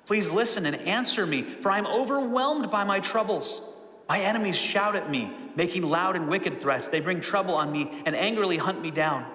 Please 0.09 0.31
listen 0.31 0.65
and 0.65 0.75
answer 0.75 1.27
me, 1.27 1.43
for 1.43 1.71
I'm 1.71 1.87
overwhelmed 1.87 2.71
by 2.71 2.83
my 2.83 2.99
troubles. 2.99 3.61
My 4.09 4.21
enemies 4.21 4.57
shout 4.57 4.97
at 4.97 5.11
me, 5.11 5.31
making 5.55 5.83
loud 5.83 6.17
and 6.17 6.31
wicked 6.31 6.63
threats. 6.63 6.89
They 6.89 7.01
bring 7.01 7.21
trouble 7.21 7.53
on 7.53 7.71
me 7.71 7.91
and 8.07 8.17
angrily 8.17 8.57
hunt 8.57 8.81
me 8.81 8.91
down. 8.91 9.27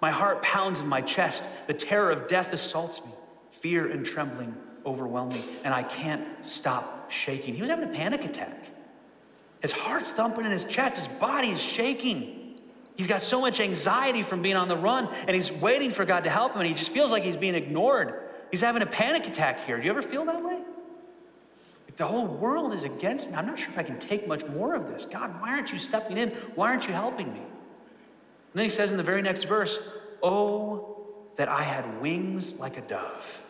My 0.00 0.10
heart 0.10 0.42
pounds 0.42 0.80
in 0.80 0.86
my 0.86 1.02
chest. 1.02 1.46
The 1.66 1.74
terror 1.74 2.10
of 2.10 2.26
death 2.26 2.54
assaults 2.54 3.04
me. 3.04 3.10
Fear 3.50 3.90
and 3.90 4.06
trembling 4.06 4.56
overwhelm 4.86 5.28
me, 5.28 5.44
and 5.62 5.74
I 5.74 5.82
can't 5.82 6.42
stop 6.42 7.10
shaking. 7.10 7.54
He 7.54 7.60
was 7.60 7.68
having 7.68 7.90
a 7.90 7.92
panic 7.92 8.24
attack. 8.24 8.70
His 9.60 9.72
heart's 9.72 10.10
thumping 10.12 10.46
in 10.46 10.52
his 10.52 10.64
chest, 10.64 10.96
his 10.96 11.08
body 11.20 11.48
is 11.48 11.60
shaking. 11.60 12.56
He's 12.96 13.08
got 13.08 13.22
so 13.22 13.42
much 13.42 13.60
anxiety 13.60 14.22
from 14.22 14.40
being 14.40 14.56
on 14.56 14.68
the 14.68 14.76
run, 14.78 15.06
and 15.28 15.36
he's 15.36 15.52
waiting 15.52 15.90
for 15.90 16.06
God 16.06 16.24
to 16.24 16.30
help 16.30 16.54
him, 16.54 16.62
and 16.62 16.68
he 16.68 16.74
just 16.74 16.92
feels 16.92 17.12
like 17.12 17.24
he's 17.24 17.36
being 17.36 17.54
ignored. 17.54 18.23
He's 18.54 18.60
having 18.60 18.82
a 18.82 18.86
panic 18.86 19.26
attack 19.26 19.66
here. 19.66 19.78
Do 19.78 19.82
you 19.82 19.90
ever 19.90 20.00
feel 20.00 20.24
that 20.26 20.40
way? 20.40 20.60
The 21.96 22.06
whole 22.06 22.28
world 22.28 22.72
is 22.72 22.84
against 22.84 23.28
me. 23.28 23.34
I'm 23.34 23.46
not 23.46 23.58
sure 23.58 23.68
if 23.68 23.76
I 23.76 23.82
can 23.82 23.98
take 23.98 24.28
much 24.28 24.46
more 24.46 24.74
of 24.74 24.86
this. 24.86 25.06
God, 25.06 25.40
why 25.40 25.48
aren't 25.50 25.72
you 25.72 25.78
stepping 25.80 26.18
in? 26.18 26.28
Why 26.54 26.68
aren't 26.68 26.86
you 26.86 26.94
helping 26.94 27.32
me? 27.32 27.40
And 27.40 27.48
then 28.54 28.62
he 28.62 28.70
says 28.70 28.92
in 28.92 28.96
the 28.96 29.02
very 29.02 29.22
next 29.22 29.46
verse, 29.46 29.80
Oh, 30.22 30.98
that 31.34 31.48
I 31.48 31.64
had 31.64 32.00
wings 32.00 32.54
like 32.54 32.76
a 32.76 32.82
dove 32.82 33.42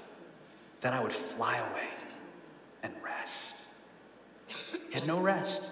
then 0.81 0.95
I 0.95 1.01
would 1.01 1.13
fly 1.13 1.59
away 1.59 1.91
and 2.83 2.95
rest. 3.05 3.57
He 4.89 4.95
had 4.95 5.07
no 5.07 5.21
rest. 5.21 5.71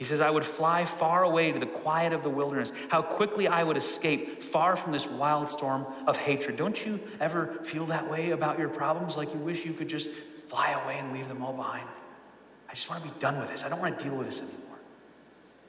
He 0.00 0.06
says, 0.06 0.22
I 0.22 0.30
would 0.30 0.46
fly 0.46 0.86
far 0.86 1.24
away 1.24 1.52
to 1.52 1.58
the 1.58 1.66
quiet 1.66 2.14
of 2.14 2.22
the 2.22 2.30
wilderness. 2.30 2.72
How 2.88 3.02
quickly 3.02 3.48
I 3.48 3.62
would 3.62 3.76
escape 3.76 4.42
far 4.42 4.74
from 4.74 4.92
this 4.92 5.06
wild 5.06 5.50
storm 5.50 5.84
of 6.06 6.16
hatred. 6.16 6.56
Don't 6.56 6.86
you 6.86 6.98
ever 7.20 7.58
feel 7.64 7.84
that 7.84 8.10
way 8.10 8.30
about 8.30 8.58
your 8.58 8.70
problems? 8.70 9.18
Like 9.18 9.30
you 9.34 9.38
wish 9.38 9.66
you 9.66 9.74
could 9.74 9.88
just 9.88 10.08
fly 10.46 10.70
away 10.70 10.98
and 10.98 11.12
leave 11.12 11.28
them 11.28 11.44
all 11.44 11.52
behind? 11.52 11.86
I 12.66 12.72
just 12.72 12.88
want 12.88 13.04
to 13.04 13.10
be 13.10 13.14
done 13.18 13.38
with 13.38 13.50
this. 13.50 13.62
I 13.62 13.68
don't 13.68 13.78
want 13.78 13.98
to 13.98 14.02
deal 14.02 14.16
with 14.16 14.26
this 14.26 14.38
anymore. 14.38 14.78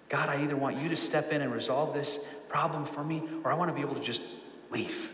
God, 0.08 0.30
I 0.30 0.42
either 0.42 0.56
want 0.56 0.78
you 0.78 0.88
to 0.88 0.96
step 0.96 1.34
in 1.34 1.42
and 1.42 1.52
resolve 1.52 1.94
this 1.94 2.18
problem 2.48 2.86
for 2.86 3.04
me, 3.04 3.24
or 3.44 3.52
I 3.52 3.56
want 3.56 3.68
to 3.68 3.76
be 3.76 3.82
able 3.82 3.96
to 3.96 4.02
just 4.02 4.22
leave 4.70 5.10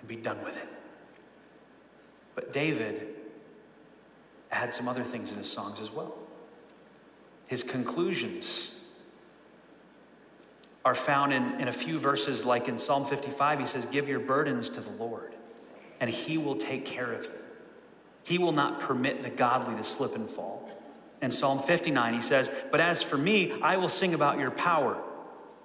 and 0.00 0.08
be 0.08 0.16
done 0.16 0.42
with 0.42 0.56
it. 0.56 0.68
But 2.34 2.54
David 2.54 3.08
had 4.48 4.72
some 4.72 4.88
other 4.88 5.04
things 5.04 5.32
in 5.32 5.36
his 5.36 5.52
songs 5.52 5.80
as 5.82 5.90
well. 5.90 6.14
His 7.52 7.62
conclusions 7.62 8.70
are 10.86 10.94
found 10.94 11.34
in, 11.34 11.60
in 11.60 11.68
a 11.68 11.72
few 11.72 11.98
verses, 11.98 12.46
like 12.46 12.66
in 12.66 12.78
Psalm 12.78 13.04
55, 13.04 13.60
he 13.60 13.66
says, 13.66 13.84
Give 13.84 14.08
your 14.08 14.20
burdens 14.20 14.70
to 14.70 14.80
the 14.80 14.88
Lord, 14.92 15.34
and 16.00 16.08
he 16.08 16.38
will 16.38 16.56
take 16.56 16.86
care 16.86 17.12
of 17.12 17.24
you. 17.24 17.30
He 18.22 18.38
will 18.38 18.52
not 18.52 18.80
permit 18.80 19.22
the 19.22 19.28
godly 19.28 19.74
to 19.74 19.84
slip 19.84 20.14
and 20.14 20.30
fall. 20.30 20.66
In 21.20 21.30
Psalm 21.30 21.58
59, 21.58 22.14
he 22.14 22.22
says, 22.22 22.50
But 22.70 22.80
as 22.80 23.02
for 23.02 23.18
me, 23.18 23.52
I 23.60 23.76
will 23.76 23.90
sing 23.90 24.14
about 24.14 24.38
your 24.38 24.50
power. 24.50 24.96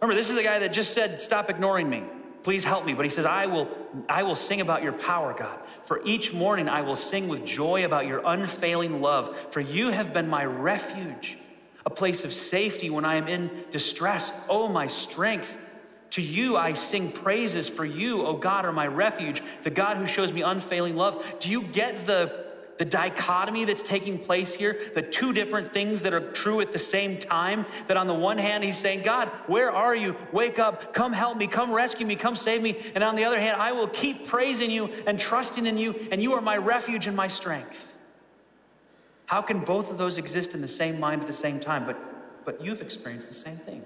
Remember, 0.02 0.13
this 0.13 0.30
is 0.30 0.36
the 0.36 0.43
guy 0.43 0.60
that 0.60 0.73
just 0.73 0.93
said, 0.93 1.21
Stop 1.21 1.50
ignoring 1.50 1.89
me. 1.89 2.04
Please 2.43 2.65
help 2.65 2.86
me. 2.86 2.95
But 2.95 3.06
he 3.06 3.12
says, 3.12 3.26
I 3.26 3.45
will, 3.45 3.69
I 4.10 4.23
will 4.23 4.36
sing 4.36 4.60
about 4.60 4.84
your 4.84 4.91
power, 4.91 5.34
God. 5.34 5.58
For 5.86 6.02
each 6.04 6.34
morning 6.34 6.67
I 6.67 6.82
will 6.82 6.97
sing 6.97 7.30
with 7.30 7.45
joy 7.45 7.86
about 7.86 8.08
your 8.08 8.23
unfailing 8.26 9.00
love. 9.00 9.38
For 9.52 9.62
you 9.62 9.91
have 9.91 10.12
been 10.12 10.28
my 10.28 10.43
refuge, 10.43 11.38
a 11.88 11.89
place 11.89 12.26
of 12.26 12.34
safety 12.34 12.89
when 12.89 13.06
I 13.06 13.15
am 13.15 13.30
in 13.30 13.50
distress. 13.71 14.30
Oh, 14.50 14.67
my 14.67 14.88
strength. 14.88 15.58
To 16.12 16.21
you 16.21 16.58
I 16.58 16.73
sing 16.73 17.13
praises 17.13 17.69
for 17.69 17.86
you, 17.86 18.26
O 18.26 18.36
God, 18.36 18.65
are 18.65 18.73
my 18.73 18.88
refuge, 18.88 19.41
the 19.63 19.69
God 19.69 19.95
who 19.95 20.06
shows 20.06 20.34
me 20.34 20.41
unfailing 20.41 20.97
love. 20.97 21.26
Do 21.39 21.50
you 21.50 21.63
get 21.63 22.06
the 22.06 22.45
the 22.78 22.86
dichotomy 22.86 23.65
that's 23.65 23.82
taking 23.82 24.19
place 24.19 24.54
here, 24.54 24.80
the 24.93 25.02
two 25.02 25.34
different 25.34 25.73
things 25.73 26.04
that 26.04 26.13
are 26.13 26.32
true 26.32 26.62
at 26.62 26.71
the 26.71 26.78
same 26.78 27.17
time. 27.17 27.65
That 27.88 27.97
on 27.97 28.06
the 28.06 28.13
one 28.13 28.38
hand, 28.38 28.63
he's 28.63 28.78
saying, 28.78 29.02
God, 29.02 29.30
where 29.47 29.71
are 29.71 29.95
you? 29.95 30.15
Wake 30.32 30.60
up, 30.60 30.93
come 30.93 31.12
help 31.12 31.38
me, 31.38 31.47
come 31.47 31.71
rescue 31.71 32.06
me, 32.06 32.15
come 32.15 32.36
save 32.36 32.62
me. 32.62 32.78
And 32.93 33.04
on 33.04 33.15
the 33.15 33.23
other 33.23 33.39
hand, 33.39 33.60
I 33.60 33.71
will 33.71 33.88
keep 33.88 34.28
praising 34.28 34.69
you 34.69 34.91
and 35.08 35.19
trusting 35.19 35.65
in 35.65 35.80
you, 35.80 35.95
and 36.12 36.21
you 36.21 36.34
are 36.34 36.41
my 36.41 36.58
refuge 36.58 37.08
and 37.08 37.17
my 37.17 37.30
strength. 37.30 37.96
How 39.27 39.41
can 39.41 39.59
both 39.59 39.91
of 39.91 39.97
those 39.97 40.17
exist 40.17 40.53
in 40.53 40.61
the 40.61 40.67
same 40.67 40.99
mind 40.99 41.21
at 41.21 41.27
the 41.27 41.33
same 41.33 41.59
time? 41.59 41.85
But, 41.85 41.97
but 42.45 42.63
you've 42.63 42.81
experienced 42.81 43.27
the 43.27 43.33
same 43.33 43.57
thing. 43.57 43.83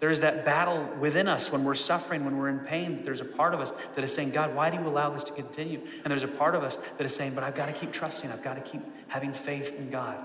There 0.00 0.10
is 0.10 0.20
that 0.20 0.44
battle 0.44 0.88
within 1.00 1.26
us 1.26 1.50
when 1.50 1.64
we're 1.64 1.76
suffering, 1.76 2.24
when 2.24 2.36
we're 2.36 2.48
in 2.48 2.58
pain. 2.58 3.02
There's 3.02 3.20
a 3.20 3.24
part 3.24 3.54
of 3.54 3.60
us 3.60 3.72
that 3.94 4.04
is 4.04 4.12
saying, 4.12 4.30
God, 4.30 4.54
why 4.54 4.70
do 4.70 4.76
you 4.76 4.86
allow 4.86 5.10
this 5.10 5.24
to 5.24 5.32
continue? 5.32 5.80
And 6.04 6.10
there's 6.10 6.24
a 6.24 6.28
part 6.28 6.54
of 6.54 6.62
us 6.62 6.76
that 6.98 7.04
is 7.04 7.14
saying, 7.14 7.34
but 7.34 7.44
I've 7.44 7.54
got 7.54 7.66
to 7.66 7.72
keep 7.72 7.92
trusting. 7.92 8.30
I've 8.30 8.42
got 8.42 8.54
to 8.54 8.60
keep 8.60 8.82
having 9.08 9.32
faith 9.32 9.72
in 9.72 9.88
God. 9.88 10.18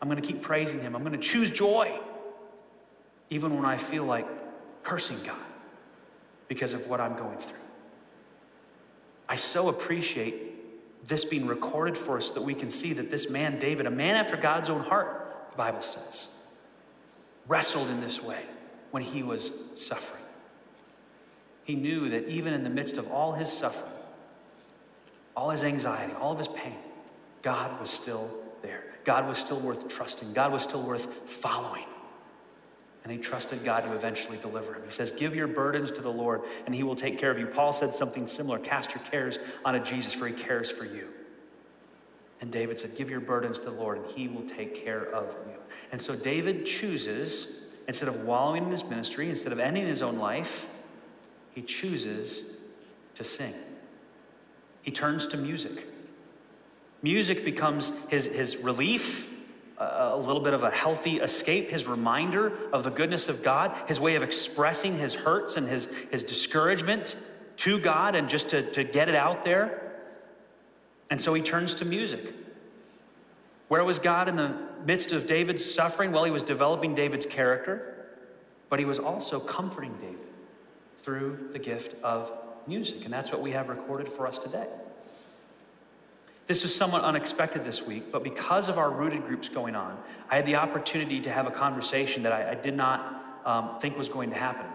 I'm 0.00 0.08
going 0.08 0.20
to 0.20 0.26
keep 0.26 0.40
praising 0.40 0.80
Him. 0.80 0.96
I'm 0.96 1.02
going 1.02 1.12
to 1.12 1.18
choose 1.18 1.50
joy, 1.50 1.98
even 3.30 3.54
when 3.56 3.64
I 3.64 3.76
feel 3.76 4.04
like 4.04 4.26
cursing 4.82 5.20
God 5.24 5.36
because 6.48 6.72
of 6.72 6.86
what 6.86 7.00
I'm 7.00 7.16
going 7.16 7.38
through. 7.38 7.58
I 9.28 9.36
so 9.36 9.68
appreciate 9.68 10.51
this 11.06 11.24
being 11.24 11.46
recorded 11.46 11.98
for 11.98 12.16
us 12.16 12.30
that 12.32 12.42
we 12.42 12.54
can 12.54 12.70
see 12.70 12.92
that 12.92 13.10
this 13.10 13.28
man, 13.28 13.58
David, 13.58 13.86
a 13.86 13.90
man 13.90 14.16
after 14.16 14.36
God's 14.36 14.70
own 14.70 14.82
heart, 14.82 15.48
the 15.50 15.56
Bible 15.56 15.82
says, 15.82 16.28
wrestled 17.48 17.90
in 17.90 18.00
this 18.00 18.22
way 18.22 18.44
when 18.90 19.02
he 19.02 19.22
was 19.22 19.50
suffering. 19.74 20.22
He 21.64 21.74
knew 21.74 22.08
that 22.08 22.28
even 22.28 22.54
in 22.54 22.64
the 22.64 22.70
midst 22.70 22.98
of 22.98 23.10
all 23.10 23.32
his 23.32 23.50
suffering, 23.52 23.92
all 25.36 25.50
his 25.50 25.62
anxiety, 25.62 26.12
all 26.14 26.32
of 26.32 26.38
his 26.38 26.48
pain, 26.48 26.76
God 27.42 27.80
was 27.80 27.90
still 27.90 28.30
there. 28.62 28.84
God 29.04 29.26
was 29.26 29.38
still 29.38 29.58
worth 29.58 29.88
trusting. 29.88 30.32
God 30.32 30.52
was 30.52 30.62
still 30.62 30.82
worth 30.82 31.08
following. 31.28 31.86
And 33.02 33.10
he 33.10 33.18
trusted 33.18 33.64
God 33.64 33.80
to 33.80 33.94
eventually 33.94 34.38
deliver 34.38 34.74
him. 34.74 34.82
He 34.84 34.92
says, 34.92 35.10
Give 35.10 35.34
your 35.34 35.48
burdens 35.48 35.90
to 35.92 36.00
the 36.00 36.12
Lord, 36.12 36.42
and 36.66 36.74
he 36.74 36.84
will 36.84 36.94
take 36.94 37.18
care 37.18 37.30
of 37.30 37.38
you. 37.38 37.46
Paul 37.46 37.72
said 37.72 37.94
something 37.94 38.26
similar 38.26 38.58
cast 38.58 38.94
your 38.94 39.02
cares 39.02 39.38
onto 39.64 39.80
Jesus, 39.80 40.12
for 40.12 40.28
he 40.28 40.34
cares 40.34 40.70
for 40.70 40.84
you. 40.84 41.08
And 42.40 42.50
David 42.50 42.78
said, 42.78 42.94
Give 42.94 43.10
your 43.10 43.20
burdens 43.20 43.58
to 43.58 43.64
the 43.64 43.70
Lord, 43.72 43.98
and 43.98 44.10
he 44.10 44.28
will 44.28 44.46
take 44.46 44.74
care 44.74 45.04
of 45.04 45.34
you. 45.48 45.56
And 45.90 46.00
so 46.00 46.14
David 46.14 46.64
chooses 46.64 47.48
instead 47.88 48.08
of 48.08 48.22
wallowing 48.22 48.64
in 48.64 48.70
his 48.70 48.84
ministry, 48.84 49.28
instead 49.28 49.52
of 49.52 49.58
ending 49.58 49.86
his 49.86 50.02
own 50.02 50.18
life, 50.18 50.70
he 51.54 51.62
chooses 51.62 52.42
to 53.14 53.24
sing. 53.24 53.54
He 54.82 54.90
turns 54.90 55.26
to 55.28 55.36
music. 55.36 55.86
Music 57.02 57.44
becomes 57.44 57.92
his, 58.08 58.26
his 58.26 58.56
relief, 58.56 59.26
a 59.78 60.16
little 60.16 60.42
bit 60.42 60.54
of 60.54 60.62
a 60.62 60.70
healthy 60.70 61.18
escape, 61.18 61.70
his 61.70 61.86
reminder 61.86 62.52
of 62.72 62.84
the 62.84 62.90
goodness 62.90 63.28
of 63.28 63.42
God, 63.42 63.76
his 63.88 63.98
way 63.98 64.14
of 64.14 64.22
expressing 64.22 64.96
his 64.96 65.14
hurts 65.14 65.56
and 65.56 65.66
his, 65.66 65.86
his 66.10 66.22
discouragement 66.22 67.16
to 67.58 67.78
God 67.78 68.14
and 68.14 68.28
just 68.28 68.48
to, 68.48 68.70
to 68.72 68.84
get 68.84 69.08
it 69.08 69.14
out 69.14 69.44
there. 69.44 69.92
And 71.10 71.20
so 71.20 71.34
he 71.34 71.42
turns 71.42 71.74
to 71.76 71.84
music. 71.84 72.34
Where 73.68 73.84
was 73.84 73.98
God 73.98 74.28
in 74.28 74.36
the 74.36 74.56
midst 74.84 75.12
of 75.12 75.26
David's 75.26 75.64
suffering? 75.64 76.12
Well, 76.12 76.24
he 76.24 76.30
was 76.30 76.42
developing 76.42 76.94
David's 76.94 77.26
character, 77.26 78.06
but 78.68 78.78
he 78.78 78.84
was 78.84 78.98
also 78.98 79.40
comforting 79.40 79.94
David 79.98 80.18
through 80.98 81.48
the 81.52 81.58
gift 81.58 81.94
of 82.02 82.32
music. 82.66 83.04
And 83.04 83.12
that's 83.12 83.32
what 83.32 83.42
we 83.42 83.52
have 83.52 83.68
recorded 83.68 84.12
for 84.12 84.26
us 84.26 84.38
today. 84.38 84.68
This 86.46 86.64
was 86.64 86.74
somewhat 86.74 87.02
unexpected 87.02 87.64
this 87.64 87.82
week, 87.82 88.10
but 88.10 88.24
because 88.24 88.68
of 88.68 88.76
our 88.76 88.90
rooted 88.90 89.26
groups 89.26 89.48
going 89.48 89.76
on, 89.76 89.96
I 90.28 90.36
had 90.36 90.46
the 90.46 90.56
opportunity 90.56 91.20
to 91.20 91.30
have 91.30 91.46
a 91.46 91.50
conversation 91.50 92.24
that 92.24 92.32
I, 92.32 92.50
I 92.50 92.54
did 92.54 92.76
not 92.76 93.40
um, 93.44 93.78
think 93.80 93.96
was 93.96 94.08
going 94.08 94.30
to 94.30 94.36
happen. 94.36 94.66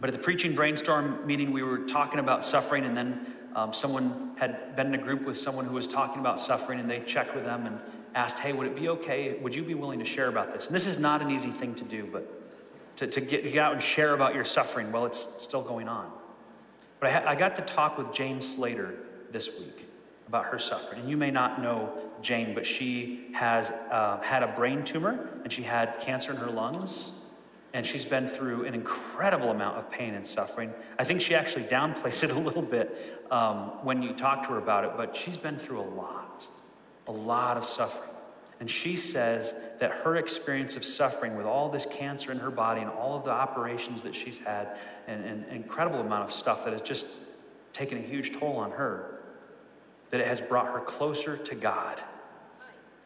But 0.00 0.10
at 0.10 0.12
the 0.14 0.22
preaching 0.22 0.54
brainstorm 0.54 1.24
meeting, 1.26 1.52
we 1.52 1.62
were 1.62 1.78
talking 1.78 2.18
about 2.18 2.44
suffering, 2.44 2.84
and 2.84 2.96
then 2.96 3.34
um, 3.54 3.72
someone 3.72 4.32
had 4.36 4.76
been 4.76 4.88
in 4.88 4.94
a 4.94 5.02
group 5.02 5.24
with 5.24 5.36
someone 5.36 5.64
who 5.64 5.74
was 5.74 5.86
talking 5.86 6.20
about 6.20 6.40
suffering, 6.40 6.80
and 6.80 6.90
they 6.90 7.00
checked 7.00 7.34
with 7.34 7.44
them 7.44 7.66
and 7.66 7.80
asked, 8.14 8.38
Hey, 8.38 8.52
would 8.52 8.66
it 8.66 8.76
be 8.76 8.88
okay? 8.88 9.38
Would 9.40 9.54
you 9.54 9.62
be 9.62 9.74
willing 9.74 9.98
to 10.00 10.04
share 10.04 10.28
about 10.28 10.52
this? 10.52 10.66
And 10.66 10.74
this 10.74 10.86
is 10.86 10.98
not 10.98 11.22
an 11.22 11.30
easy 11.30 11.50
thing 11.50 11.74
to 11.76 11.84
do, 11.84 12.08
but 12.10 12.96
to, 12.96 13.06
to, 13.06 13.20
get, 13.20 13.44
to 13.44 13.50
get 13.50 13.64
out 13.64 13.72
and 13.72 13.82
share 13.82 14.14
about 14.14 14.34
your 14.34 14.44
suffering 14.44 14.92
while 14.92 15.06
it's 15.06 15.28
still 15.36 15.62
going 15.62 15.88
on. 15.88 16.10
But 17.00 17.10
I, 17.10 17.12
ha- 17.12 17.24
I 17.26 17.34
got 17.34 17.56
to 17.56 17.62
talk 17.62 17.96
with 17.96 18.12
Jane 18.12 18.40
Slater 18.40 18.94
this 19.32 19.50
week 19.52 19.87
about 20.28 20.44
her 20.46 20.58
suffering. 20.58 21.00
And 21.00 21.10
you 21.10 21.16
may 21.16 21.30
not 21.30 21.60
know 21.60 21.90
Jane, 22.20 22.54
but 22.54 22.66
she 22.66 23.30
has 23.34 23.70
uh, 23.90 24.20
had 24.20 24.42
a 24.42 24.48
brain 24.48 24.84
tumor 24.84 25.28
and 25.42 25.52
she 25.52 25.62
had 25.62 25.98
cancer 26.00 26.30
in 26.30 26.36
her 26.36 26.50
lungs 26.50 27.12
and 27.74 27.84
she's 27.84 28.04
been 28.04 28.26
through 28.26 28.64
an 28.64 28.74
incredible 28.74 29.50
amount 29.50 29.78
of 29.78 29.90
pain 29.90 30.14
and 30.14 30.26
suffering. 30.26 30.72
I 30.98 31.04
think 31.04 31.20
she 31.20 31.34
actually 31.34 31.64
downplays 31.64 32.22
it 32.22 32.30
a 32.30 32.38
little 32.38 32.62
bit 32.62 33.26
um, 33.30 33.84
when 33.84 34.02
you 34.02 34.12
talk 34.12 34.44
to 34.44 34.50
her 34.50 34.58
about 34.58 34.84
it, 34.84 34.92
but 34.96 35.16
she's 35.16 35.36
been 35.36 35.58
through 35.58 35.80
a 35.80 35.90
lot, 35.94 36.46
a 37.06 37.12
lot 37.12 37.56
of 37.56 37.64
suffering. 37.64 38.10
And 38.60 38.68
she 38.68 38.96
says 38.96 39.54
that 39.78 39.92
her 39.92 40.16
experience 40.16 40.74
of 40.74 40.84
suffering 40.84 41.36
with 41.36 41.46
all 41.46 41.68
this 41.68 41.86
cancer 41.90 42.32
in 42.32 42.40
her 42.40 42.50
body 42.50 42.80
and 42.80 42.90
all 42.90 43.16
of 43.16 43.24
the 43.24 43.30
operations 43.30 44.02
that 44.02 44.16
she's 44.16 44.38
had 44.38 44.76
and 45.06 45.24
an 45.24 45.44
incredible 45.50 46.00
amount 46.00 46.24
of 46.24 46.32
stuff 46.32 46.64
that 46.64 46.72
has 46.72 46.82
just 46.82 47.06
taken 47.72 47.98
a 47.98 48.00
huge 48.00 48.32
toll 48.32 48.56
on 48.56 48.72
her, 48.72 49.17
that 50.10 50.20
it 50.20 50.26
has 50.26 50.40
brought 50.40 50.66
her 50.66 50.80
closer 50.80 51.36
to 51.36 51.54
God 51.54 52.00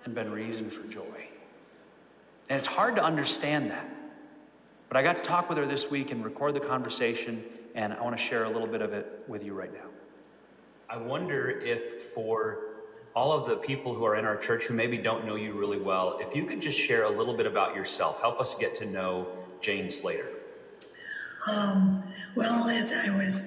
and 0.05 0.15
been 0.15 0.31
reason 0.31 0.71
for 0.71 0.83
joy. 0.85 1.29
And 2.49 2.59
it's 2.59 2.67
hard 2.67 2.97
to 2.97 3.05
understand 3.05 3.71
that 3.71 3.89
but 4.93 4.99
I 4.99 5.03
got 5.03 5.17
to 5.17 5.23
talk 5.23 5.49
with 5.49 5.57
her 5.57 5.65
this 5.65 5.91
week 5.91 6.13
and 6.13 6.23
record 6.23 6.53
the 6.53 6.61
conversation, 6.61 7.43
and 7.75 7.95
I 7.95 8.03
want 8.03 8.15
to 8.15 8.23
share 8.23 8.45
a 8.45 8.51
little 8.51 8.67
bit 8.67 8.83
of 8.83 8.93
it 8.93 9.25
with 9.27 9.43
you 9.43 9.55
right 9.55 9.73
now. 9.73 9.89
I 10.91 10.99
wonder 10.99 11.49
if 11.49 11.81
for 12.13 12.59
all 13.17 13.33
of 13.33 13.49
the 13.49 13.57
people 13.57 13.95
who 13.95 14.05
are 14.05 14.17
in 14.17 14.27
our 14.27 14.37
church 14.37 14.65
who 14.65 14.75
maybe 14.75 14.99
don't 14.99 15.25
know 15.27 15.35
you 15.35 15.55
really 15.55 15.81
well, 15.81 16.19
if 16.21 16.37
you 16.37 16.45
could 16.45 16.61
just 16.61 16.79
share 16.79 17.05
a 17.05 17.09
little 17.11 17.33
bit 17.33 17.47
about 17.47 17.75
yourself, 17.75 18.21
help 18.21 18.39
us 18.39 18.55
get 18.55 18.75
to 18.75 18.85
know 18.85 19.29
Jane 19.63 19.89
Slater. 19.89 20.29
Um, 21.51 22.03
well, 22.37 22.69
as 22.69 22.93
I 22.93 23.17
was 23.17 23.47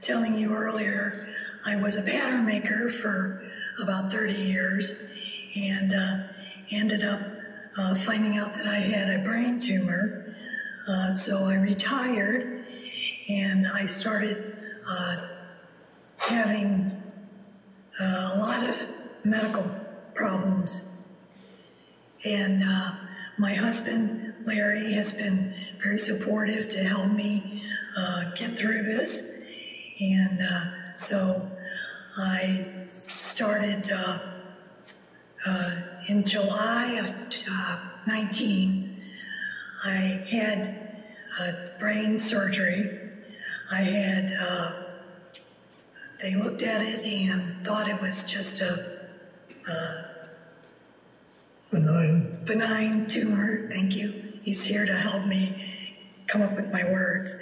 telling 0.00 0.34
you 0.34 0.54
earlier, 0.54 1.28
I 1.66 1.76
was 1.76 1.96
a 1.96 2.02
pattern 2.02 2.46
maker 2.46 2.88
for 2.88 3.42
about 3.82 4.12
30 4.12 4.34
years 4.34 4.94
and 5.56 5.92
uh, 5.92 6.14
ended 6.70 7.04
up 7.04 7.20
uh, 7.78 7.94
finding 7.94 8.38
out 8.38 8.54
that 8.54 8.66
I 8.66 8.76
had 8.76 9.20
a 9.20 9.22
brain 9.22 9.60
tumor 9.60 10.20
uh, 10.88 11.12
so 11.12 11.44
I 11.44 11.54
retired 11.54 12.64
and 13.28 13.66
I 13.66 13.86
started 13.86 14.56
uh, 14.90 15.16
having 16.16 17.02
uh, 18.00 18.30
a 18.34 18.38
lot 18.38 18.68
of 18.68 18.86
medical 19.24 19.70
problems. 20.14 20.82
And 22.24 22.62
uh, 22.64 22.92
my 23.38 23.52
husband, 23.54 24.34
Larry, 24.44 24.92
has 24.94 25.12
been 25.12 25.54
very 25.82 25.98
supportive 25.98 26.68
to 26.68 26.82
help 26.82 27.12
me 27.12 27.62
get 28.34 28.56
through 28.56 28.82
this. 28.82 29.29
And 30.00 30.40
uh, 30.40 30.94
so 30.94 31.50
I 32.16 32.84
started 32.86 33.90
in 36.08 36.24
July 36.24 36.98
of 37.02 37.12
19 38.06 38.90
I 39.82 40.26
had 40.28 40.76
uh, 41.40 41.52
brain 41.78 42.18
surgery. 42.18 42.98
I 43.72 43.76
had, 43.76 44.30
uh, 44.38 44.82
they 46.20 46.34
looked 46.34 46.62
at 46.62 46.82
it 46.82 47.04
and 47.06 47.64
thought 47.64 47.88
it 47.88 48.00
was 48.00 48.24
just 48.24 48.60
a, 48.60 49.08
a 49.70 50.04
benign. 51.70 52.44
benign 52.44 53.06
tumor. 53.06 53.70
Thank 53.70 53.96
you. 53.96 54.40
He's 54.42 54.64
here 54.64 54.84
to 54.84 54.94
help 54.94 55.24
me 55.26 56.04
come 56.26 56.42
up 56.42 56.56
with 56.56 56.70
my 56.70 56.84
words. 56.84 57.34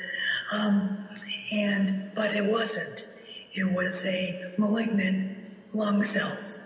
Um, 0.54 1.07
and, 1.52 2.10
but 2.14 2.34
it 2.34 2.44
wasn't. 2.44 3.06
It 3.52 3.72
was 3.72 4.04
a 4.06 4.54
malignant 4.58 5.38
lung 5.74 6.04
cells. 6.04 6.60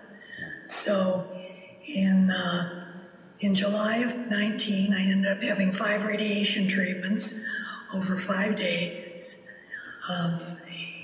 So 0.68 1.26
in, 1.86 2.30
uh, 2.30 2.86
in 3.40 3.54
July 3.54 3.98
of 3.98 4.16
19, 4.30 4.92
I 4.92 5.02
ended 5.02 5.30
up 5.30 5.42
having 5.42 5.72
five 5.72 6.04
radiation 6.04 6.66
treatments 6.66 7.34
over 7.94 8.18
five 8.18 8.54
days. 8.54 9.36
Um, 10.10 10.58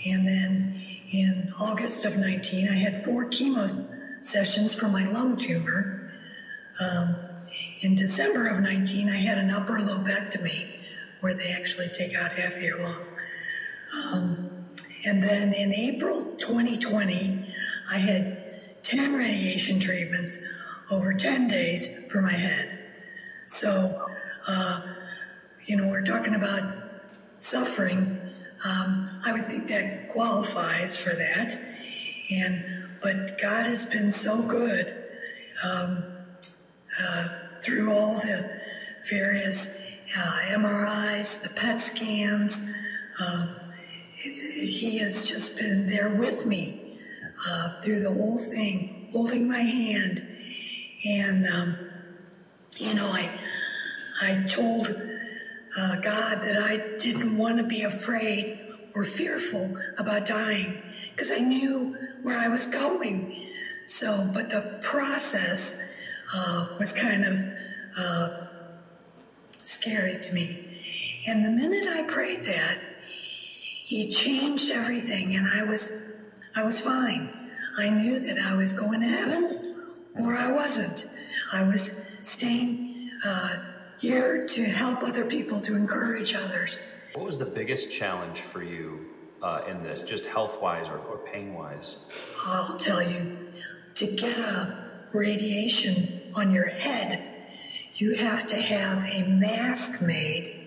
and 0.06 0.26
then 0.26 0.82
in 1.10 1.52
August 1.58 2.04
of 2.04 2.16
19, 2.16 2.68
I 2.68 2.74
had 2.74 3.04
four 3.04 3.26
chemo 3.26 4.24
sessions 4.24 4.74
for 4.74 4.88
my 4.88 5.08
lung 5.10 5.36
tumor. 5.36 6.12
Um, 6.80 7.16
in 7.80 7.94
December 7.94 8.46
of 8.48 8.60
19, 8.60 9.08
I 9.08 9.16
had 9.16 9.38
an 9.38 9.50
upper 9.50 9.78
lobectomy 9.78 10.68
where 11.20 11.34
they 11.34 11.52
actually 11.52 11.88
take 11.88 12.14
out 12.16 12.32
half 12.32 12.60
your 12.62 12.80
lung. 12.80 13.04
Um, 13.94 14.50
and 15.04 15.22
then 15.22 15.52
in 15.52 15.72
April 15.72 16.34
2020, 16.36 17.54
I 17.90 17.98
had 17.98 18.82
10 18.82 19.14
radiation 19.14 19.80
treatments 19.80 20.38
over 20.90 21.12
10 21.14 21.48
days 21.48 21.88
for 22.10 22.20
my 22.20 22.32
head. 22.32 22.78
So, 23.46 24.10
uh, 24.46 24.80
you 25.66 25.76
know, 25.76 25.88
we're 25.88 26.04
talking 26.04 26.34
about 26.34 26.76
suffering. 27.38 28.20
Um, 28.66 29.20
I 29.24 29.32
would 29.32 29.46
think 29.46 29.68
that 29.68 30.10
qualifies 30.10 30.96
for 30.96 31.14
that. 31.14 31.58
And, 32.30 32.88
but 33.00 33.40
God 33.40 33.66
has 33.66 33.84
been 33.84 34.10
so 34.10 34.42
good 34.42 34.94
um, 35.64 36.04
uh, 37.00 37.28
through 37.62 37.92
all 37.92 38.14
the 38.16 38.60
various 39.08 39.68
uh, 40.16 40.38
MRIs, 40.48 41.42
the 41.42 41.50
PET 41.50 41.80
scans. 41.80 42.62
Um, 43.20 43.56
he 44.20 44.98
has 44.98 45.26
just 45.26 45.56
been 45.56 45.86
there 45.86 46.14
with 46.14 46.46
me 46.46 46.98
uh, 47.48 47.80
through 47.80 48.00
the 48.00 48.12
whole 48.12 48.38
thing, 48.38 49.08
holding 49.12 49.48
my 49.48 49.60
hand 49.60 50.28
and, 51.04 51.46
um, 51.46 51.76
you 52.76 52.94
know, 52.94 53.06
I, 53.06 53.30
I 54.20 54.44
told 54.48 54.88
uh, 54.88 55.96
God 55.96 56.42
that 56.42 56.58
I 56.58 56.96
didn't 56.98 57.38
want 57.38 57.58
to 57.58 57.64
be 57.64 57.82
afraid 57.82 58.58
or 58.94 59.04
fearful 59.04 59.76
about 59.96 60.26
dying 60.26 60.82
because 61.12 61.30
I 61.30 61.38
knew 61.38 61.96
where 62.22 62.38
I 62.38 62.48
was 62.48 62.66
going. 62.66 63.48
So, 63.86 64.28
but 64.32 64.50
the 64.50 64.80
process 64.82 65.76
uh, 66.34 66.68
was 66.78 66.92
kind 66.92 67.24
of 67.24 67.40
uh, 67.96 68.46
scary 69.58 70.20
to 70.20 70.32
me. 70.32 70.64
And 71.26 71.44
the 71.44 71.50
minute 71.50 71.88
I 71.88 72.02
prayed 72.02 72.44
that, 72.44 72.78
he 73.88 74.06
changed 74.10 74.70
everything 74.70 75.34
and 75.34 75.46
I 75.46 75.62
was, 75.62 75.94
I 76.54 76.62
was 76.62 76.78
fine. 76.78 77.30
I 77.78 77.88
knew 77.88 78.20
that 78.20 78.38
I 78.38 78.54
was 78.54 78.74
going 78.74 79.00
to 79.00 79.06
heaven 79.06 79.76
or 80.14 80.34
I 80.34 80.52
wasn't. 80.52 81.08
I 81.54 81.62
was 81.62 81.96
staying 82.20 83.10
uh, 83.24 83.64
here 83.98 84.46
to 84.46 84.64
help 84.64 85.02
other 85.02 85.24
people, 85.24 85.62
to 85.62 85.74
encourage 85.74 86.34
others. 86.34 86.80
What 87.14 87.24
was 87.24 87.38
the 87.38 87.46
biggest 87.46 87.90
challenge 87.90 88.42
for 88.42 88.62
you 88.62 89.06
uh, 89.40 89.62
in 89.66 89.82
this, 89.82 90.02
just 90.02 90.26
health 90.26 90.60
wise 90.60 90.90
or, 90.90 90.98
or 90.98 91.24
pain 91.24 91.54
wise? 91.54 92.00
I'll 92.44 92.76
tell 92.76 93.02
you, 93.02 93.38
to 93.94 94.06
get 94.06 94.36
a 94.36 94.84
radiation 95.14 96.30
on 96.34 96.52
your 96.52 96.68
head, 96.68 97.24
you 97.94 98.16
have 98.16 98.46
to 98.48 98.56
have 98.56 99.08
a 99.08 99.26
mask 99.28 100.02
made. 100.02 100.57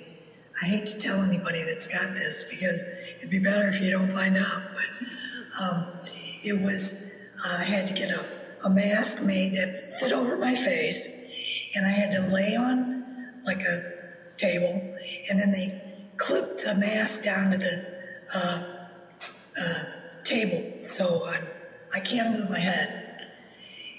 I 0.62 0.66
hate 0.66 0.86
to 0.88 0.98
tell 0.98 1.22
anybody 1.22 1.64
that's 1.64 1.88
got 1.88 2.14
this 2.14 2.44
because 2.50 2.84
it'd 3.18 3.30
be 3.32 3.40
better 3.40 3.68
if 3.68 3.82
you 3.82 3.90
don't 3.90 4.12
find 4.12 4.38
out, 4.38 4.62
but 4.74 5.64
um, 5.64 5.88
it 6.44 6.62
was, 6.62 6.98
uh, 7.46 7.58
I 7.60 7.64
had 7.64 7.88
to 7.88 7.94
get 7.94 8.12
a 8.12 8.42
a 8.64 8.70
mask 8.70 9.22
made 9.22 9.54
that 9.56 10.00
fit 10.00 10.12
over 10.12 10.38
my 10.38 10.56
face, 10.56 11.08
and 11.76 11.86
I 11.86 11.90
had 11.90 12.12
to 12.12 12.22
lay 12.34 12.56
on 12.56 13.42
like 13.44 13.62
a 13.62 13.94
table, 14.38 14.96
and 15.30 15.40
then 15.40 15.52
they 15.52 15.82
clipped 16.18 16.64
the 16.64 16.76
mask 16.76 17.24
down 17.24 17.52
to 17.52 17.58
the 17.58 17.86
uh, 18.36 18.64
uh, 19.60 19.84
table, 20.24 20.84
so 20.84 21.26
I'm 21.26 21.48
I 21.94 22.00
can't 22.00 22.32
move 22.32 22.50
my 22.50 22.60
head, 22.60 23.28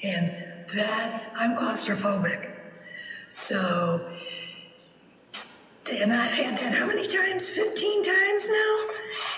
and 0.04 0.28
that 0.76 1.32
I'm 1.36 1.56
claustrophobic, 1.56 2.50
so. 3.28 4.14
And 6.00 6.12
I've 6.12 6.32
had 6.32 6.56
that 6.58 6.74
how 6.74 6.86
many 6.86 7.06
times? 7.06 7.48
15 7.48 8.04
times 8.04 8.48
now? 8.48 8.78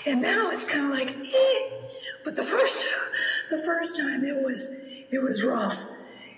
And 0.05 0.21
now 0.21 0.51
it's 0.51 0.69
kind 0.69 0.85
of 0.85 0.91
like, 0.91 1.09
eh. 1.09 1.69
But 2.23 2.35
the 2.35 2.43
first, 2.43 2.85
the 3.49 3.59
first 3.59 3.97
time 3.97 4.23
it 4.23 4.41
was, 4.41 4.69
it 5.11 5.21
was 5.21 5.43
rough. 5.43 5.83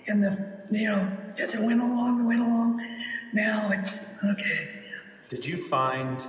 And 0.06 0.22
the, 0.22 0.58
you 0.70 0.88
know, 0.88 1.10
as 1.38 1.54
it 1.54 1.60
went 1.60 1.80
along, 1.80 2.24
it 2.24 2.26
went 2.26 2.40
along, 2.40 2.80
now 3.32 3.68
it's 3.72 4.04
okay. 4.32 4.68
Did 5.28 5.46
you 5.46 5.62
find 5.62 6.22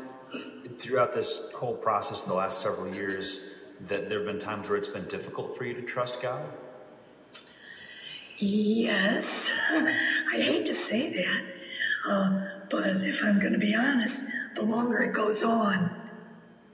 throughout 0.77 1.13
this 1.13 1.47
whole 1.55 1.75
process 1.75 2.23
in 2.23 2.29
the 2.29 2.35
last 2.35 2.61
several 2.61 2.93
years 2.93 3.45
that 3.87 4.09
there 4.09 4.19
have 4.19 4.27
been 4.27 4.39
times 4.39 4.69
where 4.69 4.77
it's 4.77 4.87
been 4.87 5.07
difficult 5.07 5.57
for 5.57 5.65
you 5.65 5.73
to 5.73 5.81
trust 5.81 6.21
God? 6.21 6.45
Yes. 8.37 9.49
I 9.71 10.37
hate 10.37 10.65
to 10.65 10.75
say 10.75 11.11
that. 11.11 11.43
Uh, 12.09 12.58
but 12.69 12.97
if 13.03 13.23
I'm 13.23 13.39
going 13.39 13.53
to 13.53 13.59
be 13.59 13.75
honest, 13.75 14.23
the 14.55 14.63
longer 14.63 15.01
it 15.01 15.13
goes 15.13 15.43
on, 15.43 15.95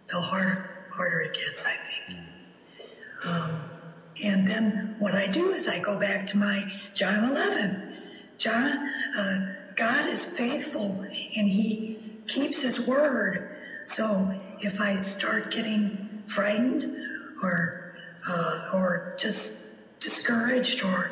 the 0.07 0.19
harder, 0.19 0.87
harder 0.91 1.21
it 1.21 1.33
gets, 1.33 1.63
I 1.63 1.75
think. 1.77 2.19
Um, 3.27 3.61
and 4.23 4.47
then 4.47 4.95
what 4.99 5.13
I 5.13 5.27
do 5.27 5.51
is 5.51 5.67
I 5.67 5.79
go 5.79 5.99
back 5.99 6.27
to 6.27 6.37
my 6.37 6.71
John 6.93 7.29
11. 7.29 7.97
John, 8.37 8.89
uh, 9.17 9.55
God 9.75 10.05
is 10.07 10.25
faithful 10.25 11.01
and 11.01 11.49
he 11.49 12.21
keeps 12.27 12.61
his 12.61 12.79
word. 12.79 13.57
So 13.83 14.39
if 14.61 14.79
I 14.79 14.95
start 14.97 15.51
getting 15.51 16.23
frightened 16.25 16.95
or, 17.43 17.95
uh, 18.27 18.69
or 18.73 19.15
just 19.19 19.53
discouraged 19.99 20.83
or 20.83 21.11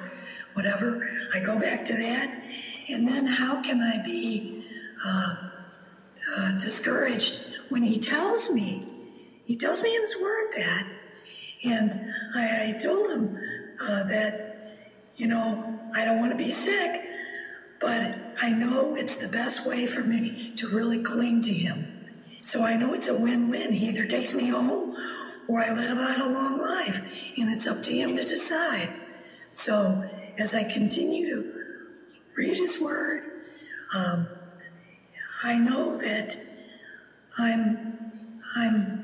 whatever, 0.53 1.09
I 1.33 1.39
go 1.39 1.59
back 1.59 1.85
to 1.85 1.93
that. 1.93 2.41
And 2.89 3.07
then 3.07 3.25
how 3.25 3.61
can 3.61 3.79
I 3.81 4.03
be 4.03 4.52
uh, 5.05 5.35
uh, 6.37 6.51
discouraged 6.53 7.37
when 7.69 7.83
he 7.83 7.99
tells 7.99 8.51
me? 8.51 8.87
He 9.45 9.55
tells 9.55 9.81
me 9.81 9.95
in 9.95 10.01
his 10.01 10.15
word 10.21 10.51
that 10.55 10.87
and 11.63 12.13
I, 12.35 12.75
I 12.75 12.79
told 12.81 13.07
him 13.09 13.39
uh, 13.81 14.03
that, 14.05 14.77
you 15.15 15.27
know, 15.27 15.79
I 15.95 16.03
don't 16.05 16.19
want 16.19 16.31
to 16.31 16.37
be 16.37 16.51
sick, 16.51 17.01
but 17.79 18.17
I 18.41 18.51
know 18.51 18.95
it's 18.95 19.17
the 19.17 19.27
best 19.27 19.65
way 19.65 19.85
for 19.85 20.01
me 20.01 20.53
to 20.57 20.67
really 20.67 21.03
cling 21.03 21.41
to 21.43 21.53
him. 21.53 21.87
So 22.41 22.63
I 22.63 22.75
know 22.75 22.93
it's 22.93 23.07
a 23.07 23.13
win 23.13 23.49
win. 23.49 23.71
He 23.71 23.87
either 23.87 24.05
takes 24.05 24.35
me 24.35 24.47
home 24.47 24.97
or 25.47 25.61
I 25.61 25.73
live 25.73 25.97
out 25.97 26.19
a 26.19 26.29
long 26.29 26.59
life, 26.59 26.99
and 27.37 27.53
it's 27.55 27.67
up 27.67 27.81
to 27.83 27.95
him 27.95 28.15
to 28.17 28.23
decide. 28.23 28.89
So 29.53 30.09
as 30.37 30.53
I 30.53 30.63
continue 30.63 31.35
to 31.35 31.53
read 32.35 32.57
his 32.57 32.79
word, 32.81 33.23
um, 33.95 34.27
I 35.43 35.57
know 35.59 35.97
that 35.97 36.37
I'm 37.37 38.11
I'm 38.55 39.03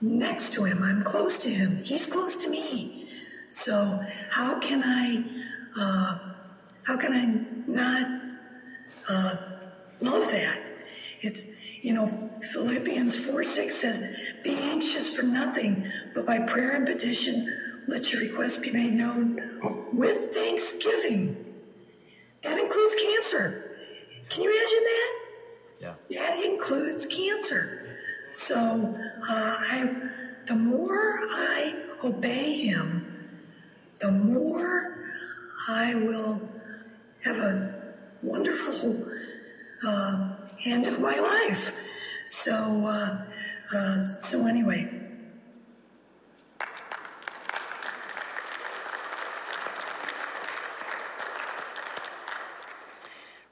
next 0.00 0.52
to 0.54 0.64
him. 0.64 0.82
I'm 0.82 1.02
close 1.02 1.42
to 1.42 1.50
him. 1.50 1.82
He's 1.84 2.06
close 2.06 2.36
to 2.36 2.50
me. 2.50 3.08
So 3.50 4.00
how 4.30 4.58
can 4.60 4.82
I, 4.84 5.24
uh, 5.78 6.18
how 6.84 6.96
can 6.96 7.12
I 7.12 7.70
not 7.70 8.20
uh, 9.08 9.36
love 10.02 10.30
that? 10.30 10.70
It's, 11.20 11.44
you 11.82 11.92
know, 11.92 12.30
Philippians 12.52 13.16
4 13.16 13.44
6 13.44 13.74
says, 13.74 14.16
Be 14.44 14.56
anxious 14.56 15.14
for 15.14 15.22
nothing, 15.22 15.90
but 16.14 16.26
by 16.26 16.38
prayer 16.40 16.76
and 16.76 16.86
petition, 16.86 17.82
let 17.88 18.12
your 18.12 18.22
requests 18.22 18.58
be 18.58 18.70
made 18.70 18.92
known 18.92 19.90
with 19.92 20.32
thanksgiving. 20.32 21.44
That 22.42 22.58
includes 22.58 22.94
cancer. 22.94 23.69
Can 24.30 24.44
you 24.44 24.50
imagine 24.50 24.84
that? 24.84 25.12
Yeah. 25.80 25.94
That 26.20 26.44
includes 26.44 27.04
cancer. 27.06 27.96
So 28.32 28.94
uh, 29.28 29.56
I, 29.58 29.92
the 30.46 30.54
more 30.54 31.18
I 31.22 31.74
obey 32.04 32.58
Him, 32.58 33.28
the 34.00 34.12
more 34.12 34.96
I 35.68 35.94
will 35.94 36.48
have 37.24 37.36
a 37.36 37.94
wonderful 38.22 39.04
uh, 39.86 40.36
end 40.64 40.86
of 40.86 41.00
my 41.00 41.18
life. 41.18 41.72
So, 42.26 42.86
uh, 42.86 43.24
uh 43.74 44.00
so 44.00 44.46
anyway. 44.46 44.99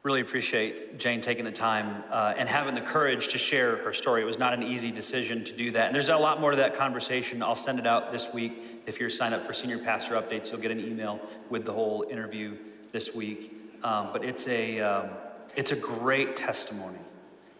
Really 0.05 0.21
appreciate 0.21 0.99
Jane 0.99 1.21
taking 1.21 1.45
the 1.45 1.51
time 1.51 2.05
uh, 2.11 2.33
and 2.37 2.49
having 2.49 2.75
the 2.75 2.81
courage 2.81 3.29
to 3.29 3.39
share 3.39 3.77
her 3.79 3.93
story. 3.93 4.23
It 4.23 4.27
was 4.27 4.39
not 4.39 4.55
an 4.55 4.63
easy 4.63 4.93
decision 4.93 5.45
to 5.45 5.53
do 5.53 5.73
that. 5.73 5.87
And 5.87 5.95
there's 5.95 6.09
a 6.09 6.17
lot 6.17 6.41
more 6.41 6.53
to 6.53 6.57
that 6.59 6.77
conversation. 6.77 7.43
I'll 7.43 7.57
send 7.57 7.81
it 7.81 7.87
out 7.87 8.13
this 8.13 8.33
week. 8.33 8.63
If 8.87 9.01
you're 9.01 9.11
signed 9.11 9.35
up 9.35 9.43
for 9.43 9.53
Senior 9.53 9.79
Pastor 9.79 10.15
Updates, 10.15 10.51
you'll 10.51 10.61
get 10.61 10.71
an 10.71 10.81
email 10.81 11.21
with 11.51 11.65
the 11.65 11.73
whole 11.73 12.07
interview 12.11 12.57
this 12.93 13.13
week. 13.13 13.53
um, 13.83 14.11
but 14.13 14.25
it's 14.25 14.47
a, 14.47 14.81
um, 14.81 15.11
it's 15.57 15.73
a 15.73 15.77
great 15.77 16.37
testimony 16.37 16.99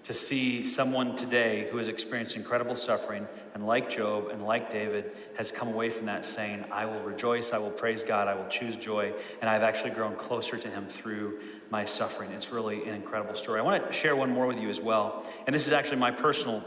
to 0.05 0.15
see 0.15 0.65
someone 0.65 1.17
today 1.17 1.69
who 1.71 1.77
has 1.77 1.87
experienced 1.87 2.35
incredible 2.35 2.77
suffering 2.77 3.27
and 3.55 3.67
like 3.67 3.91
Job 3.91 4.29
and 4.29 4.45
like 4.45 4.73
David 4.73 5.13
has 5.37 5.53
come 5.53 5.69
away 5.69 5.91
from 5.91 6.07
that 6.07 6.25
saying, 6.25 6.65
I 6.71 6.87
will 6.87 7.03
rejoice, 7.03 7.53
I 7.53 7.59
will 7.59 7.71
praise 7.71 8.03
God, 8.03 8.27
I 8.27 8.35
will 8.35 8.49
choose 8.49 8.77
joy, 8.77 9.13
and 9.41 9.51
I've 9.51 9.63
actually 9.63 9.91
grown 9.91 10.17
closer 10.17 10.57
to 10.57 10.69
him 10.69 10.87
through 10.87 11.41
my 11.71 11.85
suffering. 11.85 12.31
It's 12.33 12.51
really 12.51 12.89
an 12.89 12.95
incredible 12.95 13.35
story. 13.35 13.61
I 13.61 13.63
want 13.63 13.87
to 13.87 13.93
share 13.93 14.17
one 14.17 14.31
more 14.31 14.47
with 14.47 14.59
you 14.59 14.71
as 14.71 14.81
well. 14.81 15.25
And 15.47 15.55
this 15.55 15.67
is 15.67 15.73
actually 15.73 15.99
my 15.99 16.11
personal 16.11 16.65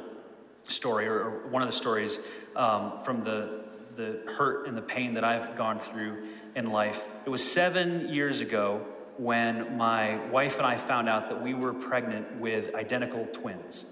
story, 0.67 1.07
or, 1.07 1.47
one 1.47 1.61
of 1.63 1.67
the 1.67 1.75
stories 1.75 2.19
um, 2.55 2.99
from 3.03 3.23
the, 3.23 3.63
the 3.95 4.21
hurt 4.38 4.67
and 4.67 4.77
the 4.77 4.82
pain 4.82 5.15
that 5.15 5.23
I've 5.23 5.55
gone 5.57 5.79
through 5.79 6.27
in 6.55 6.71
life. 6.71 7.03
It 7.25 7.29
was 7.29 7.43
seven 7.43 8.09
years 8.09 8.41
ago 8.41 8.86
when 9.18 9.78
my 9.78 10.18
wife 10.30 10.57
and 10.57 10.66
I 10.66 10.78
found 10.78 11.09
out 11.09 11.30
that 11.30 11.41
we 11.41 11.53
were 11.53 11.74
pregnant 11.74 12.39
with 12.39 12.74
identical 12.76 13.26
twins. 13.28 13.86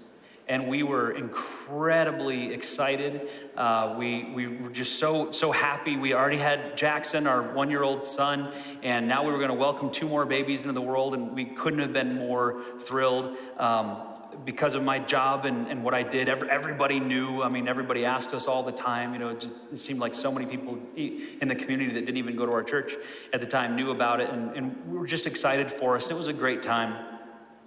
And 0.48 0.66
we 0.66 0.82
were 0.82 1.12
incredibly 1.12 2.52
excited. 2.52 3.28
Uh, 3.56 3.94
we, 3.96 4.24
we 4.34 4.48
were 4.48 4.70
just 4.70 4.98
so, 4.98 5.30
so 5.30 5.52
happy. 5.52 5.96
We 5.96 6.12
already 6.12 6.38
had 6.38 6.76
Jackson, 6.76 7.28
our 7.28 7.54
one 7.54 7.70
year 7.70 7.84
old 7.84 8.04
son, 8.04 8.52
and 8.82 9.06
now 9.06 9.24
we 9.24 9.30
were 9.30 9.38
going 9.38 9.50
to 9.50 9.54
welcome 9.54 9.92
two 9.92 10.08
more 10.08 10.26
babies 10.26 10.62
into 10.62 10.72
the 10.72 10.82
world, 10.82 11.14
and 11.14 11.36
we 11.36 11.44
couldn't 11.44 11.78
have 11.78 11.92
been 11.92 12.16
more 12.16 12.64
thrilled. 12.80 13.36
Um, 13.58 14.09
because 14.44 14.74
of 14.74 14.82
my 14.82 14.98
job 14.98 15.44
and, 15.44 15.68
and 15.68 15.84
what 15.84 15.94
I 15.94 16.02
did, 16.02 16.28
every, 16.28 16.50
everybody 16.50 16.98
knew. 16.98 17.42
I 17.42 17.48
mean, 17.48 17.68
everybody 17.68 18.04
asked 18.04 18.32
us 18.34 18.46
all 18.46 18.62
the 18.62 18.72
time. 18.72 19.12
You 19.12 19.18
know, 19.18 19.28
it, 19.30 19.40
just, 19.40 19.56
it 19.72 19.78
seemed 19.78 20.00
like 20.00 20.14
so 20.14 20.32
many 20.32 20.46
people 20.46 20.78
in 20.96 21.48
the 21.48 21.54
community 21.54 21.92
that 21.92 22.06
didn't 22.06 22.18
even 22.18 22.36
go 22.36 22.46
to 22.46 22.52
our 22.52 22.62
church 22.62 22.94
at 23.32 23.40
the 23.40 23.46
time 23.46 23.76
knew 23.76 23.90
about 23.90 24.20
it, 24.20 24.30
and, 24.30 24.56
and 24.56 24.90
we 24.90 24.98
were 24.98 25.06
just 25.06 25.26
excited 25.26 25.70
for 25.70 25.96
us. 25.96 26.10
It 26.10 26.16
was 26.16 26.28
a 26.28 26.32
great 26.32 26.62
time. 26.62 27.09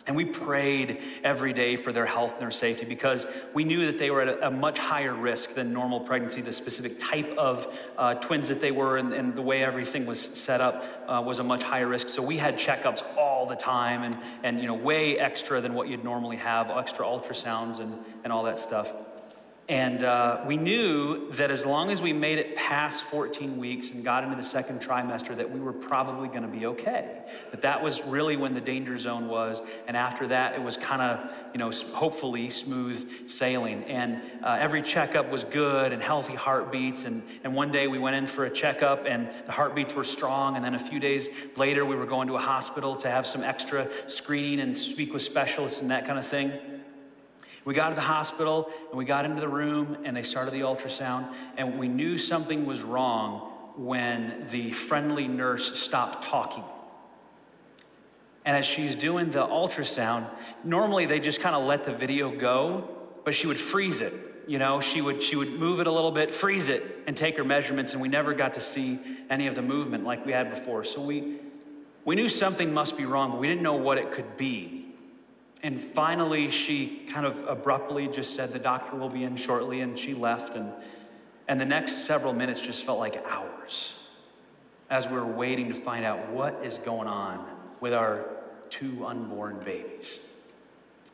And 0.06 0.18
we 0.18 0.26
prayed 0.26 1.02
every 1.24 1.54
day 1.54 1.78
for 1.78 1.94
their 1.94 2.06
health 2.06 2.34
and 2.34 2.42
their 2.42 2.52
safety 2.52 2.84
because 2.84 3.26
we 3.54 3.64
knew 3.64 3.86
that 3.86 3.98
they 3.98 4.12
were 4.12 4.22
at 4.22 4.28
a, 4.28 4.48
a 4.48 4.52
much 4.52 4.78
higher 4.78 5.14
risk 5.14 5.54
than 5.54 5.72
normal 5.72 6.02
pregnancy. 6.02 6.42
The 6.42 6.52
specific 6.52 7.00
type 7.00 7.30
of 7.38 7.74
uh, 7.98 8.16
twins 8.16 8.50
that 8.50 8.60
they 8.60 8.72
were 8.72 8.98
and, 8.98 9.14
and, 9.14 9.34
the 9.34 9.42
way 9.42 9.64
everything 9.64 10.06
was 10.06 10.30
set 10.34 10.60
up 10.60 10.86
uh, 11.08 11.22
was 11.26 11.40
a 11.40 11.44
much 11.44 11.64
higher 11.64 11.88
risk. 11.88 12.10
So 12.10 12.22
we 12.22 12.38
had 12.38 12.58
checkups 12.60 13.02
all 13.18 13.46
the 13.46 13.56
time 13.56 14.04
and, 14.04 14.18
and 14.44 14.60
you 14.60 14.68
know, 14.68 14.74
way 14.74 15.18
extra 15.18 15.62
than 15.62 15.74
what 15.74 15.88
you'd 15.88 16.04
normally 16.04 16.38
have, 16.38 16.70
extra 16.70 17.06
ultrasounds 17.06 17.80
and, 17.80 17.98
and 18.26 18.34
all 18.34 18.44
that 18.44 18.60
stuff. 18.60 18.94
And 19.70 20.04
uh, 20.04 20.44
we 20.46 20.58
knew 20.58 21.32
that 21.32 21.50
as 21.50 21.66
long 21.66 21.90
as 21.90 22.02
we 22.02 22.12
made 22.12 22.38
it 22.38 22.54
past 22.54 23.02
14 23.06 23.58
weeks 23.58 23.92
and 23.92 24.04
got 24.04 24.26
into 24.26 24.36
the 24.36 24.44
second 24.44 24.82
trimester, 24.82 25.38
that 25.38 25.50
we 25.50 25.62
were 25.62 25.72
probably 25.72 26.28
going 26.28 26.42
to 26.42 26.50
be 26.50 26.66
okay. 26.66 27.22
That 27.52 27.62
that 27.62 27.82
was 27.82 28.04
really 28.04 28.36
when 28.36 28.54
the 28.54 28.60
danger 28.60 28.98
zone 28.98 29.30
was. 29.30 29.62
And 29.88 29.96
after 29.96 30.28
that, 30.28 30.54
it 30.54 30.62
was 30.62 30.76
kind 30.76 31.02
of, 31.02 31.34
you 31.54 31.60
know, 31.60 31.72
hopefully 31.94 32.50
smooth 32.50 33.30
sailing. 33.30 33.86
And 33.86 34.22
uh, 34.44 34.58
every 34.60 34.82
checkup 34.82 35.32
was 35.32 35.46
good 35.46 35.94
and 35.94 36.02
healthy 36.02 36.36
heartbeats. 36.36 37.06
And, 37.06 37.24
and 37.46 37.56
one 37.56 37.72
day 37.72 37.88
we 37.88 38.00
went 38.00 38.18
in 38.18 38.28
for 38.28 38.44
a 38.44 38.52
checkup 38.52 39.06
and 39.06 39.32
the 39.46 39.54
heartbeats 39.54 39.96
were 39.96 40.04
strong. 40.04 40.58
And 40.58 40.66
then 40.66 40.76
a 40.76 40.80
few 40.80 41.00
days 41.00 41.30
later, 41.56 41.86
we 41.86 41.96
were 41.96 42.06
going 42.06 42.28
to 42.28 42.36
a 42.36 42.40
hospital 42.40 42.98
to 42.98 43.10
have 43.10 43.26
some 43.26 43.44
extra 43.44 43.90
screening 44.08 44.60
and 44.60 44.78
speak 44.78 45.14
with 45.14 45.22
specialists 45.22 45.80
and 45.82 45.90
that 45.90 46.06
kind 46.06 46.20
of 46.20 46.28
thing. 46.28 46.52
We 47.66 47.74
got 47.74 47.90
to 47.90 47.96
the 47.96 48.02
hospital 48.02 48.70
and 48.90 48.98
we 48.98 49.06
got 49.06 49.26
into 49.26 49.42
the 49.42 49.48
room 49.48 49.98
and 50.04 50.16
they 50.16 50.24
started 50.24 50.54
the 50.54 50.62
ultrasound, 50.62 51.34
and 51.58 51.80
we 51.80 51.88
knew 51.88 52.18
something 52.18 52.66
was 52.66 52.82
wrong 52.82 53.52
when 53.76 54.48
the 54.50 54.72
friendly 54.72 55.28
nurse 55.28 55.80
stopped 55.80 56.26
talking. 56.26 56.64
And 58.46 58.58
as 58.58 58.66
she's 58.66 58.96
doing 58.96 59.32
the 59.32 59.48
ultrasound, 59.48 60.30
normally 60.64 61.06
they 61.06 61.20
just 61.20 61.40
kind 61.40 61.56
of 61.56 61.64
let 61.64 61.86
the 61.86 61.94
video 61.94 62.30
go, 62.30 62.90
but 63.24 63.34
she 63.34 63.48
would 63.48 63.60
freeze 63.60 64.02
it. 64.02 64.14
You 64.46 64.60
know, 64.60 64.82
she 64.82 65.00
would 65.00 65.24
she 65.24 65.38
would 65.38 65.54
move 65.54 65.80
it 65.80 65.88
a 65.88 65.92
little 65.92 66.12
bit, 66.12 66.30
freeze 66.30 66.68
it, 66.68 66.84
and 67.08 67.16
take 67.16 67.38
her 67.38 67.46
measurements, 67.46 67.94
and 67.94 68.02
we 68.02 68.10
never 68.10 68.34
got 68.34 68.54
to 68.54 68.60
see 68.60 69.00
any 69.30 69.48
of 69.48 69.56
the 69.56 69.62
movement 69.62 70.04
like 70.04 70.26
we 70.26 70.34
had 70.34 70.50
before. 70.50 70.84
So 70.84 71.00
we 71.00 71.40
we 72.04 72.16
knew 72.16 72.28
something 72.28 72.74
must 72.74 72.98
be 72.98 73.06
wrong, 73.06 73.32
but 73.32 73.40
we 73.40 73.48
didn't 73.48 73.64
know 73.64 73.76
what 73.76 73.98
it 73.98 74.12
could 74.12 74.36
be. 74.36 74.93
And 75.64 75.82
finally, 75.82 76.52
she 76.52 77.06
kind 77.08 77.26
of 77.26 77.48
abruptly 77.48 78.10
just 78.10 78.36
said, 78.36 78.52
The 78.52 78.60
doctor 78.60 78.98
will 78.98 79.10
be 79.10 79.24
in 79.24 79.38
shortly, 79.38 79.80
and 79.80 79.98
she 79.98 80.14
left. 80.14 80.56
And, 80.56 80.74
and 81.48 81.60
the 81.60 81.66
next 81.66 82.06
several 82.06 82.34
minutes 82.34 82.60
just 82.60 82.84
felt 82.84 83.00
like 83.00 83.24
hours 83.26 83.96
as 84.90 85.08
we 85.08 85.16
were 85.16 85.26
waiting 85.26 85.70
to 85.70 85.74
find 85.74 86.06
out 86.06 86.30
what 86.30 86.60
is 86.64 86.78
going 86.80 87.08
on 87.08 87.46
with 87.80 87.94
our 87.94 88.26
two 88.70 89.06
unborn 89.06 89.60
babies. 89.64 90.20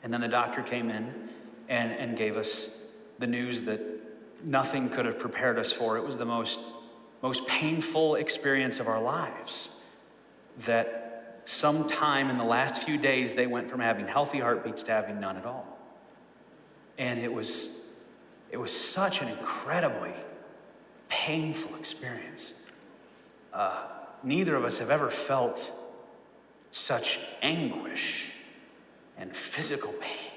And 0.01 0.11
then 0.11 0.21
the 0.21 0.27
doctor 0.27 0.63
came 0.63 0.89
in 0.89 1.29
and, 1.69 1.91
and 1.91 2.17
gave 2.17 2.35
us 2.35 2.67
the 3.19 3.27
news 3.27 3.61
that 3.63 3.81
nothing 4.43 4.89
could 4.89 5.05
have 5.05 5.19
prepared 5.19 5.59
us 5.59 5.71
for. 5.71 5.97
It 5.97 6.05
was 6.05 6.17
the 6.17 6.25
most, 6.25 6.59
most 7.21 7.45
painful 7.45 8.15
experience 8.15 8.79
of 8.79 8.87
our 8.87 9.01
lives 9.01 9.69
that 10.65 11.08
sometime 11.47 12.29
in 12.29 12.37
the 12.37 12.43
last 12.43 12.83
few 12.83 12.97
days, 12.97 13.35
they 13.35 13.47
went 13.47 13.69
from 13.69 13.79
having 13.79 14.07
healthy 14.07 14.39
heartbeats 14.39 14.83
to 14.83 14.91
having 14.91 15.19
none 15.19 15.37
at 15.37 15.45
all. 15.45 15.77
And 16.97 17.19
it 17.19 17.31
was, 17.31 17.69
it 18.51 18.57
was 18.57 18.77
such 18.77 19.21
an 19.21 19.27
incredibly 19.27 20.13
painful 21.07 21.75
experience. 21.75 22.53
Uh, 23.53 23.83
neither 24.23 24.55
of 24.55 24.63
us 24.63 24.77
have 24.77 24.91
ever 24.91 25.09
felt 25.09 25.71
such 26.71 27.19
anguish 27.41 28.31
and 29.17 29.35
physical 29.35 29.93
pain 29.93 30.31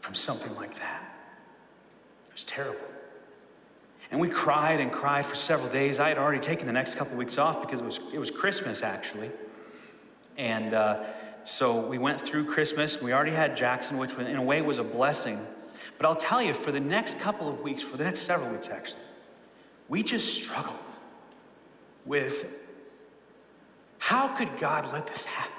from 0.00 0.14
something 0.14 0.54
like 0.56 0.74
that. 0.78 1.02
It 2.26 2.32
was 2.32 2.44
terrible. 2.44 2.80
And 4.10 4.20
we 4.20 4.28
cried 4.28 4.80
and 4.80 4.90
cried 4.90 5.24
for 5.24 5.36
several 5.36 5.68
days. 5.68 6.00
I 6.00 6.08
had 6.08 6.18
already 6.18 6.40
taken 6.40 6.66
the 6.66 6.72
next 6.72 6.96
couple 6.96 7.12
of 7.12 7.18
weeks 7.18 7.38
off 7.38 7.60
because 7.60 7.80
it 7.80 7.84
was, 7.84 8.00
it 8.12 8.18
was 8.18 8.30
Christmas, 8.30 8.82
actually. 8.82 9.30
And 10.40 10.72
uh, 10.72 11.04
so 11.44 11.78
we 11.78 11.98
went 11.98 12.18
through 12.18 12.46
Christmas. 12.46 12.98
We 12.98 13.12
already 13.12 13.32
had 13.32 13.58
Jackson, 13.58 13.98
which 13.98 14.14
in 14.14 14.36
a 14.36 14.42
way 14.42 14.62
was 14.62 14.78
a 14.78 14.82
blessing. 14.82 15.46
But 15.98 16.06
I'll 16.06 16.16
tell 16.16 16.40
you, 16.40 16.54
for 16.54 16.72
the 16.72 16.80
next 16.80 17.18
couple 17.18 17.46
of 17.46 17.60
weeks, 17.60 17.82
for 17.82 17.98
the 17.98 18.04
next 18.04 18.22
several 18.22 18.50
weeks 18.50 18.70
actually, 18.70 19.02
we 19.90 20.02
just 20.02 20.32
struggled 20.32 20.78
with 22.06 22.46
how 23.98 24.28
could 24.28 24.56
God 24.56 24.90
let 24.94 25.06
this 25.06 25.26
happen? 25.26 25.52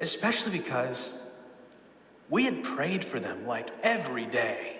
Especially 0.00 0.50
because 0.50 1.12
we 2.30 2.44
had 2.46 2.64
prayed 2.64 3.04
for 3.04 3.20
them 3.20 3.46
like 3.46 3.70
every 3.84 4.26
day. 4.26 4.78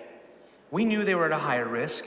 We 0.71 0.83
knew 0.83 1.05
they 1.05 1.15
were 1.15 1.27
at 1.27 1.31
a 1.31 1.37
higher 1.37 1.67
risk. 1.67 2.05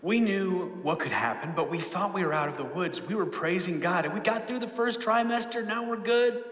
We 0.00 0.20
knew 0.20 0.66
what 0.82 1.00
could 1.00 1.12
happen, 1.12 1.52
but 1.56 1.70
we 1.70 1.78
thought 1.78 2.14
we 2.14 2.24
were 2.24 2.32
out 2.32 2.48
of 2.48 2.56
the 2.56 2.64
woods. 2.64 3.02
We 3.02 3.14
were 3.14 3.26
praising 3.26 3.80
God, 3.80 4.04
and 4.04 4.14
we 4.14 4.20
got 4.20 4.46
through 4.46 4.60
the 4.60 4.68
first 4.68 5.00
trimester. 5.00 5.66
Now 5.66 5.88
we're 5.88 5.96
good. 5.96 6.44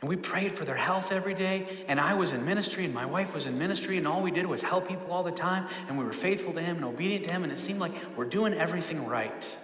And 0.00 0.08
we 0.08 0.16
prayed 0.16 0.52
for 0.52 0.64
their 0.64 0.76
health 0.76 1.12
every 1.12 1.34
day. 1.34 1.84
And 1.88 2.00
I 2.00 2.14
was 2.14 2.32
in 2.32 2.46
ministry, 2.46 2.84
and 2.84 2.94
my 2.94 3.04
wife 3.04 3.34
was 3.34 3.46
in 3.46 3.58
ministry, 3.58 3.98
and 3.98 4.08
all 4.08 4.22
we 4.22 4.30
did 4.30 4.46
was 4.46 4.62
help 4.62 4.88
people 4.88 5.12
all 5.12 5.22
the 5.22 5.32
time. 5.32 5.68
And 5.88 5.98
we 5.98 6.04
were 6.04 6.12
faithful 6.12 6.52
to 6.54 6.62
Him 6.62 6.76
and 6.76 6.84
obedient 6.84 7.24
to 7.24 7.30
Him, 7.30 7.42
and 7.42 7.52
it 7.52 7.58
seemed 7.58 7.80
like 7.80 7.92
we're 8.16 8.24
doing 8.24 8.54
everything 8.54 9.06
right. 9.06 9.56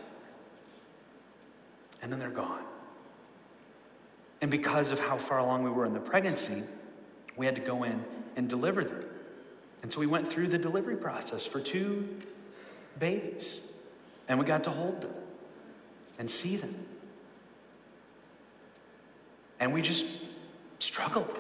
And 2.03 2.13
then 2.13 2.19
they're 2.19 2.29
gone. 2.29 2.65
And 4.43 4.51
because 4.51 4.91
of 4.91 5.01
how 5.01 5.17
far 5.17 5.39
along 5.39 5.63
we 5.63 5.71
were 5.71 5.87
in 5.87 5.95
the 5.95 6.01
pregnancy, 6.01 6.65
we 7.35 7.47
had 7.47 7.55
to 7.55 7.63
go 7.63 7.85
in 7.85 8.05
and 8.37 8.47
deliver 8.47 8.85
them. 8.85 9.07
And 9.83 9.91
so 9.91 10.01
we 10.01 10.07
went 10.07 10.29
through 10.29 10.49
the 10.49 10.59
delivery 10.59 10.97
process 10.97 11.47
for 11.47 11.61
two 11.61 12.21
babies. 12.99 13.61
And 14.29 14.39
we 14.39 14.45
got 14.45 14.65
to 14.65 14.71
hold 14.71 15.03
them 15.03 15.13
and 16.19 16.31
see 16.31 16.57
them. 16.57 16.75
And 19.61 19.73
we 19.73 19.83
just 19.83 20.07
struggled. 20.79 21.39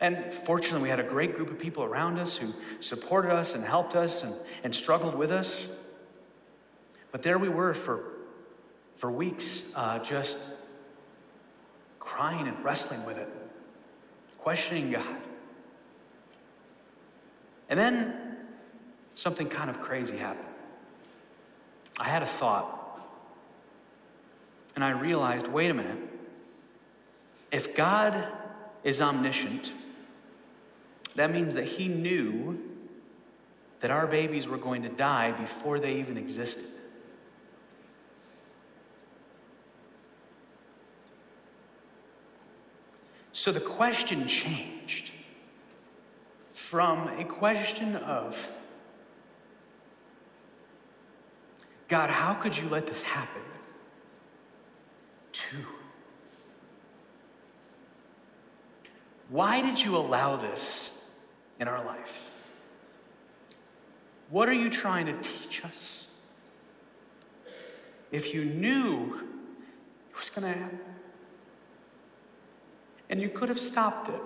And 0.00 0.32
fortunately, 0.32 0.82
we 0.82 0.88
had 0.88 1.00
a 1.00 1.04
great 1.04 1.36
group 1.36 1.50
of 1.50 1.58
people 1.58 1.84
around 1.84 2.18
us 2.18 2.36
who 2.36 2.52
supported 2.80 3.32
us 3.32 3.54
and 3.54 3.64
helped 3.64 3.94
us 3.94 4.22
and, 4.22 4.34
and 4.62 4.74
struggled 4.74 5.14
with 5.14 5.30
us. 5.30 5.68
But 7.12 7.22
there 7.22 7.38
we 7.38 7.48
were 7.48 7.74
for, 7.74 8.12
for 8.96 9.10
weeks, 9.10 9.62
uh, 9.74 10.00
just 10.00 10.36
crying 12.00 12.48
and 12.48 12.62
wrestling 12.64 13.04
with 13.04 13.18
it, 13.18 13.28
questioning 14.38 14.90
God. 14.90 15.16
And 17.68 17.78
then 17.78 18.23
something 19.14 19.48
kind 19.48 19.70
of 19.70 19.80
crazy 19.80 20.16
happened. 20.16 20.46
I 21.98 22.08
had 22.08 22.22
a 22.22 22.26
thought. 22.26 22.80
And 24.74 24.84
I 24.84 24.90
realized 24.90 25.46
wait 25.48 25.70
a 25.70 25.74
minute. 25.74 25.98
If 27.52 27.74
God 27.74 28.28
is 28.82 29.00
omniscient, 29.00 29.72
that 31.14 31.30
means 31.30 31.54
that 31.54 31.64
He 31.64 31.88
knew 31.88 32.60
that 33.80 33.90
our 33.90 34.06
babies 34.06 34.48
were 34.48 34.58
going 34.58 34.82
to 34.82 34.88
die 34.88 35.30
before 35.30 35.78
they 35.78 35.94
even 35.94 36.16
existed. 36.16 36.66
So 43.32 43.52
the 43.52 43.60
question 43.60 44.26
changed 44.26 45.12
from 46.52 47.08
a 47.18 47.24
question 47.24 47.94
of, 47.96 48.50
God, 51.94 52.10
how 52.10 52.34
could 52.34 52.58
you 52.58 52.68
let 52.70 52.88
this 52.88 53.02
happen? 53.02 53.40
Two. 55.30 55.64
why 59.28 59.62
did 59.62 59.80
you 59.80 59.96
allow 59.96 60.34
this 60.34 60.90
in 61.60 61.68
our 61.68 61.84
life? 61.84 62.32
What 64.28 64.48
are 64.48 64.58
you 64.64 64.70
trying 64.70 65.06
to 65.06 65.12
teach 65.22 65.64
us? 65.64 66.08
If 68.10 68.34
you 68.34 68.44
knew 68.44 69.20
it 70.10 70.18
was 70.18 70.30
going 70.30 70.52
to 70.52 70.58
happen, 70.58 70.80
and 73.08 73.22
you 73.22 73.28
could 73.28 73.48
have 73.48 73.60
stopped 73.60 74.08
it. 74.08 74.20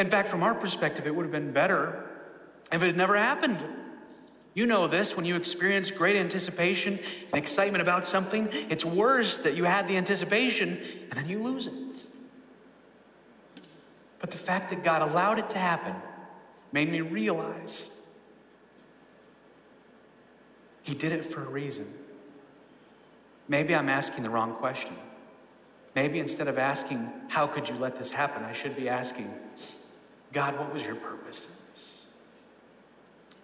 In 0.00 0.10
fact, 0.10 0.26
from 0.26 0.42
our 0.42 0.56
perspective, 0.56 1.06
it 1.06 1.14
would 1.14 1.22
have 1.22 1.32
been 1.32 1.52
better 1.52 2.10
if 2.72 2.82
it 2.82 2.86
had 2.86 2.96
never 2.96 3.16
happened. 3.16 3.60
You 4.54 4.66
know 4.66 4.88
this 4.88 5.16
when 5.16 5.24
you 5.24 5.36
experience 5.36 5.90
great 5.90 6.16
anticipation 6.16 6.98
and 7.32 7.34
excitement 7.34 7.82
about 7.82 8.04
something, 8.04 8.48
it's 8.68 8.84
worse 8.84 9.38
that 9.38 9.54
you 9.54 9.64
had 9.64 9.86
the 9.86 9.96
anticipation 9.96 10.78
and 10.78 11.12
then 11.12 11.28
you 11.28 11.40
lose 11.40 11.66
it. 11.68 11.72
But 14.18 14.32
the 14.32 14.38
fact 14.38 14.70
that 14.70 14.82
God 14.82 15.02
allowed 15.02 15.38
it 15.38 15.50
to 15.50 15.58
happen 15.58 15.94
made 16.72 16.90
me 16.90 17.00
realize 17.00 17.90
He 20.82 20.94
did 20.94 21.12
it 21.12 21.24
for 21.24 21.42
a 21.42 21.48
reason. 21.48 21.92
Maybe 23.48 23.74
I'm 23.74 23.88
asking 23.88 24.24
the 24.24 24.30
wrong 24.30 24.54
question. 24.54 24.94
Maybe 25.94 26.18
instead 26.18 26.48
of 26.48 26.58
asking, 26.58 27.10
How 27.28 27.46
could 27.46 27.68
you 27.68 27.76
let 27.76 27.96
this 27.96 28.10
happen? 28.10 28.44
I 28.44 28.52
should 28.52 28.76
be 28.76 28.88
asking, 28.88 29.32
God, 30.32 30.58
what 30.58 30.72
was 30.72 30.84
your 30.84 30.96
purpose 30.96 31.46
in 31.46 31.52
this? 31.72 32.06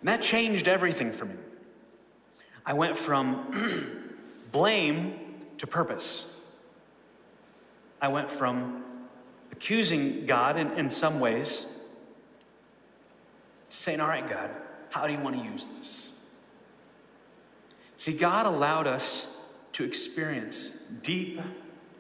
And 0.01 0.09
that 0.09 0.23
changed 0.23 0.69
everything 0.69 1.13
for 1.13 1.25
me. 1.25 1.35
I 2.65 2.73
went 2.73 2.97
from 2.97 3.51
blame 4.53 5.19
to 5.59 5.67
purpose. 5.67 6.27
I 8.01 8.09
went 8.09 8.31
from 8.31 8.85
accusing 9.53 10.27
God 10.27 10.59
in, 10.59 10.73
in 10.73 10.91
some 10.91 11.19
ways, 11.19 11.67
saying, 13.69 14.01
All 14.01 14.09
right, 14.09 14.29
God, 14.29 14.51
how 14.91 15.07
do 15.07 15.13
you 15.13 15.21
want 15.21 15.37
to 15.37 15.45
use 15.45 15.67
this? 15.79 16.13
See, 17.97 18.13
God 18.13 18.47
allowed 18.47 18.87
us 18.87 19.27
to 19.73 19.85
experience 19.85 20.73
deep 21.03 21.41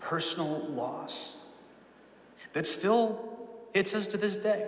personal 0.00 0.66
loss 0.68 1.34
that 2.52 2.66
still 2.66 3.36
hits 3.72 3.94
us 3.94 4.06
to 4.08 4.16
this 4.16 4.36
day. 4.36 4.66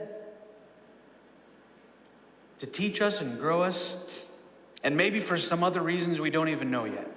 To 2.59 2.67
teach 2.67 3.01
us 3.01 3.21
and 3.21 3.39
grow 3.39 3.63
us, 3.63 4.27
and 4.83 4.97
maybe 4.97 5.21
for 5.21 5.37
some 5.37 5.63
other 5.63 5.81
reasons 5.81 6.21
we 6.21 6.31
don't 6.31 6.49
even 6.49 6.71
know 6.71 6.85
yet. 6.85 7.09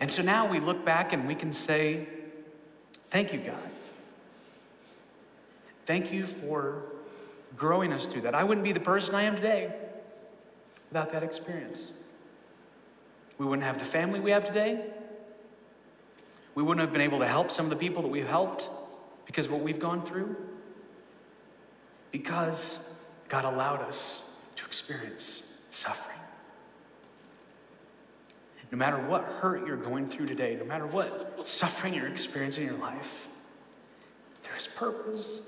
And 0.00 0.10
so 0.10 0.22
now 0.22 0.46
we 0.46 0.60
look 0.60 0.84
back 0.84 1.12
and 1.12 1.26
we 1.26 1.34
can 1.34 1.52
say, 1.52 2.06
Thank 3.10 3.32
you, 3.32 3.38
God. 3.38 3.56
Thank 5.86 6.12
you 6.12 6.26
for 6.26 6.82
growing 7.56 7.92
us 7.94 8.04
through 8.04 8.22
that. 8.22 8.34
I 8.34 8.44
wouldn't 8.44 8.64
be 8.64 8.72
the 8.72 8.80
person 8.80 9.14
I 9.14 9.22
am 9.22 9.36
today 9.36 9.74
without 10.90 11.10
that 11.12 11.22
experience. 11.22 11.94
We 13.38 13.46
wouldn't 13.46 13.64
have 13.64 13.78
the 13.78 13.86
family 13.86 14.20
we 14.20 14.32
have 14.32 14.44
today. 14.44 14.84
We 16.54 16.62
wouldn't 16.62 16.80
have 16.80 16.92
been 16.92 17.02
able 17.02 17.20
to 17.20 17.26
help 17.26 17.50
some 17.50 17.66
of 17.66 17.70
the 17.70 17.76
people 17.76 18.02
that 18.02 18.08
we've 18.08 18.28
helped 18.28 18.68
because 19.24 19.46
of 19.46 19.52
what 19.52 19.62
we've 19.62 19.78
gone 19.78 20.02
through. 20.02 20.36
Because 22.10 22.80
God 23.28 23.44
allowed 23.44 23.82
us 23.82 24.22
to 24.56 24.64
experience 24.64 25.42
suffering. 25.70 26.18
No 28.70 28.76
matter 28.76 28.98
what 28.98 29.24
hurt 29.24 29.66
you're 29.66 29.76
going 29.76 30.06
through 30.06 30.26
today, 30.26 30.56
no 30.58 30.64
matter 30.64 30.86
what 30.86 31.46
suffering 31.46 31.94
you're 31.94 32.08
experiencing 32.08 32.64
in 32.64 32.70
your 32.70 32.78
life, 32.78 33.28
there's 34.42 34.68
purpose. 34.68 35.40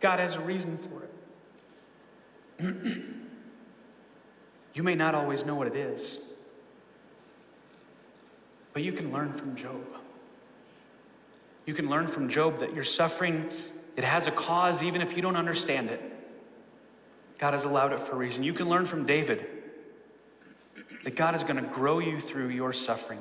God 0.00 0.18
has 0.18 0.34
a 0.34 0.40
reason 0.40 0.76
for 0.78 1.08
it. 2.64 2.86
You 4.74 4.82
may 4.82 4.94
not 4.94 5.14
always 5.14 5.44
know 5.44 5.54
what 5.54 5.66
it 5.66 5.76
is, 5.76 6.18
but 8.72 8.82
you 8.82 8.92
can 8.92 9.12
learn 9.12 9.32
from 9.32 9.54
Job. 9.54 9.84
You 11.66 11.74
can 11.74 11.90
learn 11.90 12.08
from 12.08 12.28
Job 12.28 12.58
that 12.60 12.74
your 12.74 12.84
suffering, 12.84 13.50
it 13.96 14.04
has 14.04 14.26
a 14.26 14.30
cause 14.30 14.82
even 14.82 15.02
if 15.02 15.16
you 15.16 15.22
don't 15.22 15.36
understand 15.36 15.90
it. 15.90 16.00
God 17.38 17.54
has 17.54 17.64
allowed 17.64 17.92
it 17.92 18.00
for 18.00 18.12
a 18.12 18.16
reason. 18.16 18.42
You 18.42 18.54
can 18.54 18.68
learn 18.68 18.86
from 18.86 19.04
David 19.04 19.46
that 21.04 21.16
God 21.16 21.34
is 21.34 21.42
going 21.42 21.56
to 21.56 21.68
grow 21.70 21.98
you 21.98 22.20
through 22.20 22.48
your 22.48 22.72
suffering. 22.72 23.18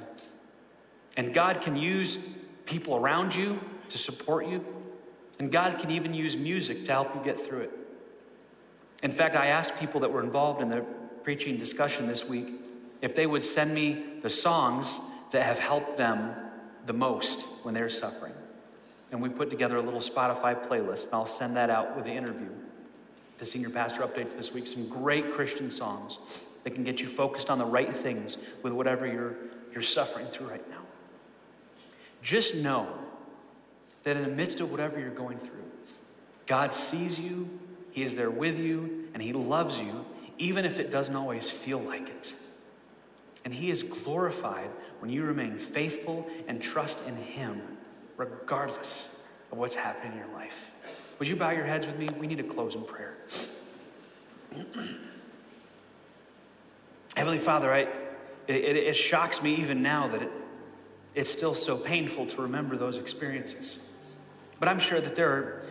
And 1.18 1.34
God 1.34 1.62
can 1.62 1.76
use 1.76 2.20
people 2.66 2.96
around 2.96 3.36
you 3.36 3.60
to 3.90 3.98
support 3.98 4.48
you. 4.48 4.64
And 5.40 5.52
God 5.52 5.80
can 5.80 5.92
even 5.92 6.14
use 6.14 6.36
music 6.36 6.86
to 6.86 6.92
help 6.92 7.16
you 7.16 7.22
get 7.24 7.40
through 7.40 7.62
it. 7.62 7.72
In 9.04 9.12
fact, 9.12 9.36
I 9.36 9.48
asked 9.48 9.76
people 9.78 10.02
that 10.02 10.12
were 10.12 10.24
involved 10.24 10.62
in 10.62 10.70
the 10.70 10.86
preaching 11.24 11.58
discussion 11.58 12.08
this 12.08 12.26
week 12.26 12.54
if 13.02 13.16
they 13.16 13.26
would 13.26 13.44
send 13.44 13.74
me 13.74 14.04
the 14.22 14.30
songs 14.30 15.00
that 15.32 15.44
have 15.44 15.60
helped 15.60 15.98
them 15.98 16.36
the 16.86 16.94
most 16.94 17.44
when 17.64 17.74
they're 17.74 17.90
suffering. 17.90 18.34
And 19.12 19.22
we 19.22 19.30
put 19.30 19.50
together 19.50 19.78
a 19.78 19.82
little 19.82 20.00
Spotify 20.00 20.66
playlist, 20.66 21.06
and 21.06 21.16
I'll 21.16 21.26
send 21.26 21.58
that 21.58 21.70
out 21.70 21.96
with 21.96 22.06
the 22.06 22.12
interview. 22.12 22.50
The 23.40 23.46
senior 23.46 23.70
pastor 23.70 24.02
updates 24.02 24.36
this 24.38 24.54
week 24.54 24.68
some 24.68 24.88
great 24.88 25.34
Christian 25.34 25.72
songs 25.72 26.20
that 26.64 26.74
can 26.74 26.84
get 26.84 27.02
you 27.02 27.08
focused 27.08 27.50
on 27.50 27.58
the 27.58 27.66
right 27.66 27.96
things 27.96 28.38
with 28.62 28.72
whatever 28.72 29.06
you're, 29.08 29.36
you're 29.74 29.82
suffering 29.82 30.28
through 30.28 30.48
right 30.48 30.70
now. 30.70 30.82
Just 32.22 32.56
know 32.56 32.88
that 34.04 34.16
in 34.16 34.24
the 34.24 34.30
midst 34.30 34.60
of 34.60 34.72
whatever 34.72 35.00
you're 35.00 35.10
going 35.10 35.40
through, 35.40 35.62
God 36.46 36.74
sees 36.74 37.20
you, 37.20 37.50
He 37.92 38.04
is 38.04 38.16
there 38.16 38.30
with 38.30 38.60
you, 38.60 39.08
and 39.14 39.24
He 39.24 39.34
loves 39.34 39.80
you, 39.80 40.06
even 40.38 40.66
if 40.66 40.80
it 40.80 40.92
doesn't 40.92 41.16
always 41.16 41.50
feel 41.50 41.80
like 41.80 42.10
it. 42.10 42.34
And 43.44 43.54
He 43.54 43.72
is 43.72 43.84
glorified 43.84 44.70
when 45.00 45.10
you 45.10 45.24
remain 45.24 45.58
faithful 45.58 46.28
and 46.48 46.62
trust 46.62 47.02
in 47.08 47.16
Him, 47.16 47.62
regardless 48.26 49.10
of 49.52 49.58
what's 49.58 49.76
happening 49.76 50.14
in 50.14 50.18
your 50.20 50.28
life. 50.34 50.72
Would 51.20 51.28
you 51.28 51.36
bow 51.36 51.52
your 51.52 51.66
heads 51.66 51.88
with 51.88 51.98
me? 51.98 52.10
We 52.18 52.28
need 52.28 52.38
to 52.38 52.44
close 52.44 52.76
in 52.76 52.84
prayer. 52.84 53.18
Heavenly 57.16 57.40
Father, 57.40 57.72
I, 57.72 57.88
it, 58.48 58.78
it, 58.78 58.96
shocks 58.96 59.42
me 59.42 59.56
even 59.56 59.84
now 59.84 60.08
that 60.08 60.24
it, 60.24 60.32
it's 61.14 61.30
still 61.30 61.54
so 61.54 61.78
painful 61.78 62.26
to 62.28 62.42
remember 62.42 62.78
those 62.78 62.98
experiences. 62.98 63.78
But 64.60 64.70
I'm 64.70 64.80
sure 64.80 65.00
that 65.02 65.16
there 65.16 65.30
are 65.30 65.64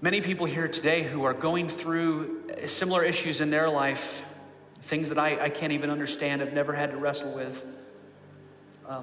Many 0.00 0.20
people 0.20 0.46
here 0.46 0.68
today 0.68 1.02
who 1.02 1.24
are 1.24 1.34
going 1.34 1.68
through 1.68 2.44
similar 2.66 3.02
issues 3.02 3.40
in 3.40 3.50
their 3.50 3.68
life, 3.68 4.22
things 4.80 5.08
that 5.08 5.18
I, 5.18 5.46
I 5.46 5.48
can't 5.48 5.72
even 5.72 5.90
understand, 5.90 6.40
I've 6.40 6.52
never 6.52 6.72
had 6.72 6.92
to 6.92 6.96
wrestle 6.96 7.32
with. 7.32 7.66
Uh, 8.88 9.02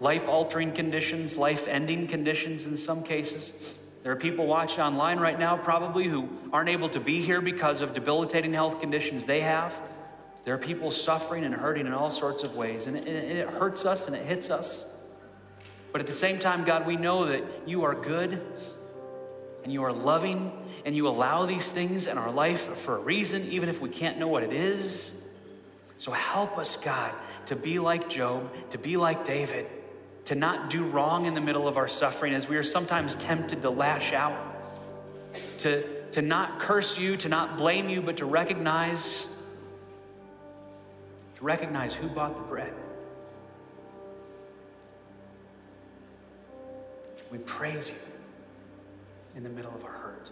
life 0.00 0.28
altering 0.28 0.72
conditions, 0.72 1.36
life 1.36 1.66
ending 1.68 2.06
conditions 2.06 2.66
in 2.66 2.76
some 2.76 3.02
cases. 3.02 3.78
There 4.02 4.12
are 4.12 4.16
people 4.16 4.46
watching 4.46 4.80
online 4.80 5.18
right 5.18 5.38
now, 5.38 5.56
probably, 5.56 6.04
who 6.04 6.28
aren't 6.52 6.68
able 6.68 6.88
to 6.90 7.00
be 7.00 7.20
here 7.20 7.40
because 7.40 7.80
of 7.80 7.94
debilitating 7.94 8.52
health 8.52 8.80
conditions 8.80 9.24
they 9.24 9.40
have. 9.40 9.80
There 10.44 10.54
are 10.54 10.58
people 10.58 10.90
suffering 10.90 11.44
and 11.44 11.54
hurting 11.54 11.86
in 11.86 11.92
all 11.92 12.10
sorts 12.10 12.42
of 12.42 12.54
ways, 12.54 12.86
and 12.86 12.96
it, 12.96 13.06
it 13.06 13.48
hurts 13.48 13.84
us 13.84 14.06
and 14.06 14.14
it 14.14 14.24
hits 14.24 14.50
us. 14.50 14.86
But 15.92 16.00
at 16.00 16.06
the 16.06 16.14
same 16.14 16.38
time, 16.38 16.64
God, 16.64 16.86
we 16.86 16.96
know 16.96 17.26
that 17.26 17.42
you 17.66 17.84
are 17.84 17.94
good 17.94 18.40
and 19.64 19.72
you 19.72 19.82
are 19.84 19.92
loving 19.92 20.52
and 20.84 20.94
you 20.94 21.08
allow 21.08 21.44
these 21.44 21.70
things 21.70 22.06
in 22.06 22.18
our 22.18 22.30
life 22.30 22.78
for 22.78 22.96
a 22.96 23.00
reason, 23.00 23.44
even 23.50 23.68
if 23.68 23.80
we 23.80 23.88
can't 23.88 24.18
know 24.18 24.28
what 24.28 24.42
it 24.42 24.52
is. 24.52 25.12
So 25.98 26.12
help 26.12 26.56
us, 26.58 26.76
God, 26.76 27.12
to 27.46 27.56
be 27.56 27.78
like 27.78 28.08
Job, 28.08 28.50
to 28.70 28.78
be 28.78 28.96
like 28.96 29.24
David, 29.24 29.66
to 30.28 30.34
not 30.34 30.68
do 30.68 30.84
wrong 30.84 31.24
in 31.24 31.32
the 31.32 31.40
middle 31.40 31.66
of 31.66 31.78
our 31.78 31.88
suffering 31.88 32.34
as 32.34 32.50
we 32.50 32.56
are 32.58 32.62
sometimes 32.62 33.14
tempted 33.14 33.62
to 33.62 33.70
lash 33.70 34.12
out, 34.12 34.38
to, 35.56 36.04
to 36.10 36.20
not 36.20 36.60
curse 36.60 36.98
you, 36.98 37.16
to 37.16 37.30
not 37.30 37.56
blame 37.56 37.88
you, 37.88 38.02
but 38.02 38.18
to 38.18 38.26
recognize, 38.26 39.26
to 41.36 41.42
recognize 41.42 41.94
who 41.94 42.08
bought 42.08 42.36
the 42.36 42.42
bread. 42.42 42.74
We 47.30 47.38
praise 47.38 47.88
you 47.88 47.96
in 49.34 49.42
the 49.44 49.48
middle 49.48 49.74
of 49.74 49.82
our 49.82 49.92
hurt. 49.92 50.30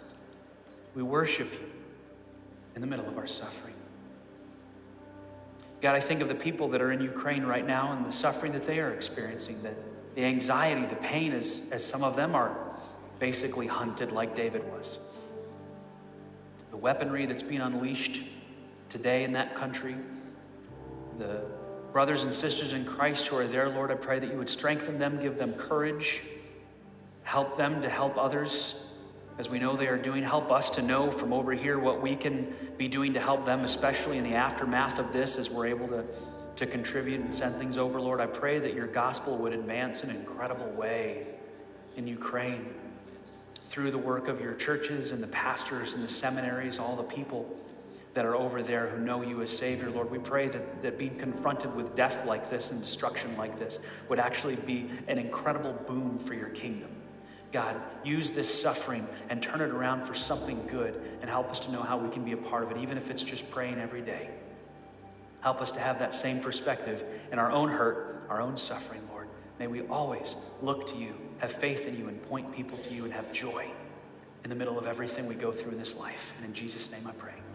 We 0.94 1.03
worship 1.03 1.51
you 1.51 1.70
in 2.74 2.82
the 2.82 2.86
middle 2.86 3.09
of 3.09 3.16
our 3.16 3.26
suffering. 3.26 3.72
God, 5.80 5.94
I 5.94 6.00
think 6.00 6.20
of 6.20 6.28
the 6.28 6.34
people 6.34 6.68
that 6.68 6.80
are 6.80 6.92
in 6.92 7.00
Ukraine 7.00 7.44
right 7.44 7.66
now 7.66 7.92
and 7.92 8.06
the 8.06 8.12
suffering 8.12 8.52
that 8.52 8.64
they 8.64 8.80
are 8.80 8.92
experiencing, 8.92 9.62
the, 9.62 9.74
the 10.14 10.24
anxiety, 10.24 10.86
the 10.86 10.96
pain, 10.96 11.32
as, 11.32 11.62
as 11.70 11.84
some 11.84 12.02
of 12.02 12.16
them 12.16 12.34
are 12.34 12.56
basically 13.18 13.66
hunted 13.66 14.12
like 14.12 14.34
David 14.34 14.64
was. 14.72 14.98
The 16.70 16.76
weaponry 16.76 17.26
that's 17.26 17.42
being 17.42 17.60
unleashed 17.60 18.22
today 18.88 19.24
in 19.24 19.32
that 19.32 19.54
country, 19.54 19.96
the 21.18 21.42
brothers 21.92 22.24
and 22.24 22.32
sisters 22.32 22.72
in 22.72 22.84
Christ 22.84 23.26
who 23.26 23.36
are 23.36 23.46
there, 23.46 23.68
Lord, 23.68 23.90
I 23.90 23.94
pray 23.94 24.18
that 24.18 24.30
you 24.30 24.38
would 24.38 24.48
strengthen 24.48 24.98
them, 24.98 25.20
give 25.20 25.38
them 25.38 25.54
courage, 25.54 26.24
help 27.22 27.56
them 27.56 27.82
to 27.82 27.88
help 27.88 28.16
others 28.16 28.74
as 29.39 29.51
we 29.51 29.59
know 29.59 29.76
they 29.76 29.89
are 29.89 29.99
doing. 29.99 30.22
Help 30.22 30.51
us 30.51 30.70
to 30.70 30.82
know 30.82 31.11
from 31.11 31.32
over 31.32 31.53
here 31.53 31.78
what 31.78 32.01
we 32.01 32.16
can 32.16 32.55
be 32.76 32.89
doing 32.89 33.12
to 33.14 33.20
help 33.20 33.45
them, 33.45 33.64
especially 33.64 34.18
in 34.18 34.24
the 34.24 34.34
aftermath 34.34 34.99
of 34.99 35.12
this, 35.12 35.37
as 35.37 35.51
we're 35.51 35.66
able 35.66 35.89
to, 35.89 36.05
to 36.57 36.66
contribute 36.66 37.20
and 37.20 37.34
send 37.34 37.57
things 37.57 37.76
over. 37.76 38.01
Lord, 38.01 38.20
I 38.20 38.26
pray 38.26 38.59
that 38.59 38.74
your 38.74 38.87
gospel 38.87 39.37
would 39.39 39.53
advance 39.53 40.03
in 40.03 40.11
an 40.11 40.16
incredible 40.16 40.70
way 40.70 41.26
in 41.97 42.07
Ukraine 42.07 42.74
through 43.68 43.91
the 43.91 43.99
work 43.99 44.28
of 44.28 44.41
your 44.41 44.55
churches 44.55 45.11
and 45.11 45.22
the 45.22 45.28
pastors 45.28 45.95
and 45.95 46.05
the 46.05 46.12
seminaries, 46.12 46.78
all 46.78 46.97
the 46.97 47.03
people 47.03 47.59
that 48.14 48.24
are 48.24 48.34
over 48.34 48.62
there 48.62 48.89
who 48.89 48.99
know 48.99 49.20
you 49.20 49.43
as 49.43 49.55
Savior, 49.55 49.91
Lord. 49.91 50.11
We 50.11 50.18
pray 50.18 50.49
that, 50.49 50.82
that 50.82 50.99
being 50.99 51.18
confronted 51.18 51.74
with 51.76 51.95
death 51.95 52.24
like 52.24 52.49
this 52.49 52.70
and 52.70 52.80
destruction 52.80 53.37
like 53.37 53.59
this 53.59 53.78
would 54.09 54.18
actually 54.18 54.57
be 54.57 54.89
an 55.07 55.18
incredible 55.18 55.74
boon 55.87 56.18
for 56.18 56.32
your 56.32 56.49
kingdom. 56.49 56.95
God, 57.57 57.80
use 58.04 58.32
this 58.32 58.52
suffering 58.61 59.09
and 59.30 59.42
turn 59.42 59.62
it 59.62 59.70
around 59.70 60.04
for 60.04 60.14
something 60.14 60.66
good 60.66 61.00
and 61.22 61.30
help 61.30 61.50
us 61.50 61.59
to 61.61 61.70
know 61.70 61.82
how 61.82 61.96
we 61.96 62.11
can 62.11 62.22
be 62.22 62.32
a 62.32 62.36
part 62.36 62.64
of 62.64 62.70
it, 62.70 62.76
even 62.76 62.98
if 62.98 63.09
it's 63.09 63.22
just 63.22 63.50
praying 63.50 63.78
every 63.78 64.02
day. 64.02 64.28
Help 65.40 65.62
us 65.62 65.72
to 65.72 65.80
have 65.80 65.98
that 66.00 66.14
same 66.14 66.38
perspective 66.40 67.02
in 67.32 67.38
our 67.38 67.50
own 67.50 67.70
hurt, 67.70 68.26
our 68.28 68.42
own 68.42 68.59
suffering, 68.59 69.00
Lord. 69.11 69.28
May 69.59 69.68
we 69.68 69.80
always 69.86 70.36
look 70.61 70.86
to 70.88 70.96
you, 70.96 71.14
have 71.38 71.50
faith 71.50 71.86
in 71.86 71.96
you, 71.96 72.09
and 72.09 72.22
point 72.24 72.54
people 72.54 72.76
to 72.76 72.92
you 72.92 73.04
and 73.04 73.12
have 73.14 73.32
joy 73.32 73.70
in 74.44 74.50
the 74.50 74.57
middle 74.57 74.78
of 74.78 74.86
everything 74.86 75.26
we 75.26 75.34
go 75.34 75.50
through 75.50 75.72
in 75.72 75.78
this 75.78 75.96
life. 75.96 76.34
And 76.36 76.44
in 76.44 76.52
Jesus' 76.52 76.90
name 76.90 77.07
I 77.07 77.12
pray. 77.12 77.45